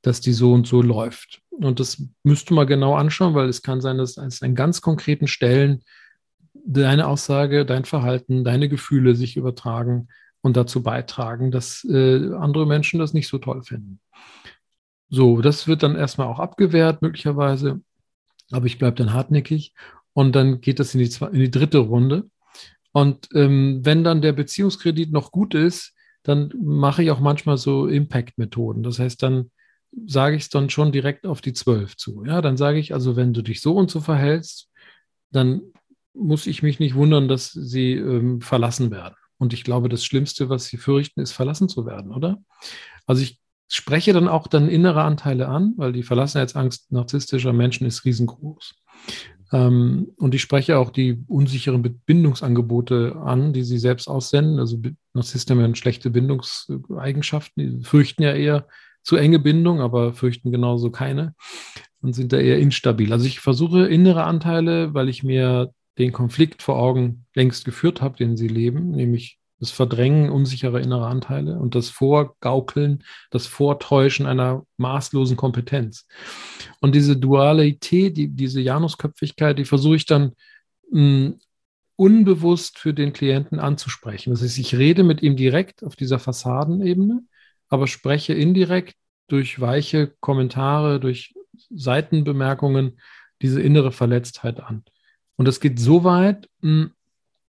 dass 0.00 0.22
die 0.22 0.32
so 0.32 0.54
und 0.54 0.66
so 0.66 0.80
läuft. 0.80 1.42
Und 1.50 1.78
das 1.78 2.02
müsste 2.22 2.54
man 2.54 2.66
genau 2.66 2.94
anschauen, 2.94 3.34
weil 3.34 3.50
es 3.50 3.60
kann 3.60 3.82
sein, 3.82 3.98
dass 3.98 4.16
es 4.16 4.40
an 4.40 4.54
ganz 4.54 4.80
konkreten 4.80 5.26
Stellen 5.26 5.82
deine 6.64 7.06
Aussage, 7.06 7.64
dein 7.66 7.84
Verhalten, 7.84 8.44
deine 8.44 8.68
Gefühle 8.68 9.14
sich 9.14 9.36
übertragen 9.36 10.08
und 10.42 10.56
dazu 10.56 10.82
beitragen, 10.82 11.50
dass 11.50 11.84
äh, 11.84 12.32
andere 12.34 12.66
Menschen 12.66 13.00
das 13.00 13.12
nicht 13.12 13.28
so 13.28 13.38
toll 13.38 13.62
finden. 13.62 14.00
So, 15.08 15.40
das 15.40 15.66
wird 15.66 15.82
dann 15.82 15.96
erstmal 15.96 16.28
auch 16.28 16.38
abgewehrt, 16.38 17.02
möglicherweise, 17.02 17.80
aber 18.50 18.66
ich 18.66 18.78
bleibe 18.78 18.96
dann 18.96 19.12
hartnäckig 19.12 19.74
und 20.12 20.34
dann 20.36 20.60
geht 20.60 20.78
das 20.78 20.94
in 20.94 21.00
die, 21.00 21.10
in 21.32 21.40
die 21.40 21.50
dritte 21.50 21.78
Runde. 21.78 22.30
Und 22.92 23.28
ähm, 23.34 23.80
wenn 23.82 24.04
dann 24.04 24.22
der 24.22 24.32
Beziehungskredit 24.32 25.12
noch 25.12 25.32
gut 25.32 25.54
ist, 25.54 25.94
dann 26.22 26.52
mache 26.60 27.02
ich 27.02 27.10
auch 27.10 27.20
manchmal 27.20 27.56
so 27.56 27.86
Impact-Methoden. 27.86 28.82
Das 28.82 28.98
heißt, 28.98 29.22
dann 29.22 29.50
sage 30.06 30.36
ich 30.36 30.44
es 30.44 30.48
dann 30.48 30.70
schon 30.70 30.92
direkt 30.92 31.26
auf 31.26 31.40
die 31.40 31.52
zwölf 31.52 31.96
zu. 31.96 32.24
Ja, 32.24 32.40
dann 32.40 32.56
sage 32.56 32.78
ich 32.78 32.94
also, 32.94 33.16
wenn 33.16 33.32
du 33.32 33.42
dich 33.42 33.60
so 33.60 33.74
und 33.74 33.90
so 33.90 34.00
verhältst, 34.00 34.68
dann 35.30 35.62
muss 36.14 36.46
ich 36.46 36.62
mich 36.62 36.80
nicht 36.80 36.94
wundern, 36.94 37.28
dass 37.28 37.52
sie 37.52 37.92
ähm, 37.94 38.40
verlassen 38.40 38.90
werden. 38.90 39.14
Und 39.38 39.52
ich 39.52 39.64
glaube, 39.64 39.88
das 39.88 40.04
Schlimmste, 40.04 40.48
was 40.48 40.66
sie 40.66 40.76
fürchten, 40.76 41.20
ist 41.20 41.32
verlassen 41.32 41.68
zu 41.68 41.86
werden, 41.86 42.12
oder? 42.12 42.38
Also 43.06 43.22
ich 43.22 43.40
spreche 43.68 44.12
dann 44.12 44.28
auch 44.28 44.46
dann 44.48 44.68
innere 44.68 45.02
Anteile 45.02 45.48
an, 45.48 45.74
weil 45.76 45.92
die 45.92 46.02
Verlassenheitsangst 46.02 46.92
narzisstischer 46.92 47.52
Menschen 47.52 47.86
ist 47.86 48.04
riesengroß. 48.04 48.74
Ähm, 49.52 50.12
und 50.16 50.34
ich 50.34 50.42
spreche 50.42 50.78
auch 50.78 50.90
die 50.90 51.24
unsicheren 51.26 51.82
Bindungsangebote 51.82 53.16
an, 53.16 53.52
die 53.52 53.62
sie 53.62 53.78
selbst 53.78 54.08
aussenden. 54.08 54.58
Also 54.58 54.78
Narzissten 55.14 55.62
haben 55.62 55.74
schlechte 55.74 56.10
Bindungseigenschaften, 56.10 57.78
die 57.78 57.84
fürchten 57.84 58.22
ja 58.22 58.34
eher 58.34 58.66
zu 59.02 59.16
enge 59.16 59.38
Bindung, 59.38 59.80
aber 59.80 60.12
fürchten 60.12 60.52
genauso 60.52 60.90
keine 60.90 61.34
und 62.02 62.14
sind 62.14 62.32
da 62.32 62.38
eher 62.38 62.58
instabil. 62.58 63.12
Also 63.12 63.26
ich 63.26 63.40
versuche 63.40 63.86
innere 63.86 64.24
Anteile, 64.24 64.94
weil 64.94 65.08
ich 65.08 65.22
mir 65.22 65.72
den 65.98 66.12
Konflikt 66.12 66.62
vor 66.62 66.76
Augen 66.76 67.26
längst 67.34 67.64
geführt 67.64 68.00
habe, 68.00 68.16
den 68.16 68.36
sie 68.36 68.48
leben, 68.48 68.90
nämlich 68.90 69.38
das 69.60 69.70
Verdrängen 69.70 70.30
unsicherer 70.30 70.80
innerer 70.80 71.08
Anteile 71.08 71.58
und 71.58 71.74
das 71.74 71.90
Vorgaukeln, 71.90 73.04
das 73.30 73.46
Vortäuschen 73.46 74.26
einer 74.26 74.66
maßlosen 74.78 75.36
Kompetenz. 75.36 76.06
Und 76.80 76.94
diese 76.94 77.16
Dualität, 77.16 78.16
die, 78.16 78.28
diese 78.28 78.62
Janusköpfigkeit, 78.62 79.58
die 79.58 79.66
versuche 79.66 79.96
ich 79.96 80.06
dann 80.06 80.32
mh, 80.90 80.98
hm, 80.98 81.40
unbewusst 81.96 82.78
für 82.78 82.94
den 82.94 83.12
Klienten 83.12 83.58
anzusprechen. 83.58 84.30
Das 84.30 84.40
heißt, 84.40 84.58
ich 84.58 84.74
rede 84.74 85.04
mit 85.04 85.20
ihm 85.20 85.36
direkt 85.36 85.84
auf 85.84 85.96
dieser 85.96 86.18
Fassadenebene, 86.18 87.22
aber 87.68 87.86
spreche 87.86 88.32
indirekt 88.32 88.96
durch 89.28 89.60
weiche 89.60 90.14
Kommentare, 90.20 90.98
durch 90.98 91.34
Seitenbemerkungen 91.68 92.98
diese 93.42 93.60
innere 93.60 93.92
Verletztheit 93.92 94.60
an. 94.60 94.84
Und 95.40 95.46
das 95.46 95.58
geht 95.58 95.78
so 95.78 96.04
weit 96.04 96.50
hm, 96.60 96.90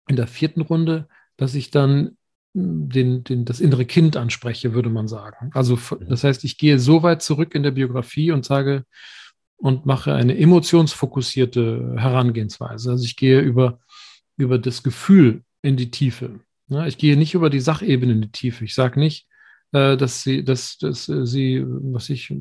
in 0.07 0.14
der 0.14 0.29
vierten 0.29 0.61
Runde, 0.61 1.09
dass 1.37 1.57
ich 1.57 1.73
dann 1.73 2.16
hm, 2.55 2.88
den, 2.88 3.25
den, 3.25 3.45
das 3.45 3.59
innere 3.59 3.85
Kind 3.85 4.16
anspreche, 4.16 4.73
würde 4.73 4.88
man 4.88 5.09
sagen. 5.09 5.51
Also 5.53 5.75
mhm. 5.75 6.07
das 6.09 6.23
heißt, 6.23 6.45
ich 6.45 6.59
gehe 6.59 6.79
so 6.79 7.03
weit 7.03 7.23
zurück 7.23 7.57
in 7.57 7.64
der 7.64 7.73
Biografie 7.73 8.31
und 8.31 8.45
sage 8.45 8.85
und 9.57 9.85
mache 9.85 10.14
eine 10.14 10.38
emotionsfokussierte 10.38 11.97
Herangehensweise. 11.99 12.92
Also 12.92 13.05
ich 13.05 13.16
gehe 13.16 13.40
über, 13.40 13.81
über 14.37 14.61
das 14.61 14.85
Gefühl 14.85 15.42
in 15.62 15.77
die 15.77 15.90
Tiefe. 15.90 16.38
Ja, 16.68 16.87
ich 16.87 16.99
gehe 16.99 17.16
nicht 17.16 17.35
über 17.35 17.51
die 17.51 17.59
Sachebene 17.59 18.12
in 18.12 18.23
die 18.23 18.31
Tiefe. 18.31 18.64
Ich 18.64 18.77
sage 18.77 19.01
nicht, 19.01 19.27
äh, 19.73 19.97
dass 19.97 20.23
sie, 20.23 20.45
dass, 20.45 20.79
dass 20.79 21.07
sie, 21.07 21.64
was 21.66 22.11
ich 22.11 22.33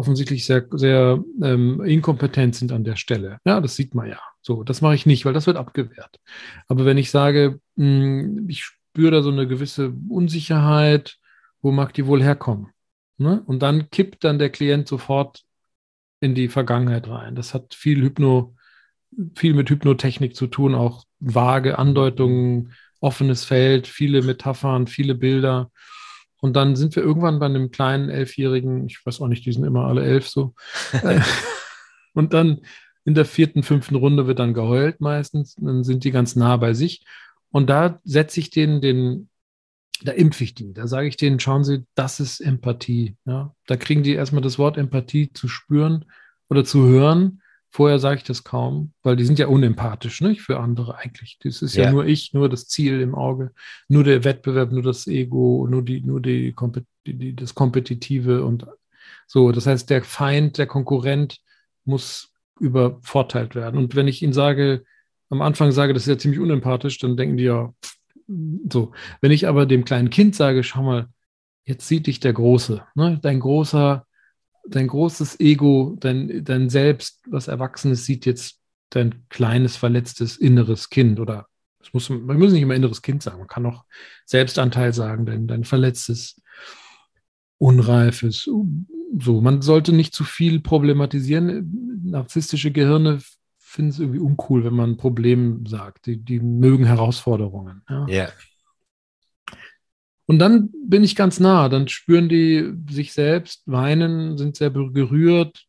offensichtlich 0.00 0.46
sehr, 0.46 0.66
sehr 0.70 1.22
ähm, 1.42 1.82
inkompetent 1.84 2.54
sind 2.56 2.72
an 2.72 2.84
der 2.84 2.96
Stelle. 2.96 3.38
Ja, 3.44 3.60
das 3.60 3.76
sieht 3.76 3.94
man 3.94 4.08
ja. 4.08 4.18
So, 4.40 4.64
das 4.64 4.80
mache 4.80 4.94
ich 4.94 5.04
nicht, 5.04 5.26
weil 5.26 5.34
das 5.34 5.46
wird 5.46 5.58
abgewehrt. 5.58 6.18
Aber 6.68 6.86
wenn 6.86 6.96
ich 6.96 7.10
sage, 7.10 7.60
mh, 7.76 7.84
hm, 7.84 8.46
ich 8.48 8.64
spüre 8.64 9.10
da 9.10 9.22
so 9.22 9.30
eine 9.30 9.46
gewisse 9.46 9.92
Unsicherheit, 10.08 11.18
wo 11.60 11.70
mag 11.70 11.92
die 11.92 12.06
wohl 12.06 12.22
herkommen? 12.22 12.68
Ne? 13.18 13.42
Und 13.44 13.60
dann 13.60 13.90
kippt 13.90 14.24
dann 14.24 14.38
der 14.38 14.48
Klient 14.48 14.88
sofort 14.88 15.42
in 16.20 16.34
die 16.34 16.48
Vergangenheit 16.48 17.06
rein. 17.06 17.34
Das 17.34 17.52
hat 17.52 17.74
viel 17.74 18.00
Hypno, 18.02 18.56
viel 19.34 19.52
mit 19.52 19.68
Hypnotechnik 19.68 20.34
zu 20.34 20.46
tun, 20.46 20.74
auch 20.74 21.04
vage 21.18 21.78
Andeutungen, 21.78 22.72
offenes 23.00 23.44
Feld, 23.44 23.86
viele 23.86 24.22
Metaphern, 24.22 24.86
viele 24.86 25.14
Bilder. 25.14 25.70
Und 26.40 26.54
dann 26.54 26.74
sind 26.74 26.96
wir 26.96 27.02
irgendwann 27.02 27.38
bei 27.38 27.46
einem 27.46 27.70
kleinen 27.70 28.08
Elfjährigen, 28.08 28.86
ich 28.86 29.04
weiß 29.04 29.20
auch 29.20 29.28
nicht, 29.28 29.44
die 29.44 29.52
sind 29.52 29.64
immer 29.64 29.86
alle 29.86 30.04
elf 30.04 30.26
so. 30.28 30.54
und 32.14 32.32
dann 32.32 32.62
in 33.04 33.14
der 33.14 33.24
vierten, 33.24 33.62
fünften 33.62 33.94
Runde 33.94 34.26
wird 34.26 34.38
dann 34.38 34.54
geheult 34.54 35.00
meistens. 35.00 35.54
Dann 35.56 35.84
sind 35.84 36.04
die 36.04 36.10
ganz 36.10 36.36
nah 36.36 36.56
bei 36.56 36.74
sich. 36.74 37.04
Und 37.50 37.68
da 37.68 38.00
setze 38.04 38.40
ich 38.40 38.50
denen 38.50 38.80
den, 38.80 39.28
da 40.02 40.12
impfe 40.12 40.44
ich 40.44 40.54
die. 40.54 40.72
Da 40.72 40.86
sage 40.86 41.08
ich 41.08 41.16
denen, 41.16 41.40
schauen 41.40 41.64
Sie, 41.64 41.84
das 41.94 42.20
ist 42.20 42.40
Empathie. 42.40 43.16
Ja? 43.24 43.54
Da 43.66 43.76
kriegen 43.76 44.02
die 44.02 44.14
erstmal 44.14 44.42
das 44.42 44.58
Wort 44.58 44.76
Empathie 44.76 45.32
zu 45.32 45.48
spüren 45.48 46.06
oder 46.48 46.64
zu 46.64 46.86
hören. 46.86 47.39
Vorher 47.72 48.00
sage 48.00 48.16
ich 48.16 48.24
das 48.24 48.42
kaum, 48.42 48.92
weil 49.04 49.14
die 49.14 49.24
sind 49.24 49.38
ja 49.38 49.46
unempathisch 49.46 50.20
nicht? 50.20 50.42
für 50.42 50.58
andere 50.58 50.96
eigentlich. 50.98 51.38
Das 51.42 51.62
ist 51.62 51.76
ja. 51.76 51.84
ja. 51.84 51.92
nur 51.92 52.04
ich, 52.04 52.32
nur 52.32 52.48
das 52.48 52.66
Ziel 52.66 53.00
im 53.00 53.14
Auge, 53.14 53.52
nur 53.86 54.02
der 54.02 54.24
Wettbewerb, 54.24 54.72
nur 54.72 54.82
das 54.82 55.06
Ego, 55.06 55.68
nur 55.70 55.82
die, 55.82 56.00
nur 56.00 56.20
die, 56.20 56.54
die, 57.06 57.36
das 57.36 57.54
Kompetitive 57.54 58.44
und 58.44 58.66
so. 59.28 59.52
Das 59.52 59.66
heißt, 59.66 59.88
der 59.88 60.02
Feind, 60.02 60.58
der 60.58 60.66
Konkurrent 60.66 61.38
muss 61.84 62.32
übervorteilt 62.58 63.54
werden. 63.54 63.78
Und 63.78 63.94
wenn 63.94 64.08
ich 64.08 64.20
ihnen 64.22 64.32
sage, 64.32 64.84
am 65.28 65.40
Anfang 65.40 65.70
sage, 65.70 65.94
das 65.94 66.02
ist 66.02 66.08
ja 66.08 66.18
ziemlich 66.18 66.40
unempathisch, 66.40 66.98
dann 66.98 67.16
denken 67.16 67.36
die 67.36 67.44
ja, 67.44 67.72
so. 68.68 68.92
Wenn 69.20 69.30
ich 69.30 69.46
aber 69.46 69.64
dem 69.64 69.84
kleinen 69.84 70.10
Kind 70.10 70.34
sage, 70.34 70.64
schau 70.64 70.82
mal, 70.82 71.08
jetzt 71.64 71.86
sieht 71.86 72.08
dich 72.08 72.18
der 72.18 72.32
Große, 72.32 72.82
ne? 72.96 73.18
dein 73.22 73.38
großer 73.38 74.06
dein 74.66 74.86
großes 74.86 75.40
Ego, 75.40 75.96
dein, 76.00 76.44
dein 76.44 76.68
Selbst, 76.68 77.20
was 77.28 77.48
Erwachsenes 77.48 78.04
sieht 78.04 78.26
jetzt 78.26 78.58
dein 78.90 79.24
kleines, 79.28 79.76
verletztes 79.76 80.36
inneres 80.36 80.90
Kind 80.90 81.20
oder 81.20 81.46
Das 81.78 81.92
muss, 81.92 82.10
man 82.10 82.38
muss 82.38 82.52
nicht 82.52 82.62
immer 82.62 82.74
inneres 82.74 83.02
Kind 83.02 83.22
sagen, 83.22 83.38
man 83.38 83.48
kann 83.48 83.66
auch 83.66 83.84
Selbstanteil 84.26 84.92
sagen, 84.92 85.26
denn 85.26 85.46
dein 85.46 85.64
verletztes, 85.64 86.40
unreifes, 87.58 88.48
so. 89.18 89.40
Man 89.40 89.62
sollte 89.62 89.92
nicht 89.92 90.14
zu 90.14 90.24
viel 90.24 90.60
problematisieren. 90.60 92.00
Narzisstische 92.04 92.70
Gehirne 92.70 93.20
finden 93.58 93.90
es 93.90 93.98
irgendwie 93.98 94.20
uncool, 94.20 94.64
wenn 94.64 94.74
man 94.74 94.90
ein 94.90 94.96
Problem 94.96 95.66
sagt. 95.66 96.06
Die, 96.06 96.16
die 96.16 96.40
mögen 96.40 96.84
Herausforderungen. 96.84 97.82
Ja. 97.88 98.06
Yeah. 98.06 98.32
Und 100.30 100.38
dann 100.38 100.70
bin 100.86 101.02
ich 101.02 101.16
ganz 101.16 101.40
nah, 101.40 101.68
dann 101.68 101.88
spüren 101.88 102.28
die 102.28 102.72
sich 102.88 103.12
selbst, 103.12 103.64
weinen, 103.66 104.38
sind 104.38 104.54
sehr 104.54 104.70
gerührt, 104.70 105.64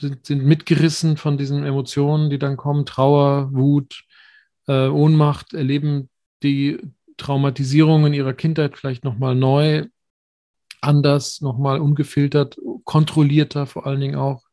sind, 0.00 0.24
sind 0.24 0.42
mitgerissen 0.42 1.18
von 1.18 1.36
diesen 1.36 1.64
Emotionen, 1.64 2.30
die 2.30 2.38
dann 2.38 2.56
kommen, 2.56 2.86
Trauer, 2.86 3.52
Wut, 3.52 4.04
äh, 4.66 4.86
Ohnmacht, 4.86 5.52
erleben 5.52 6.08
die 6.42 6.78
Traumatisierungen 7.18 8.14
ihrer 8.14 8.32
Kindheit 8.32 8.78
vielleicht 8.78 9.04
nochmal 9.04 9.34
neu, 9.34 9.84
anders, 10.80 11.42
nochmal 11.42 11.78
ungefiltert, 11.78 12.56
kontrollierter 12.84 13.66
vor 13.66 13.86
allen 13.86 14.00
Dingen 14.00 14.16
auch, 14.16 14.44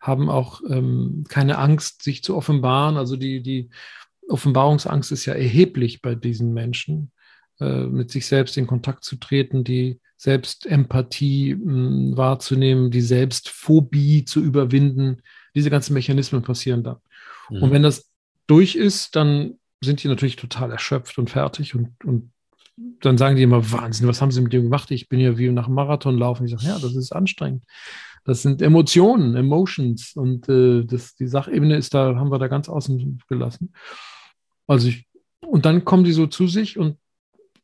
haben 0.00 0.28
auch 0.28 0.60
ähm, 0.68 1.24
keine 1.28 1.58
Angst, 1.58 2.02
sich 2.02 2.24
zu 2.24 2.36
offenbaren. 2.36 2.96
Also 2.96 3.14
die, 3.14 3.44
die 3.44 3.70
Offenbarungsangst 4.28 5.12
ist 5.12 5.24
ja 5.24 5.34
erheblich 5.34 6.02
bei 6.02 6.16
diesen 6.16 6.52
Menschen. 6.52 7.12
Äh, 7.60 7.86
mit 7.86 8.10
sich 8.10 8.26
selbst 8.26 8.56
in 8.56 8.66
Kontakt 8.66 9.04
zu 9.04 9.16
treten, 9.16 9.62
die 9.62 10.00
Selbstempathie 10.16 11.54
mh, 11.54 11.64
hm, 11.64 12.16
wahrzunehmen, 12.16 12.90
die 12.90 13.02
Selbstphobie 13.02 14.24
zu 14.24 14.40
überwinden. 14.40 15.22
Diese 15.54 15.70
ganzen 15.70 15.94
Mechanismen 15.94 16.42
passieren 16.42 16.82
dann. 16.82 16.96
Mhm. 17.50 17.62
Und 17.62 17.70
wenn 17.70 17.82
das 17.82 18.10
durch 18.46 18.74
ist, 18.74 19.16
dann 19.16 19.58
sind 19.80 20.02
die 20.02 20.08
natürlich 20.08 20.36
total 20.36 20.70
erschöpft 20.72 21.18
und 21.18 21.30
fertig 21.30 21.74
und, 21.74 21.92
und 22.04 22.32
dann 23.00 23.18
sagen 23.18 23.36
die 23.36 23.42
immer, 23.42 23.70
Wahnsinn, 23.70 24.08
was 24.08 24.22
haben 24.22 24.30
sie 24.30 24.40
mit 24.40 24.52
dir 24.52 24.62
gemacht? 24.62 24.90
Ich 24.90 25.08
bin 25.08 25.20
ja 25.20 25.36
wie 25.36 25.48
nach 25.50 25.66
einem 25.66 25.74
Marathon 25.74 26.16
laufen. 26.16 26.46
Ich 26.46 26.52
sage, 26.52 26.64
ja, 26.64 26.78
das 26.78 26.96
ist 26.96 27.12
anstrengend. 27.12 27.64
Das 28.24 28.42
sind 28.42 28.62
Emotionen, 28.62 29.36
Emotions. 29.36 30.14
Und 30.16 30.48
äh, 30.48 30.84
das, 30.84 31.14
die 31.14 31.26
Sachebene 31.26 31.76
ist 31.76 31.94
da, 31.94 32.16
haben 32.16 32.30
wir 32.30 32.38
da 32.38 32.48
ganz 32.48 32.68
außen 32.68 33.22
gelassen. 33.28 33.74
Also 34.66 34.88
ich, 34.88 35.06
und 35.40 35.66
dann 35.66 35.84
kommen 35.84 36.04
die 36.04 36.12
so 36.12 36.26
zu 36.26 36.46
sich 36.46 36.78
und 36.78 36.96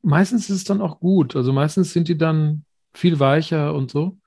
meistens 0.08 0.48
ist 0.48 0.56
es 0.56 0.64
dann 0.64 0.80
auch 0.80 1.00
gut. 1.00 1.36
Also 1.36 1.52
meistens 1.52 1.92
sind 1.92 2.08
die 2.08 2.16
dann 2.16 2.64
viel 2.94 3.20
weicher 3.20 3.74
und 3.74 3.90
so 3.90 4.18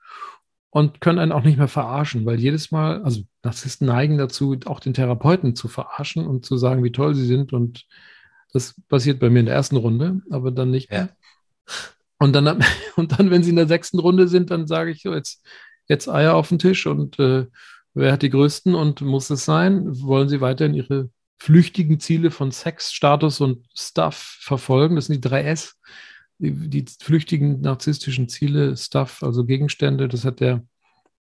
und 0.70 1.00
können 1.00 1.18
einen 1.18 1.32
auch 1.32 1.42
nicht 1.42 1.58
mehr 1.58 1.68
verarschen, 1.68 2.24
weil 2.24 2.40
jedes 2.40 2.70
Mal, 2.70 3.02
also 3.02 3.22
Narzissten 3.42 3.88
neigen 3.88 4.16
dazu, 4.16 4.56
auch 4.64 4.80
den 4.80 4.94
Therapeuten 4.94 5.56
zu 5.56 5.68
verarschen 5.68 6.26
und 6.26 6.46
zu 6.46 6.56
sagen, 6.56 6.84
wie 6.84 6.92
toll 6.92 7.14
sie 7.14 7.26
sind. 7.26 7.52
Und 7.52 7.86
das 8.52 8.80
passiert 8.88 9.18
bei 9.18 9.28
mir 9.28 9.40
in 9.40 9.46
der 9.46 9.56
ersten 9.56 9.76
Runde, 9.76 10.22
aber 10.30 10.52
dann 10.52 10.70
nicht 10.70 10.90
mehr. 10.90 11.10
Ja. 11.10 11.74
Und 12.18 12.32
dann, 12.34 12.64
und 12.96 13.18
dann, 13.18 13.30
wenn 13.30 13.42
sie 13.42 13.50
in 13.50 13.56
der 13.56 13.68
sechsten 13.68 13.98
Runde 13.98 14.28
sind, 14.28 14.50
dann 14.50 14.68
sage 14.68 14.92
ich 14.92 15.02
so, 15.02 15.12
jetzt, 15.12 15.44
jetzt 15.88 16.08
Eier 16.08 16.36
auf 16.36 16.48
den 16.48 16.60
Tisch 16.60 16.86
und 16.86 17.18
äh, 17.18 17.46
wer 17.92 18.12
hat 18.12 18.22
die 18.22 18.30
größten 18.30 18.74
und 18.74 19.00
muss 19.00 19.30
es 19.30 19.44
sein? 19.44 19.84
Wollen 20.00 20.28
sie 20.28 20.40
weiterhin 20.40 20.74
ihre 20.74 21.10
flüchtigen 21.42 21.98
Ziele 21.98 22.30
von 22.30 22.52
Sex, 22.52 22.92
Status 22.92 23.40
und 23.40 23.66
Stuff 23.74 24.38
verfolgen. 24.40 24.94
Das 24.94 25.06
sind 25.06 25.16
die 25.16 25.28
drei 25.28 25.42
S. 25.42 25.76
Die, 26.38 26.52
die 26.52 26.84
flüchtigen 27.00 27.60
narzisstischen 27.60 28.28
Ziele, 28.28 28.76
Stuff, 28.76 29.24
also 29.24 29.44
Gegenstände. 29.44 30.06
Das 30.06 30.24
hat 30.24 30.38
der, 30.38 30.64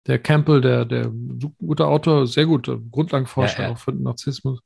der 0.07 0.17
Campbell, 0.17 0.59
der, 0.61 0.85
der 0.85 1.11
gute 1.59 1.85
Autor, 1.85 2.25
sehr 2.25 2.47
gut, 2.47 2.67
Grundlagenforscher 2.89 3.61
ja, 3.61 3.67
ja. 3.67 3.73
auch 3.75 3.77
für 3.77 3.91
Narzissmus, 3.91 4.59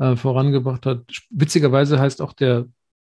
äh, 0.00 0.16
vorangebracht 0.16 0.84
hat. 0.84 1.02
Witzigerweise 1.30 1.98
heißt 1.98 2.20
auch 2.20 2.34
der, 2.34 2.66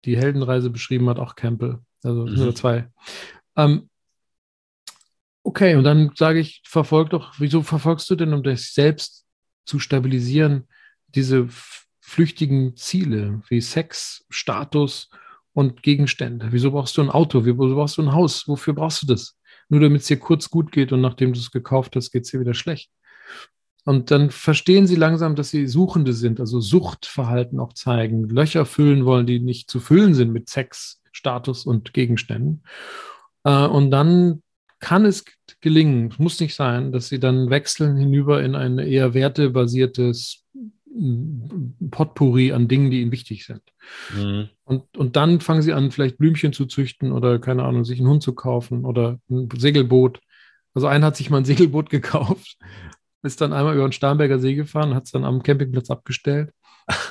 die 0.06 0.16
Heldenreise 0.16 0.70
beschrieben 0.70 1.10
hat, 1.10 1.18
auch 1.18 1.34
Campbell. 1.34 1.80
Also 2.04 2.28
mhm. 2.28 2.36
nur 2.36 2.54
zwei. 2.54 2.88
Ähm, 3.56 3.90
okay, 5.42 5.74
und 5.74 5.86
dann 5.86 6.12
sage 6.14 6.40
ich, 6.40 6.62
verfolg 6.66 7.10
doch, 7.10 7.34
wieso 7.40 7.64
verfolgst 7.64 8.08
du 8.12 8.16
denn, 8.16 8.34
um 8.34 8.44
dich 8.44 8.72
selbst 8.72 9.26
zu 9.66 9.80
stabilisieren, 9.80 10.68
diese 11.18 11.48
flüchtigen 12.00 12.78
Ziele 12.78 13.42
wie 13.50 13.60
Sex, 13.60 14.26
Status 14.30 15.10
und 15.52 15.84
Gegenstände. 15.84 16.48
Wieso 16.52 16.72
brauchst 16.72 16.96
du 16.98 17.02
ein 17.02 17.10
Auto? 17.10 17.44
Wieso 17.44 17.76
brauchst 17.76 17.98
du 17.98 18.04
ein 18.04 18.14
Haus? 18.14 18.48
Wofür 18.48 18.74
brauchst 18.74 19.02
du 19.02 19.08
das? 19.08 19.38
Nur 19.68 19.82
damit 19.82 20.02
es 20.02 20.08
dir 20.08 20.18
kurz 20.18 20.50
gut 20.50 20.72
geht 20.72 20.94
und 20.94 21.02
nachdem 21.02 21.34
du 21.34 21.40
es 21.40 21.52
gekauft 21.52 21.96
hast, 21.96 22.12
geht 22.12 22.24
es 22.24 22.32
dir 22.32 22.40
wieder 22.40 22.54
schlecht. 22.54 22.92
Und 23.84 24.12
dann 24.12 24.30
verstehen 24.30 24.86
sie 24.86 24.96
langsam, 24.96 25.36
dass 25.36 25.50
sie 25.50 25.66
Suchende 25.66 26.14
sind, 26.14 26.40
also 26.40 26.60
Suchtverhalten 26.60 27.60
auch 27.60 27.74
zeigen, 27.74 28.30
Löcher 28.30 28.66
füllen 28.66 29.06
wollen, 29.06 29.26
die 29.26 29.40
nicht 29.40 29.72
zu 29.72 29.80
füllen 29.80 30.14
sind 30.14 30.32
mit 30.32 30.50
Sex, 30.50 31.02
Status 31.12 31.66
und 31.66 31.94
Gegenständen. 31.94 32.64
Äh, 33.44 33.66
und 33.66 33.92
dann 33.92 34.44
kann 34.80 35.06
es 35.06 35.26
gelingen, 35.62 36.14
muss 36.18 36.40
nicht 36.40 36.54
sein, 36.54 36.92
dass 36.92 37.08
sie 37.10 37.20
dann 37.20 37.50
wechseln 37.50 37.98
hinüber 37.98 38.44
in 38.44 38.56
ein 38.56 38.78
eher 38.78 39.14
wertebasiertes 39.14 40.46
Potpourri 41.92 42.52
an 42.52 42.68
Dingen, 42.68 42.92
die 42.92 43.02
ihnen 43.02 43.12
wichtig 43.12 43.46
sind. 43.46 43.62
Mhm. 44.16 44.50
Und, 44.64 44.98
und 44.98 45.16
dann 45.16 45.42
fangen 45.42 45.62
sie 45.62 45.74
an, 45.74 45.92
vielleicht 45.92 46.18
Blümchen 46.18 46.54
zu 46.54 46.66
züchten 46.66 47.12
oder, 47.12 47.40
keine 47.40 47.64
Ahnung, 47.64 47.86
sich 47.86 48.00
einen 48.00 48.10
Hund 48.10 48.24
zu 48.24 48.34
kaufen 48.34 48.86
oder 48.86 49.20
ein 49.30 49.50
Segelboot. 49.56 50.20
Also 50.74 50.88
einer 50.88 51.08
hat 51.08 51.16
sich 51.16 51.30
mal 51.30 51.38
ein 51.38 51.46
Segelboot 51.46 51.90
gekauft, 51.92 52.58
ist 53.24 53.42
dann 53.42 53.54
einmal 53.54 53.76
über 53.76 53.88
den 53.88 53.92
Starnberger 53.92 54.40
See 54.40 54.56
gefahren, 54.56 54.96
hat 54.96 55.06
es 55.06 55.12
dann 55.12 55.26
am 55.26 55.44
Campingplatz 55.44 55.90
abgestellt 55.90 56.52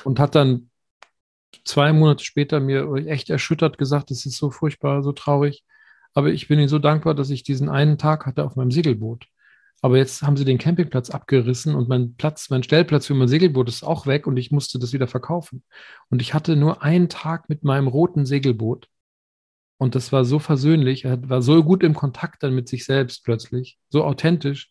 und 0.03 0.19
hat 0.19 0.35
dann 0.35 0.69
zwei 1.63 1.93
Monate 1.93 2.23
später 2.23 2.59
mir 2.59 2.93
echt 3.07 3.29
erschüttert 3.29 3.77
gesagt, 3.77 4.11
es 4.11 4.25
ist 4.25 4.37
so 4.37 4.49
furchtbar, 4.51 5.03
so 5.03 5.11
traurig. 5.11 5.63
Aber 6.13 6.29
ich 6.29 6.47
bin 6.47 6.59
Ihnen 6.59 6.69
so 6.69 6.79
dankbar, 6.79 7.13
dass 7.13 7.29
ich 7.29 7.43
diesen 7.43 7.69
einen 7.69 7.97
Tag 7.97 8.25
hatte 8.25 8.43
auf 8.43 8.55
meinem 8.55 8.71
Segelboot. 8.71 9.27
Aber 9.81 9.97
jetzt 9.97 10.23
haben 10.23 10.37
sie 10.37 10.45
den 10.45 10.57
Campingplatz 10.57 11.09
abgerissen 11.11 11.75
und 11.75 11.87
mein 11.87 12.15
Platz, 12.15 12.49
mein 12.49 12.63
Stellplatz 12.63 13.05
für 13.05 13.13
mein 13.13 13.27
Segelboot 13.27 13.69
ist 13.69 13.83
auch 13.83 14.07
weg 14.07 14.25
und 14.25 14.37
ich 14.37 14.51
musste 14.51 14.79
das 14.79 14.91
wieder 14.91 15.07
verkaufen. 15.07 15.63
Und 16.09 16.21
ich 16.21 16.33
hatte 16.33 16.55
nur 16.55 16.81
einen 16.81 17.09
Tag 17.09 17.47
mit 17.47 17.63
meinem 17.63 17.87
roten 17.87 18.25
Segelboot. 18.25 18.87
Und 19.77 19.93
das 19.93 20.11
war 20.11 20.25
so 20.25 20.39
versöhnlich, 20.39 21.05
er 21.05 21.29
war 21.29 21.43
so 21.43 21.63
gut 21.63 21.83
im 21.83 21.93
Kontakt 21.93 22.41
dann 22.41 22.55
mit 22.55 22.67
sich 22.67 22.85
selbst 22.85 23.23
plötzlich, 23.23 23.77
so 23.89 24.03
authentisch 24.03 24.69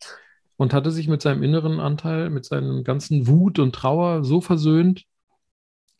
und 0.57 0.75
hatte 0.75 0.91
sich 0.91 1.07
mit 1.07 1.23
seinem 1.23 1.45
inneren 1.45 1.79
Anteil, 1.79 2.29
mit 2.31 2.45
seinem 2.45 2.83
ganzen 2.83 3.29
Wut 3.29 3.61
und 3.61 3.75
Trauer 3.75 4.25
so 4.25 4.41
versöhnt. 4.41 5.05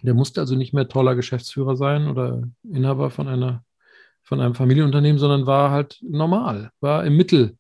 Der 0.03 0.15
musste 0.15 0.41
also 0.41 0.57
nicht 0.57 0.75
mehr 0.75 0.89
toller 0.89 1.15
Geschäftsführer 1.15 1.77
sein 1.77 2.09
oder 2.09 2.43
Inhaber 2.65 3.11
von 3.11 3.29
einer 3.29 3.65
von 4.23 4.41
einem 4.41 4.57
Familienunternehmen, 4.57 5.21
sondern 5.21 5.47
war 5.47 5.71
halt 5.71 6.01
normal, 6.03 6.73
war 6.81 7.05
im 7.05 7.17
Mittel 7.17 7.57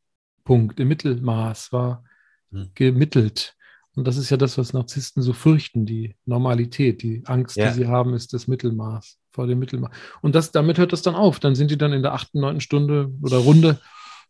Punkt, 0.46 0.80
im 0.80 0.88
Mittelmaß, 0.88 1.72
war 1.72 2.04
hm. 2.50 2.70
gemittelt. 2.74 3.54
Und 3.94 4.06
das 4.06 4.16
ist 4.16 4.30
ja 4.30 4.36
das, 4.36 4.56
was 4.56 4.72
Narzissten 4.72 5.22
so 5.22 5.32
fürchten, 5.32 5.84
die 5.84 6.16
Normalität, 6.24 7.02
die 7.02 7.22
Angst, 7.26 7.56
ja. 7.56 7.68
die 7.68 7.74
sie 7.74 7.86
haben, 7.86 8.14
ist 8.14 8.32
das 8.32 8.46
Mittelmaß, 8.46 9.18
vor 9.32 9.46
dem 9.46 9.58
Mittelmaß. 9.58 9.90
Und 10.22 10.34
das, 10.34 10.52
damit 10.52 10.78
hört 10.78 10.92
das 10.92 11.02
dann 11.02 11.14
auf. 11.14 11.40
Dann 11.40 11.54
sind 11.54 11.70
die 11.70 11.78
dann 11.78 11.92
in 11.92 12.02
der 12.02 12.14
achten, 12.14 12.40
neunten 12.40 12.60
Stunde 12.60 13.10
oder 13.22 13.38
Runde 13.38 13.80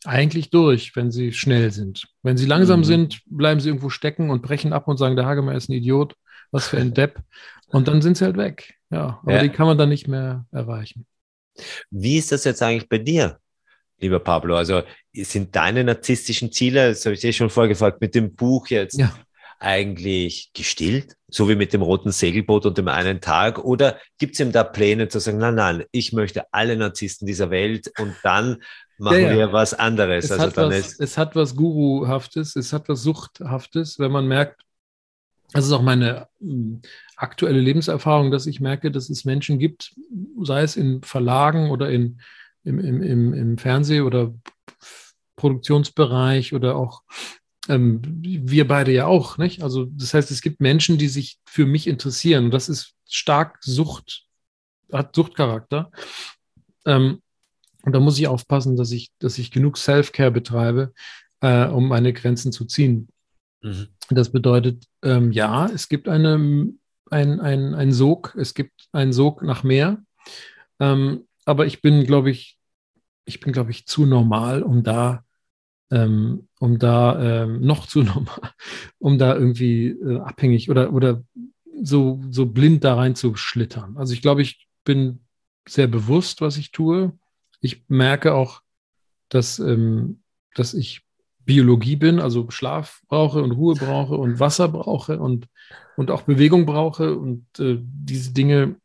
eigentlich 0.04 0.50
durch, 0.50 0.94
wenn 0.94 1.10
sie 1.10 1.32
schnell 1.32 1.72
sind. 1.72 2.06
Wenn 2.22 2.36
sie 2.36 2.46
langsam 2.46 2.80
mhm. 2.80 2.84
sind, 2.84 3.20
bleiben 3.26 3.60
sie 3.60 3.68
irgendwo 3.68 3.88
stecken 3.90 4.30
und 4.30 4.42
brechen 4.42 4.72
ab 4.72 4.86
und 4.86 4.98
sagen, 4.98 5.16
der 5.16 5.26
Hagemann 5.26 5.56
ist 5.56 5.68
ein 5.68 5.72
Idiot, 5.72 6.14
was 6.52 6.68
für 6.68 6.78
ein 6.78 6.94
Depp. 6.94 7.20
Und 7.68 7.88
dann 7.88 8.02
sind 8.02 8.16
sie 8.16 8.24
halt 8.24 8.36
weg. 8.36 8.74
Ja, 8.90 9.18
aber 9.22 9.36
ja. 9.36 9.42
die 9.42 9.48
kann 9.48 9.66
man 9.66 9.78
dann 9.78 9.88
nicht 9.88 10.06
mehr 10.06 10.46
erreichen. 10.52 11.06
Wie 11.90 12.18
ist 12.18 12.30
das 12.30 12.44
jetzt 12.44 12.62
eigentlich 12.62 12.88
bei 12.88 12.98
dir? 12.98 13.40
Lieber 13.98 14.20
Pablo? 14.20 14.56
Also 14.56 14.82
sind 15.14 15.54
deine 15.56 15.84
narzisstischen 15.84 16.52
Ziele, 16.52 16.88
das 16.88 17.04
habe 17.04 17.14
ich 17.14 17.20
dir 17.20 17.32
schon 17.32 17.50
vorgefragt, 17.50 18.00
mit 18.00 18.14
dem 18.14 18.34
Buch 18.34 18.68
jetzt 18.68 18.98
ja. 18.98 19.12
eigentlich 19.58 20.50
gestillt, 20.52 21.16
so 21.28 21.48
wie 21.48 21.56
mit 21.56 21.72
dem 21.72 21.82
roten 21.82 22.12
Segelboot 22.12 22.66
und 22.66 22.78
dem 22.78 22.88
einen 22.88 23.20
Tag? 23.20 23.58
Oder 23.58 23.98
gibt 24.18 24.34
es 24.34 24.40
ihm 24.40 24.52
da 24.52 24.64
Pläne 24.64 25.08
zu 25.08 25.18
sagen, 25.18 25.38
nein, 25.38 25.54
nein, 25.54 25.84
ich 25.92 26.12
möchte 26.12 26.44
alle 26.52 26.76
Narzissten 26.76 27.26
dieser 27.26 27.50
Welt 27.50 27.90
und 27.98 28.14
dann 28.22 28.62
machen 28.98 29.22
ja, 29.22 29.30
ja. 29.30 29.36
wir 29.36 29.52
was 29.52 29.74
anderes? 29.74 30.26
Es, 30.26 30.32
also 30.32 30.44
hat 30.44 30.56
was, 30.56 30.74
ist 30.74 31.00
es 31.00 31.18
hat 31.18 31.36
was 31.36 31.56
Guruhaftes, 31.56 32.56
es 32.56 32.72
hat 32.72 32.88
was 32.88 33.02
Suchthaftes, 33.02 33.98
wenn 33.98 34.12
man 34.12 34.26
merkt, 34.26 34.62
das 35.52 35.64
ist 35.64 35.72
auch 35.72 35.82
meine 35.82 36.28
hm, 36.40 36.82
aktuelle 37.16 37.60
Lebenserfahrung, 37.60 38.30
dass 38.30 38.46
ich 38.46 38.60
merke, 38.60 38.90
dass 38.90 39.08
es 39.08 39.24
Menschen 39.24 39.58
gibt, 39.58 39.94
sei 40.42 40.62
es 40.62 40.76
in 40.76 41.02
Verlagen 41.02 41.70
oder 41.70 41.90
in 41.90 42.20
im, 42.66 42.78
im, 42.78 43.02
im, 43.02 43.34
im 43.34 43.58
Fernseh- 43.58 44.02
oder 44.02 44.34
Produktionsbereich 45.36 46.54
oder 46.54 46.76
auch 46.76 47.02
ähm, 47.68 48.00
wir 48.02 48.66
beide 48.68 48.92
ja 48.92 49.06
auch, 49.06 49.38
nicht? 49.38 49.62
Also 49.62 49.86
das 49.86 50.14
heißt, 50.14 50.30
es 50.30 50.40
gibt 50.40 50.60
Menschen, 50.60 50.98
die 50.98 51.08
sich 51.08 51.38
für 51.46 51.66
mich 51.66 51.86
interessieren 51.86 52.46
und 52.46 52.50
das 52.52 52.68
ist 52.68 52.94
stark 53.08 53.58
Sucht, 53.62 54.24
hat 54.92 55.14
Suchtcharakter. 55.14 55.90
Ähm, 56.84 57.22
und 57.82 57.92
da 57.92 58.00
muss 58.00 58.18
ich 58.18 58.28
aufpassen, 58.28 58.76
dass 58.76 58.90
ich, 58.92 59.10
dass 59.18 59.38
ich 59.38 59.50
genug 59.50 59.78
Self-Care 59.78 60.30
betreibe, 60.30 60.92
äh, 61.40 61.66
um 61.66 61.88
meine 61.88 62.12
Grenzen 62.12 62.52
zu 62.52 62.64
ziehen. 62.64 63.08
Mhm. 63.62 63.88
Das 64.10 64.30
bedeutet, 64.30 64.84
ähm, 65.02 65.32
ja, 65.32 65.66
es 65.66 65.88
gibt 65.88 66.08
eine 66.08 66.72
ein, 67.10 67.40
ein, 67.40 67.74
ein 67.74 67.92
Sog, 67.92 68.34
es 68.38 68.54
gibt 68.54 68.88
einen 68.92 69.12
Sog 69.12 69.42
nach 69.42 69.62
mehr. 69.62 70.02
Ähm, 70.80 71.26
aber 71.44 71.66
ich 71.66 71.80
bin, 71.80 72.04
glaube 72.04 72.30
ich, 72.30 72.55
ich 73.26 73.40
bin, 73.40 73.52
glaube 73.52 73.70
ich, 73.70 73.86
zu 73.86 74.06
normal, 74.06 74.62
um 74.62 74.82
da, 74.82 75.24
ähm, 75.90 76.48
um 76.58 76.78
da 76.78 77.42
ähm, 77.42 77.60
noch 77.66 77.86
zu 77.86 78.02
normal, 78.02 78.52
um 78.98 79.18
da 79.18 79.34
irgendwie 79.34 79.88
äh, 79.88 80.20
abhängig 80.20 80.70
oder, 80.70 80.92
oder 80.92 81.22
so, 81.82 82.22
so 82.30 82.46
blind 82.46 82.84
da 82.84 82.94
rein 82.94 83.14
zu 83.14 83.36
schlittern. 83.36 83.96
Also 83.98 84.14
ich 84.14 84.22
glaube, 84.22 84.42
ich 84.42 84.66
bin 84.84 85.20
sehr 85.68 85.88
bewusst, 85.88 86.40
was 86.40 86.56
ich 86.56 86.70
tue. 86.70 87.12
Ich 87.60 87.84
merke 87.88 88.34
auch, 88.34 88.62
dass, 89.28 89.58
ähm, 89.58 90.22
dass 90.54 90.72
ich 90.72 91.02
Biologie 91.44 91.96
bin, 91.96 92.18
also 92.20 92.50
Schlaf 92.50 93.02
brauche 93.08 93.42
und 93.42 93.52
Ruhe 93.52 93.74
brauche 93.74 94.16
und 94.16 94.40
Wasser 94.40 94.68
brauche 94.68 95.20
und, 95.20 95.48
und 95.96 96.10
auch 96.10 96.22
Bewegung 96.22 96.66
brauche 96.66 97.16
und 97.16 97.46
äh, 97.58 97.78
diese 97.80 98.32
Dinge 98.32 98.76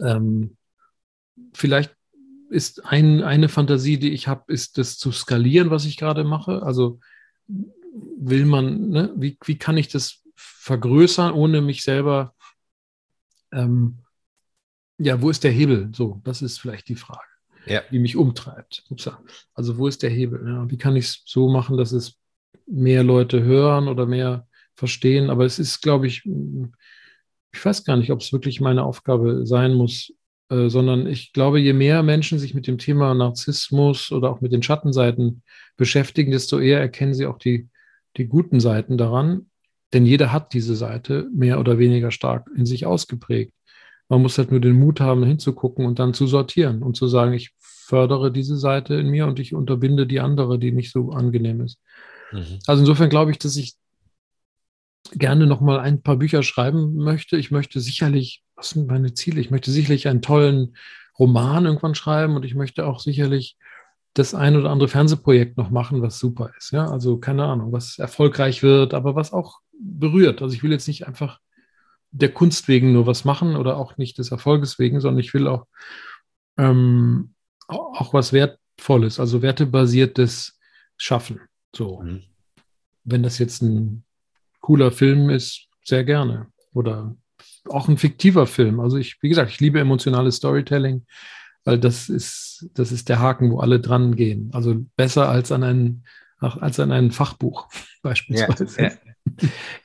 ähm, 0.00 0.56
vielleicht 1.52 1.94
ist 2.52 2.84
ein, 2.86 3.22
eine 3.22 3.48
Fantasie, 3.48 3.98
die 3.98 4.12
ich 4.12 4.28
habe, 4.28 4.52
ist 4.52 4.78
das 4.78 4.98
zu 4.98 5.10
skalieren, 5.10 5.70
was 5.70 5.84
ich 5.84 5.96
gerade 5.96 6.24
mache. 6.24 6.62
Also 6.62 7.00
will 8.18 8.46
man, 8.46 8.88
ne, 8.90 9.12
wie, 9.16 9.38
wie 9.44 9.58
kann 9.58 9.76
ich 9.76 9.88
das 9.88 10.22
vergrößern, 10.34 11.32
ohne 11.32 11.60
mich 11.60 11.82
selber, 11.82 12.34
ähm, 13.52 13.98
ja, 14.98 15.20
wo 15.20 15.30
ist 15.30 15.44
der 15.44 15.50
Hebel? 15.50 15.90
So, 15.94 16.20
das 16.24 16.42
ist 16.42 16.58
vielleicht 16.58 16.88
die 16.88 16.94
Frage, 16.94 17.26
ja. 17.66 17.82
die 17.90 17.98
mich 17.98 18.16
umtreibt. 18.16 18.84
Also 19.54 19.78
wo 19.78 19.88
ist 19.88 20.02
der 20.02 20.10
Hebel? 20.10 20.46
Ja, 20.46 20.70
wie 20.70 20.78
kann 20.78 20.96
ich 20.96 21.06
es 21.06 21.22
so 21.24 21.48
machen, 21.48 21.76
dass 21.76 21.92
es 21.92 22.18
mehr 22.66 23.02
Leute 23.02 23.42
hören 23.42 23.88
oder 23.88 24.06
mehr 24.06 24.46
verstehen? 24.74 25.30
Aber 25.30 25.44
es 25.44 25.58
ist, 25.58 25.80
glaube 25.82 26.06
ich, 26.06 26.24
ich 27.52 27.64
weiß 27.64 27.84
gar 27.84 27.96
nicht, 27.96 28.12
ob 28.12 28.20
es 28.20 28.32
wirklich 28.32 28.60
meine 28.60 28.84
Aufgabe 28.84 29.46
sein 29.46 29.74
muss, 29.74 30.12
äh, 30.52 30.68
sondern 30.68 31.06
ich 31.06 31.32
glaube, 31.32 31.58
je 31.60 31.72
mehr 31.72 32.02
Menschen 32.02 32.38
sich 32.38 32.52
mit 32.52 32.66
dem 32.66 32.76
Thema 32.76 33.14
Narzissmus 33.14 34.12
oder 34.12 34.30
auch 34.30 34.42
mit 34.42 34.52
den 34.52 34.62
Schattenseiten 34.62 35.42
beschäftigen, 35.78 36.30
desto 36.30 36.58
eher 36.58 36.78
erkennen 36.78 37.14
sie 37.14 37.26
auch 37.26 37.38
die, 37.38 37.68
die 38.18 38.26
guten 38.26 38.60
Seiten 38.60 38.98
daran. 38.98 39.46
Denn 39.94 40.04
jeder 40.04 40.30
hat 40.30 40.52
diese 40.52 40.76
Seite 40.76 41.28
mehr 41.34 41.58
oder 41.58 41.78
weniger 41.78 42.10
stark 42.10 42.50
in 42.54 42.66
sich 42.66 42.84
ausgeprägt. 42.84 43.54
Man 44.08 44.20
muss 44.20 44.36
halt 44.36 44.50
nur 44.50 44.60
den 44.60 44.74
Mut 44.78 45.00
haben, 45.00 45.24
hinzugucken 45.24 45.86
und 45.86 45.98
dann 45.98 46.12
zu 46.12 46.26
sortieren 46.26 46.82
und 46.82 46.96
zu 46.96 47.06
sagen, 47.06 47.32
ich 47.32 47.52
fördere 47.58 48.30
diese 48.30 48.58
Seite 48.58 48.94
in 48.94 49.08
mir 49.08 49.26
und 49.26 49.38
ich 49.38 49.54
unterbinde 49.54 50.06
die 50.06 50.20
andere, 50.20 50.58
die 50.58 50.72
nicht 50.72 50.92
so 50.92 51.12
angenehm 51.12 51.62
ist. 51.62 51.78
Mhm. 52.30 52.58
Also 52.66 52.82
insofern 52.82 53.08
glaube 53.08 53.30
ich, 53.30 53.38
dass 53.38 53.56
ich 53.56 53.74
gerne 55.12 55.46
noch 55.46 55.60
mal 55.60 55.80
ein 55.80 56.02
paar 56.02 56.16
Bücher 56.16 56.42
schreiben 56.42 56.94
möchte. 56.96 57.36
Ich 57.36 57.50
möchte 57.50 57.80
sicherlich, 57.80 58.42
was 58.62 58.70
sind 58.70 58.86
meine 58.86 59.12
Ziele? 59.12 59.40
Ich 59.40 59.50
möchte 59.50 59.72
sicherlich 59.72 60.06
einen 60.06 60.22
tollen 60.22 60.76
Roman 61.18 61.66
irgendwann 61.66 61.96
schreiben 61.96 62.36
und 62.36 62.44
ich 62.44 62.54
möchte 62.54 62.86
auch 62.86 63.00
sicherlich 63.00 63.56
das 64.14 64.36
ein 64.36 64.56
oder 64.56 64.70
andere 64.70 64.88
Fernsehprojekt 64.88 65.56
noch 65.56 65.70
machen, 65.70 66.00
was 66.00 66.20
super 66.20 66.52
ist. 66.56 66.70
Ja, 66.70 66.88
also 66.88 67.18
keine 67.18 67.44
Ahnung, 67.44 67.72
was 67.72 67.98
erfolgreich 67.98 68.62
wird, 68.62 68.94
aber 68.94 69.16
was 69.16 69.32
auch 69.32 69.58
berührt. 69.72 70.42
Also 70.42 70.54
ich 70.54 70.62
will 70.62 70.70
jetzt 70.70 70.86
nicht 70.86 71.08
einfach 71.08 71.40
der 72.12 72.32
Kunst 72.32 72.68
wegen 72.68 72.92
nur 72.92 73.04
was 73.04 73.24
machen 73.24 73.56
oder 73.56 73.76
auch 73.76 73.96
nicht 73.96 74.18
des 74.18 74.30
Erfolges 74.30 74.78
wegen, 74.78 75.00
sondern 75.00 75.18
ich 75.18 75.34
will 75.34 75.48
auch, 75.48 75.66
ähm, 76.56 77.34
auch 77.66 78.14
was 78.14 78.32
Wertvolles, 78.32 79.18
also 79.18 79.42
wertebasiertes 79.42 80.60
schaffen. 80.96 81.40
So. 81.74 82.00
Mhm. 82.00 82.22
Wenn 83.02 83.24
das 83.24 83.38
jetzt 83.38 83.60
ein 83.60 84.04
cooler 84.60 84.92
Film 84.92 85.30
ist, 85.30 85.66
sehr 85.82 86.04
gerne. 86.04 86.46
Oder 86.74 87.16
auch 87.68 87.88
ein 87.88 87.98
fiktiver 87.98 88.46
Film. 88.46 88.80
Also 88.80 88.96
ich, 88.96 89.22
wie 89.22 89.28
gesagt, 89.28 89.50
ich 89.50 89.60
liebe 89.60 89.80
emotionales 89.80 90.36
Storytelling, 90.36 91.06
weil 91.64 91.78
das 91.78 92.08
ist, 92.08 92.68
das 92.74 92.92
ist 92.92 93.08
der 93.08 93.20
Haken, 93.20 93.50
wo 93.50 93.60
alle 93.60 93.80
dran 93.80 94.16
gehen. 94.16 94.50
Also 94.52 94.76
besser 94.96 95.28
als 95.28 95.52
an 95.52 95.62
ein, 95.62 96.04
als 96.38 96.80
an 96.80 96.92
ein 96.92 97.12
Fachbuch 97.12 97.68
beispielsweise. 98.02 98.98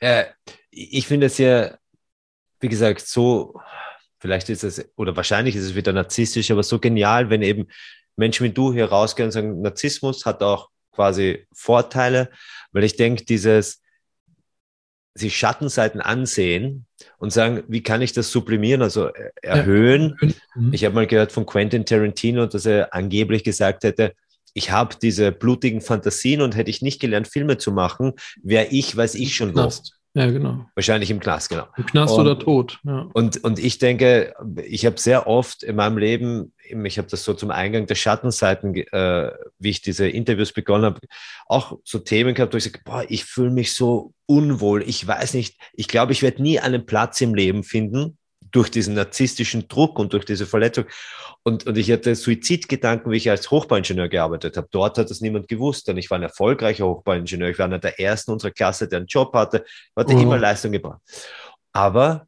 Ja, 0.00 0.16
ja. 0.16 0.24
ich 0.70 1.06
finde 1.06 1.26
es 1.26 1.38
ja, 1.38 1.76
wie 2.60 2.68
gesagt, 2.68 3.00
so, 3.06 3.60
vielleicht 4.18 4.48
ist 4.48 4.64
es, 4.64 4.90
oder 4.96 5.14
wahrscheinlich 5.16 5.54
ist 5.54 5.64
es 5.64 5.74
wieder 5.74 5.92
narzisstisch, 5.92 6.50
aber 6.50 6.64
so 6.64 6.78
genial, 6.80 7.30
wenn 7.30 7.42
eben 7.42 7.68
Menschen 8.16 8.44
wie 8.44 8.52
du 8.52 8.72
hier 8.72 8.86
rausgehen 8.86 9.26
und 9.26 9.32
sagen, 9.32 9.60
Narzissmus 9.60 10.26
hat 10.26 10.42
auch 10.42 10.70
quasi 10.90 11.46
Vorteile, 11.52 12.30
weil 12.72 12.82
ich 12.82 12.96
denke, 12.96 13.24
dieses, 13.24 13.80
sich 15.18 15.36
Schattenseiten 15.36 16.00
ansehen 16.00 16.86
und 17.18 17.32
sagen, 17.32 17.62
wie 17.68 17.82
kann 17.82 18.02
ich 18.02 18.12
das 18.12 18.30
sublimieren, 18.30 18.82
also 18.82 19.08
äh, 19.08 19.30
erhöhen. 19.42 20.16
Mhm. 20.54 20.72
Ich 20.72 20.84
habe 20.84 20.94
mal 20.94 21.06
gehört 21.06 21.32
von 21.32 21.46
Quentin 21.46 21.84
Tarantino, 21.84 22.46
dass 22.46 22.66
er 22.66 22.94
angeblich 22.94 23.44
gesagt 23.44 23.84
hätte, 23.84 24.14
ich 24.54 24.70
habe 24.70 24.96
diese 25.00 25.30
blutigen 25.30 25.80
Fantasien 25.80 26.40
und 26.40 26.56
hätte 26.56 26.70
ich 26.70 26.82
nicht 26.82 27.00
gelernt, 27.00 27.28
Filme 27.28 27.58
zu 27.58 27.70
machen, 27.70 28.14
wäre 28.42 28.66
ich, 28.70 28.96
weiß 28.96 29.14
ich 29.14 29.34
schon 29.36 29.54
wo. 29.54 29.70
Ja, 30.14 30.30
genau. 30.30 30.66
Wahrscheinlich 30.74 31.10
im 31.10 31.20
Knast, 31.20 31.50
genau. 31.50 31.66
Im 31.76 31.86
Knast 31.86 32.14
und, 32.14 32.20
oder 32.20 32.38
tot. 32.38 32.80
Ja. 32.82 33.08
Und, 33.12 33.44
und 33.44 33.58
ich 33.58 33.78
denke, 33.78 34.34
ich 34.64 34.84
habe 34.84 34.98
sehr 34.98 35.26
oft 35.26 35.62
in 35.62 35.76
meinem 35.76 35.98
Leben, 35.98 36.52
ich 36.70 36.98
habe 36.98 37.08
das 37.08 37.24
so 37.24 37.34
zum 37.34 37.50
Eingang 37.50 37.86
der 37.86 37.94
Schattenseiten, 37.94 38.74
äh, 38.74 39.30
wie 39.58 39.70
ich 39.70 39.82
diese 39.82 40.08
Interviews 40.08 40.52
begonnen 40.52 40.84
habe, 40.84 41.00
auch 41.46 41.78
so 41.84 41.98
Themen 41.98 42.34
gehabt, 42.34 42.52
wo 42.52 42.58
ich 42.58 42.64
sage, 42.64 42.80
boah, 42.84 43.04
ich 43.08 43.24
fühle 43.24 43.50
mich 43.50 43.74
so 43.74 44.12
unwohl. 44.26 44.82
Ich 44.82 45.06
weiß 45.06 45.34
nicht, 45.34 45.56
ich 45.74 45.88
glaube, 45.88 46.12
ich 46.12 46.22
werde 46.22 46.42
nie 46.42 46.60
einen 46.60 46.86
Platz 46.86 47.20
im 47.20 47.34
Leben 47.34 47.64
finden, 47.64 48.18
durch 48.50 48.70
diesen 48.70 48.94
narzisstischen 48.94 49.68
Druck 49.68 49.98
und 49.98 50.12
durch 50.12 50.24
diese 50.24 50.46
Verletzung. 50.46 50.86
Und, 51.42 51.66
und 51.66 51.76
ich 51.78 51.90
hatte 51.90 52.14
Suizidgedanken, 52.14 53.10
wie 53.12 53.16
ich 53.16 53.30
als 53.30 53.50
Hochbauingenieur 53.50 54.08
gearbeitet 54.08 54.56
habe. 54.56 54.68
Dort 54.70 54.98
hat 54.98 55.10
das 55.10 55.20
niemand 55.20 55.48
gewusst, 55.48 55.88
denn 55.88 55.96
ich 55.96 56.10
war 56.10 56.18
ein 56.18 56.22
erfolgreicher 56.22 56.86
Hochbauingenieur. 56.86 57.50
Ich 57.50 57.58
war 57.58 57.66
einer 57.66 57.78
der 57.78 58.00
ersten 58.00 58.32
unserer 58.32 58.50
Klasse, 58.50 58.88
der 58.88 58.98
einen 58.98 59.06
Job 59.06 59.34
hatte. 59.34 59.64
Ich 59.66 59.96
hatte 59.96 60.14
mhm. 60.14 60.22
immer 60.22 60.38
Leistung 60.38 60.72
gebracht. 60.72 61.00
Aber 61.72 62.26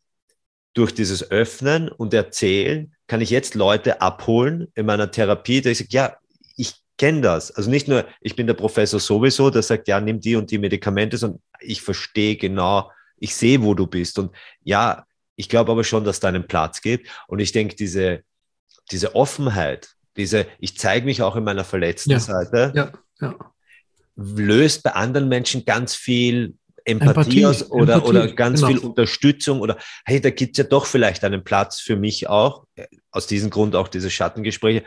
durch 0.75 0.95
dieses 0.95 1.31
Öffnen 1.31 1.89
und 1.89 2.14
Erzählen 2.14 2.95
kann 3.07 3.21
ich 3.21 3.31
jetzt 3.31 3.55
Leute 3.55 4.01
abholen 4.01 4.68
in 4.75 4.87
meiner 4.87 5.11
Therapie, 5.11 5.61
da 5.61 5.71
ich 5.71 5.79
sage, 5.79 5.91
ja, 5.91 6.16
ich 6.57 6.75
kenne 6.97 7.23
das. 7.23 7.51
Also 7.51 7.71
nicht 7.71 7.89
nur, 7.89 8.07
ich 8.21 8.37
bin 8.37 8.47
der 8.47 8.55
Professor 8.55 9.01
sowieso, 9.01 9.51
der 9.51 9.62
sagt, 9.62 9.89
ja, 9.89 10.01
nimm 10.01 10.21
die 10.21 10.37
und 10.37 10.51
die 10.51 10.59
Medikamente, 10.59 11.16
sondern 11.16 11.41
ich 11.61 11.83
verstehe 11.83 12.37
genau, 12.37 12.91
ich 13.16 13.35
sehe, 13.35 13.62
wo 13.62 13.75
du 13.75 13.87
bist. 13.87 14.18
Und 14.18 14.35
ja, 14.62 15.05
ich 15.37 15.49
glaube 15.49 15.73
aber 15.73 15.85
schon, 15.85 16.05
dass 16.05 16.21
da 16.21 16.29
einen 16.29 16.47
Platz 16.47 16.83
gibt. 16.83 17.09
Und 17.27 17.41
ich 17.41 17.53
denke, 17.53 17.75
diese, 17.75 18.23
diese 18.91 19.14
Offenheit, 19.14 19.89
diese, 20.16 20.47
ich 20.59 20.79
zeige 20.79 21.07
mich 21.07 21.23
auch 21.23 21.37
in 21.37 21.45
meiner 21.45 21.64
verletzten 21.64 22.11
ja. 22.11 22.21
Seite, 22.21 22.73
ja. 22.75 22.93
Ja. 23.21 23.35
löst 24.16 24.83
bei 24.83 24.93
anderen 24.93 25.29
Menschen 25.29 25.64
ganz 25.64 25.95
viel 25.95 26.55
Empathie, 26.85 27.09
Empathie 27.09 27.47
aus 27.47 27.70
oder, 27.70 27.95
Empathie, 27.95 28.11
oder 28.11 28.33
ganz 28.33 28.61
genau. 28.61 28.72
viel 28.72 28.78
Unterstützung 28.78 29.61
oder 29.61 29.78
hey, 30.05 30.20
da 30.20 30.31
gibt 30.31 30.59
es 30.59 30.64
ja 30.64 30.68
doch 30.68 30.87
vielleicht 30.87 31.24
einen 31.24 31.45
Platz 31.45 31.81
für 31.81 31.97
mich 31.97 32.28
auch. 32.28 32.64
Aus 33.11 33.26
diesem 33.26 33.51
Grund 33.51 33.76
auch 33.76 33.89
diese 33.89 34.11
Schattengespräche. 34.11 34.85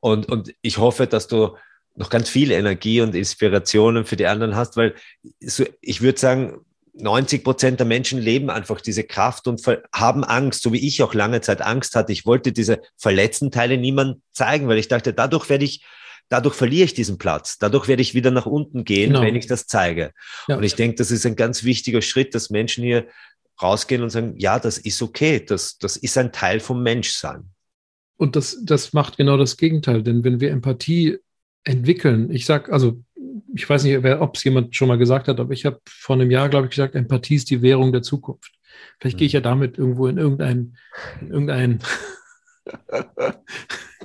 Und, 0.00 0.28
und 0.28 0.54
ich 0.62 0.78
hoffe, 0.78 1.06
dass 1.06 1.28
du 1.28 1.56
noch 1.94 2.10
ganz 2.10 2.28
viel 2.28 2.50
Energie 2.50 3.00
und 3.00 3.14
Inspirationen 3.14 4.04
für 4.04 4.16
die 4.16 4.26
anderen 4.26 4.54
hast, 4.54 4.76
weil 4.76 4.94
so, 5.40 5.64
ich 5.80 6.02
würde 6.02 6.18
sagen, 6.18 6.60
90 6.98 7.44
Prozent 7.44 7.80
der 7.80 7.86
Menschen 7.86 8.18
leben 8.18 8.50
einfach 8.50 8.80
diese 8.80 9.04
Kraft 9.04 9.46
und 9.48 9.60
haben 9.94 10.24
Angst, 10.24 10.62
so 10.62 10.72
wie 10.72 10.86
ich 10.86 11.02
auch 11.02 11.14
lange 11.14 11.40
Zeit 11.40 11.60
Angst 11.60 11.94
hatte. 11.94 12.12
Ich 12.12 12.24
wollte 12.24 12.52
diese 12.52 12.80
verletzten 12.96 13.50
Teile 13.50 13.76
niemand 13.76 14.20
zeigen, 14.32 14.68
weil 14.68 14.78
ich 14.78 14.88
dachte, 14.88 15.12
dadurch 15.12 15.48
werde 15.48 15.64
ich, 15.64 15.84
dadurch 16.28 16.54
verliere 16.54 16.84
ich 16.84 16.94
diesen 16.94 17.18
Platz. 17.18 17.58
Dadurch 17.58 17.88
werde 17.88 18.02
ich 18.02 18.14
wieder 18.14 18.30
nach 18.30 18.46
unten 18.46 18.84
gehen, 18.84 19.10
genau. 19.10 19.22
wenn 19.22 19.36
ich 19.36 19.46
das 19.46 19.66
zeige. 19.66 20.12
Ja. 20.48 20.56
Und 20.56 20.62
ich 20.64 20.74
denke, 20.74 20.96
das 20.96 21.10
ist 21.10 21.26
ein 21.26 21.36
ganz 21.36 21.64
wichtiger 21.64 22.02
Schritt, 22.02 22.34
dass 22.34 22.50
Menschen 22.50 22.84
hier 22.84 23.06
rausgehen 23.62 24.02
und 24.02 24.10
sagen, 24.10 24.34
ja, 24.36 24.58
das 24.58 24.78
ist 24.78 25.00
okay. 25.02 25.44
Das, 25.44 25.78
das 25.78 25.96
ist 25.96 26.18
ein 26.18 26.32
Teil 26.32 26.60
vom 26.60 26.82
Menschsein. 26.82 27.50
Und 28.16 28.36
das, 28.36 28.58
das 28.62 28.92
macht 28.92 29.16
genau 29.16 29.36
das 29.36 29.56
Gegenteil. 29.56 30.02
Denn 30.02 30.24
wenn 30.24 30.40
wir 30.40 30.50
Empathie 30.50 31.18
entwickeln, 31.64 32.30
ich 32.30 32.46
sage, 32.46 32.72
also 32.72 33.02
ich 33.54 33.68
weiß 33.68 33.84
nicht, 33.84 34.04
ob 34.04 34.36
es 34.36 34.44
jemand 34.44 34.74
schon 34.76 34.88
mal 34.88 34.98
gesagt 34.98 35.28
hat, 35.28 35.40
aber 35.40 35.52
ich 35.52 35.64
habe 35.64 35.80
vor 35.88 36.16
einem 36.16 36.30
Jahr, 36.30 36.48
glaube 36.48 36.66
ich, 36.66 36.70
gesagt, 36.70 36.94
Empathie 36.94 37.36
ist 37.36 37.50
die 37.50 37.62
Währung 37.62 37.92
der 37.92 38.02
Zukunft. 38.02 38.52
Vielleicht 38.98 39.18
gehe 39.18 39.26
ich 39.26 39.32
ja 39.32 39.40
damit 39.40 39.78
irgendwo 39.78 40.06
in 40.06 40.18
irgendein, 40.18 40.76
in 41.20 41.30
irgendein 41.30 41.78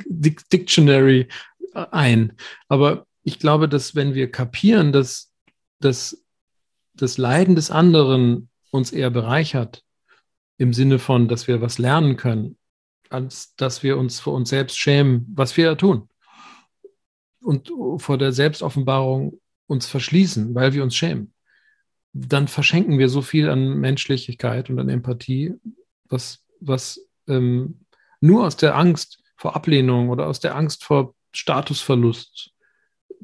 Dictionary 0.06 1.28
ein. 1.74 2.34
Aber 2.68 3.06
ich 3.24 3.40
glaube, 3.40 3.70
dass 3.70 3.96
wenn 3.96 4.14
wir 4.14 4.32
kapieren, 4.32 4.92
dass, 4.92 5.32
dass 5.80 6.24
das 6.94 7.18
Leiden 7.18 7.56
des 7.56 7.72
anderen 7.72 8.50
uns 8.72 8.92
eher 8.92 9.10
bereichert, 9.10 9.84
im 10.58 10.74
Sinne 10.74 11.00
von, 11.00 11.28
dass 11.28 11.48
wir 11.48 11.62
was 11.62 11.80
lernen 11.80 12.18
können, 12.18 12.58
als 13.10 13.56
dass 13.56 13.84
wir 13.84 13.98
uns 13.98 14.20
vor 14.20 14.34
uns 14.34 14.50
selbst 14.50 14.78
schämen, 14.78 15.26
was 15.34 15.58
wir 15.58 15.66
ja 15.66 15.76
tun 15.76 16.08
und 17.42 17.72
vor 17.98 18.18
der 18.18 18.32
Selbstoffenbarung 18.32 19.40
uns 19.68 19.88
verschließen, 19.88 20.54
weil 20.54 20.74
wir 20.74 20.84
uns 20.84 20.96
schämen. 20.96 21.34
dann 22.14 22.50
verschenken 22.50 23.00
wir 23.00 23.08
so 23.08 23.22
viel 23.22 23.50
an 23.50 23.80
Menschlichkeit 23.80 24.70
und 24.70 24.78
an 24.80 24.90
Empathie, 24.90 25.54
was, 26.10 26.44
was 26.60 27.00
ähm, 27.28 27.86
nur 28.20 28.46
aus 28.46 28.58
der 28.58 28.76
Angst 28.76 29.24
vor 29.38 29.56
Ablehnung 29.56 30.10
oder 30.10 30.28
aus 30.28 30.42
der 30.42 30.56
Angst 30.56 30.84
vor 30.84 31.16
Statusverlust 31.34 32.52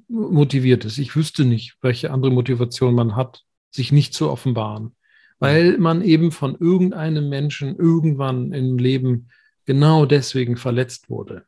motiviert 0.08 0.86
ist. 0.86 0.98
Ich 0.98 1.16
wüsste 1.16 1.46
nicht, 1.46 1.78
welche 1.82 2.12
andere 2.12 2.32
Motivation 2.32 2.96
man 2.96 3.16
hat, 3.16 3.44
sich 3.72 3.92
nicht 3.92 4.14
zu 4.14 4.30
offenbaren, 4.30 4.96
weil 5.40 5.78
man 5.78 6.02
eben 6.02 6.32
von 6.32 6.56
irgendeinem 6.60 7.30
Menschen 7.30 7.76
irgendwann 7.76 8.54
im 8.54 8.78
Leben 8.78 9.30
genau 9.66 10.06
deswegen 10.06 10.58
verletzt 10.58 11.10
wurde. 11.10 11.46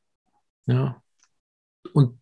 Ja. 0.66 1.02
Und 1.94 2.20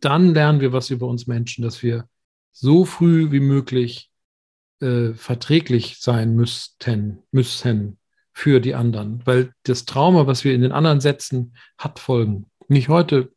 dann 0.00 0.34
lernen 0.34 0.60
wir 0.60 0.72
was 0.72 0.90
über 0.90 1.06
uns 1.06 1.26
Menschen, 1.26 1.62
dass 1.62 1.82
wir 1.82 2.08
so 2.52 2.84
früh 2.84 3.30
wie 3.30 3.40
möglich 3.40 4.10
äh, 4.80 5.14
verträglich 5.14 5.98
sein 6.00 6.34
müssten, 6.34 7.22
müssen 7.30 7.98
für 8.32 8.60
die 8.60 8.74
anderen, 8.74 9.26
weil 9.26 9.52
das 9.64 9.84
Trauma, 9.84 10.26
was 10.26 10.44
wir 10.44 10.54
in 10.54 10.62
den 10.62 10.72
anderen 10.72 11.00
setzen, 11.00 11.56
hat 11.76 11.98
Folgen. 11.98 12.50
Nicht 12.68 12.88
heute, 12.88 13.32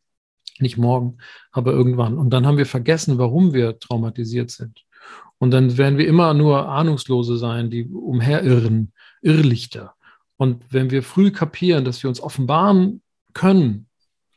nicht 0.62 0.78
morgen, 0.78 1.18
aber 1.51 1.72
irgendwann. 1.72 2.18
Und 2.18 2.32
dann 2.32 2.45
haben 2.45 2.57
wir 2.57 2.66
vergessen, 2.66 3.18
warum 3.18 3.53
wir 3.53 3.80
traumatisiert 3.80 4.51
sind. 4.51 4.84
Und 5.38 5.51
dann 5.51 5.78
werden 5.78 5.97
wir 5.97 6.07
immer 6.07 6.34
nur 6.34 6.70
Ahnungslose 6.70 7.38
sein, 7.38 7.72
die 7.72 7.86
umherirren, 7.86 8.93
Irrlichter. 9.22 9.95
Und 10.38 10.64
wenn 10.70 10.91
wir 10.91 11.03
früh 11.03 11.32
kapieren, 11.32 11.86
dass 11.86 12.03
wir 12.03 12.09
uns 12.09 12.22
offenbaren 12.22 13.01
können, 13.34 13.88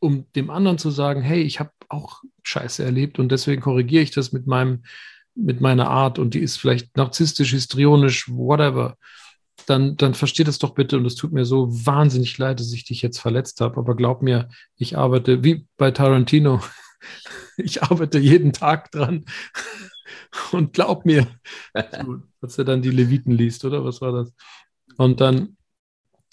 um 0.01 0.27
dem 0.35 0.51
anderen 0.51 0.79
zu 0.79 0.91
sagen, 0.91 1.23
hey, 1.23 1.43
ich 1.43 1.61
habe 1.61 1.71
auch 1.89 2.23
Scheiße 2.43 2.85
erlebt 2.85 3.19
und 3.19 3.31
deswegen 3.31 3.63
korrigiere 3.63 4.03
ich 4.03 4.11
das 4.11 4.33
mit 4.33 4.47
meinem, 4.47 4.83
mit 5.35 5.61
meiner 5.61 5.89
Art 5.89 6.19
und 6.19 6.35
die 6.35 6.41
ist 6.41 6.59
vielleicht 6.59 6.97
narzisstisch, 6.97 7.51
histrionisch, 7.51 8.29
whatever, 8.29 8.97
dann, 9.67 9.97
dann 9.97 10.15
versteht 10.15 10.49
es 10.49 10.59
doch 10.59 10.75
bitte 10.75 10.97
und 10.97 11.07
es 11.07 11.15
tut 11.15 11.33
mir 11.33 11.45
so 11.45 11.69
wahnsinnig 11.87 12.37
leid, 12.39 12.61
dass 12.61 12.73
ich 12.73 12.85
dich 12.85 13.03
jetzt 13.03 13.19
verletzt 13.19 13.61
habe. 13.61 13.79
Aber 13.79 13.95
glaub 13.97 14.23
mir, 14.23 14.49
ich 14.77 14.97
arbeite 14.97 15.45
wie 15.45 15.67
bei 15.77 15.91
Tarantino. 15.91 16.61
Ich 17.57 17.85
arbeite 17.85 18.19
jeden 18.19 18.53
Tag 18.53 18.91
dran. 18.91 19.27
Und 20.53 20.73
glaub 20.73 21.05
mir, 21.05 21.29
als 22.41 22.59
er 22.59 22.65
dann 22.65 22.83
die 22.83 22.91
Leviten 22.91 23.31
liest, 23.31 23.65
oder 23.65 23.85
was 23.85 24.01
war 24.01 24.11
das? 24.11 24.33
Und 24.97 25.21
dann, 25.21 25.57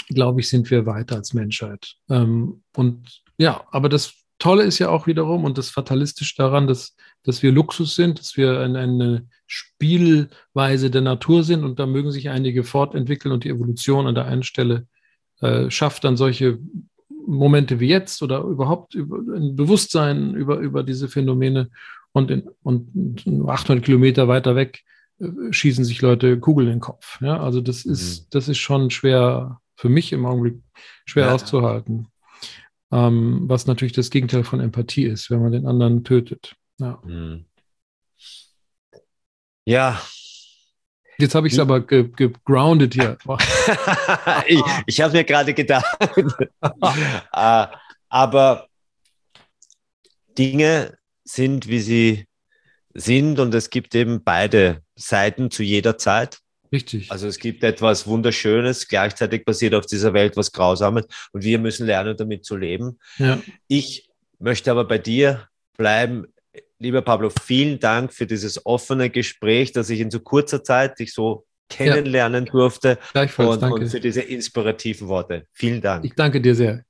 glaube 0.08 0.40
ich, 0.40 0.50
sind 0.50 0.72
wir 0.72 0.88
weiter 0.88 1.18
als 1.18 1.34
Menschheit. 1.34 1.96
Ähm, 2.10 2.64
und 2.76 3.22
ja, 3.38 3.64
aber 3.72 3.90
das 3.90 4.14
Tolle 4.42 4.64
ist 4.64 4.80
ja 4.80 4.90
auch 4.90 5.06
wiederum 5.06 5.44
und 5.44 5.60
das 5.60 5.70
Fatalistisch 5.70 6.34
daran, 6.36 6.66
dass, 6.66 6.96
dass 7.22 7.44
wir 7.44 7.52
Luxus 7.52 7.94
sind, 7.94 8.18
dass 8.18 8.38
wir 8.38 8.60
eine, 8.60 8.80
eine 8.80 9.28
Spielweise 9.46 10.90
der 10.90 11.02
Natur 11.02 11.44
sind 11.44 11.64
und 11.64 11.78
da 11.78 11.86
mögen 11.86 12.12
sich 12.12 12.32
einige 12.32 12.64
fortentwickeln 12.64 13.32
und 13.32 13.44
die 13.44 13.50
Evolution 13.50 14.08
an 14.08 14.16
der 14.16 14.26
einen 14.26 14.42
Stelle 14.42 14.88
äh, 15.42 15.70
schafft 15.70 16.06
dann 16.06 16.18
solche 16.18 16.58
Momente 17.28 17.80
wie 17.80 17.88
jetzt 17.88 18.24
oder 18.24 18.42
überhaupt 18.42 18.96
über 18.96 19.20
ein 19.20 19.56
Bewusstsein 19.56 20.34
über, 20.34 20.58
über 20.58 20.82
diese 20.82 21.08
Phänomene 21.08 21.70
und, 22.12 22.32
in, 22.32 22.50
und 22.64 23.24
800 23.48 23.86
Kilometer 23.86 24.28
weiter 24.28 24.56
weg 24.56 24.82
äh, 25.20 25.28
schießen 25.52 25.86
sich 25.86 26.02
Leute 26.02 26.40
Kugeln 26.40 26.68
in 26.68 26.74
den 26.78 26.80
Kopf. 26.80 27.22
Ja, 27.22 27.40
also 27.44 27.62
das 27.62 27.86
ist, 27.86 28.24
mhm. 28.24 28.28
das 28.32 28.48
ist 28.48 28.58
schon 28.58 28.90
schwer 28.90 29.62
für 29.76 29.90
mich 29.90 30.12
im 30.14 30.26
Augenblick 30.26 30.64
schwer 31.06 31.28
ja. 31.28 31.36
auszuhalten 31.36 32.08
ähm, 32.92 33.42
was 33.44 33.68
natürlich 33.68 33.94
das 33.94 34.10
Gegenteil 34.10 34.44
von 34.44 34.60
Empathie 34.60 35.06
ist, 35.06 35.32
wenn 35.32 35.42
man 35.42 35.52
den 35.52 35.66
anderen 35.66 36.04
tötet. 36.04 36.56
Ja. 36.80 37.02
Hm. 37.04 37.46
ja. 39.66 40.02
Jetzt 41.18 41.36
habe 41.36 41.46
ich 41.46 41.54
es 41.54 41.60
hm. 41.60 41.70
aber 41.70 41.82
gegroundet 41.82 42.94
ge 42.94 43.04
hier. 43.04 43.18
ich 44.48 44.62
ich 44.88 45.02
habe 45.02 45.14
mir 45.14 45.24
gerade 45.24 45.54
gedacht. 45.54 45.86
uh, 46.64 46.82
aber 48.10 48.68
Dinge 50.38 50.98
sind, 51.24 51.68
wie 51.68 51.80
sie 51.80 52.28
sind 52.94 53.40
und 53.40 53.54
es 53.54 53.70
gibt 53.70 53.96
eben 53.96 54.24
beide 54.24 54.84
Seiten 54.96 55.52
zu 55.52 55.64
jeder 55.64 55.98
Zeit. 55.98 56.40
Richtig. 56.72 57.12
Also 57.12 57.28
es 57.28 57.38
gibt 57.38 57.64
etwas 57.64 58.08
Wunderschönes, 58.08 58.88
gleichzeitig 58.88 59.46
passiert 59.46 59.76
auf 59.76 59.86
dieser 59.86 60.14
Welt 60.14 60.38
was 60.38 60.52
Grausames 60.52 61.06
und 61.34 61.44
wir 61.44 61.60
müssen 61.60 61.86
lernen, 61.86 62.16
damit 62.16 62.46
zu 62.46 62.56
leben. 62.56 62.98
Ja. 63.18 63.42
Ich 63.68 64.10
möchte 64.40 64.72
aber 64.72 64.86
bei 64.86 64.98
dir 64.98 65.48
bleiben. 65.78 66.28
Lieber 66.80 67.02
Pablo, 67.02 67.30
vielen 67.30 67.80
Dank 67.80 68.14
für 68.14 68.26
dieses 68.26 68.66
offene 68.66 69.10
Gespräch, 69.10 69.72
dass 69.72 69.90
ich 69.90 70.00
in 70.00 70.10
so 70.10 70.20
kurzer 70.20 70.64
Zeit 70.64 71.00
dich 71.00 71.14
so 71.14 71.46
kennenlernen 71.70 72.46
ja. 72.46 72.52
durfte 72.52 72.98
Gleichfalls, 73.14 73.56
und, 73.56 73.62
danke. 73.62 73.76
und 73.82 73.90
für 73.90 74.00
diese 74.00 74.22
inspirativen 74.22 75.08
Worte. 75.08 75.46
Vielen 75.54 75.82
Dank. 75.82 76.06
Ich 76.06 76.14
danke 76.16 76.42
dir 76.42 76.56
sehr. 76.56 76.84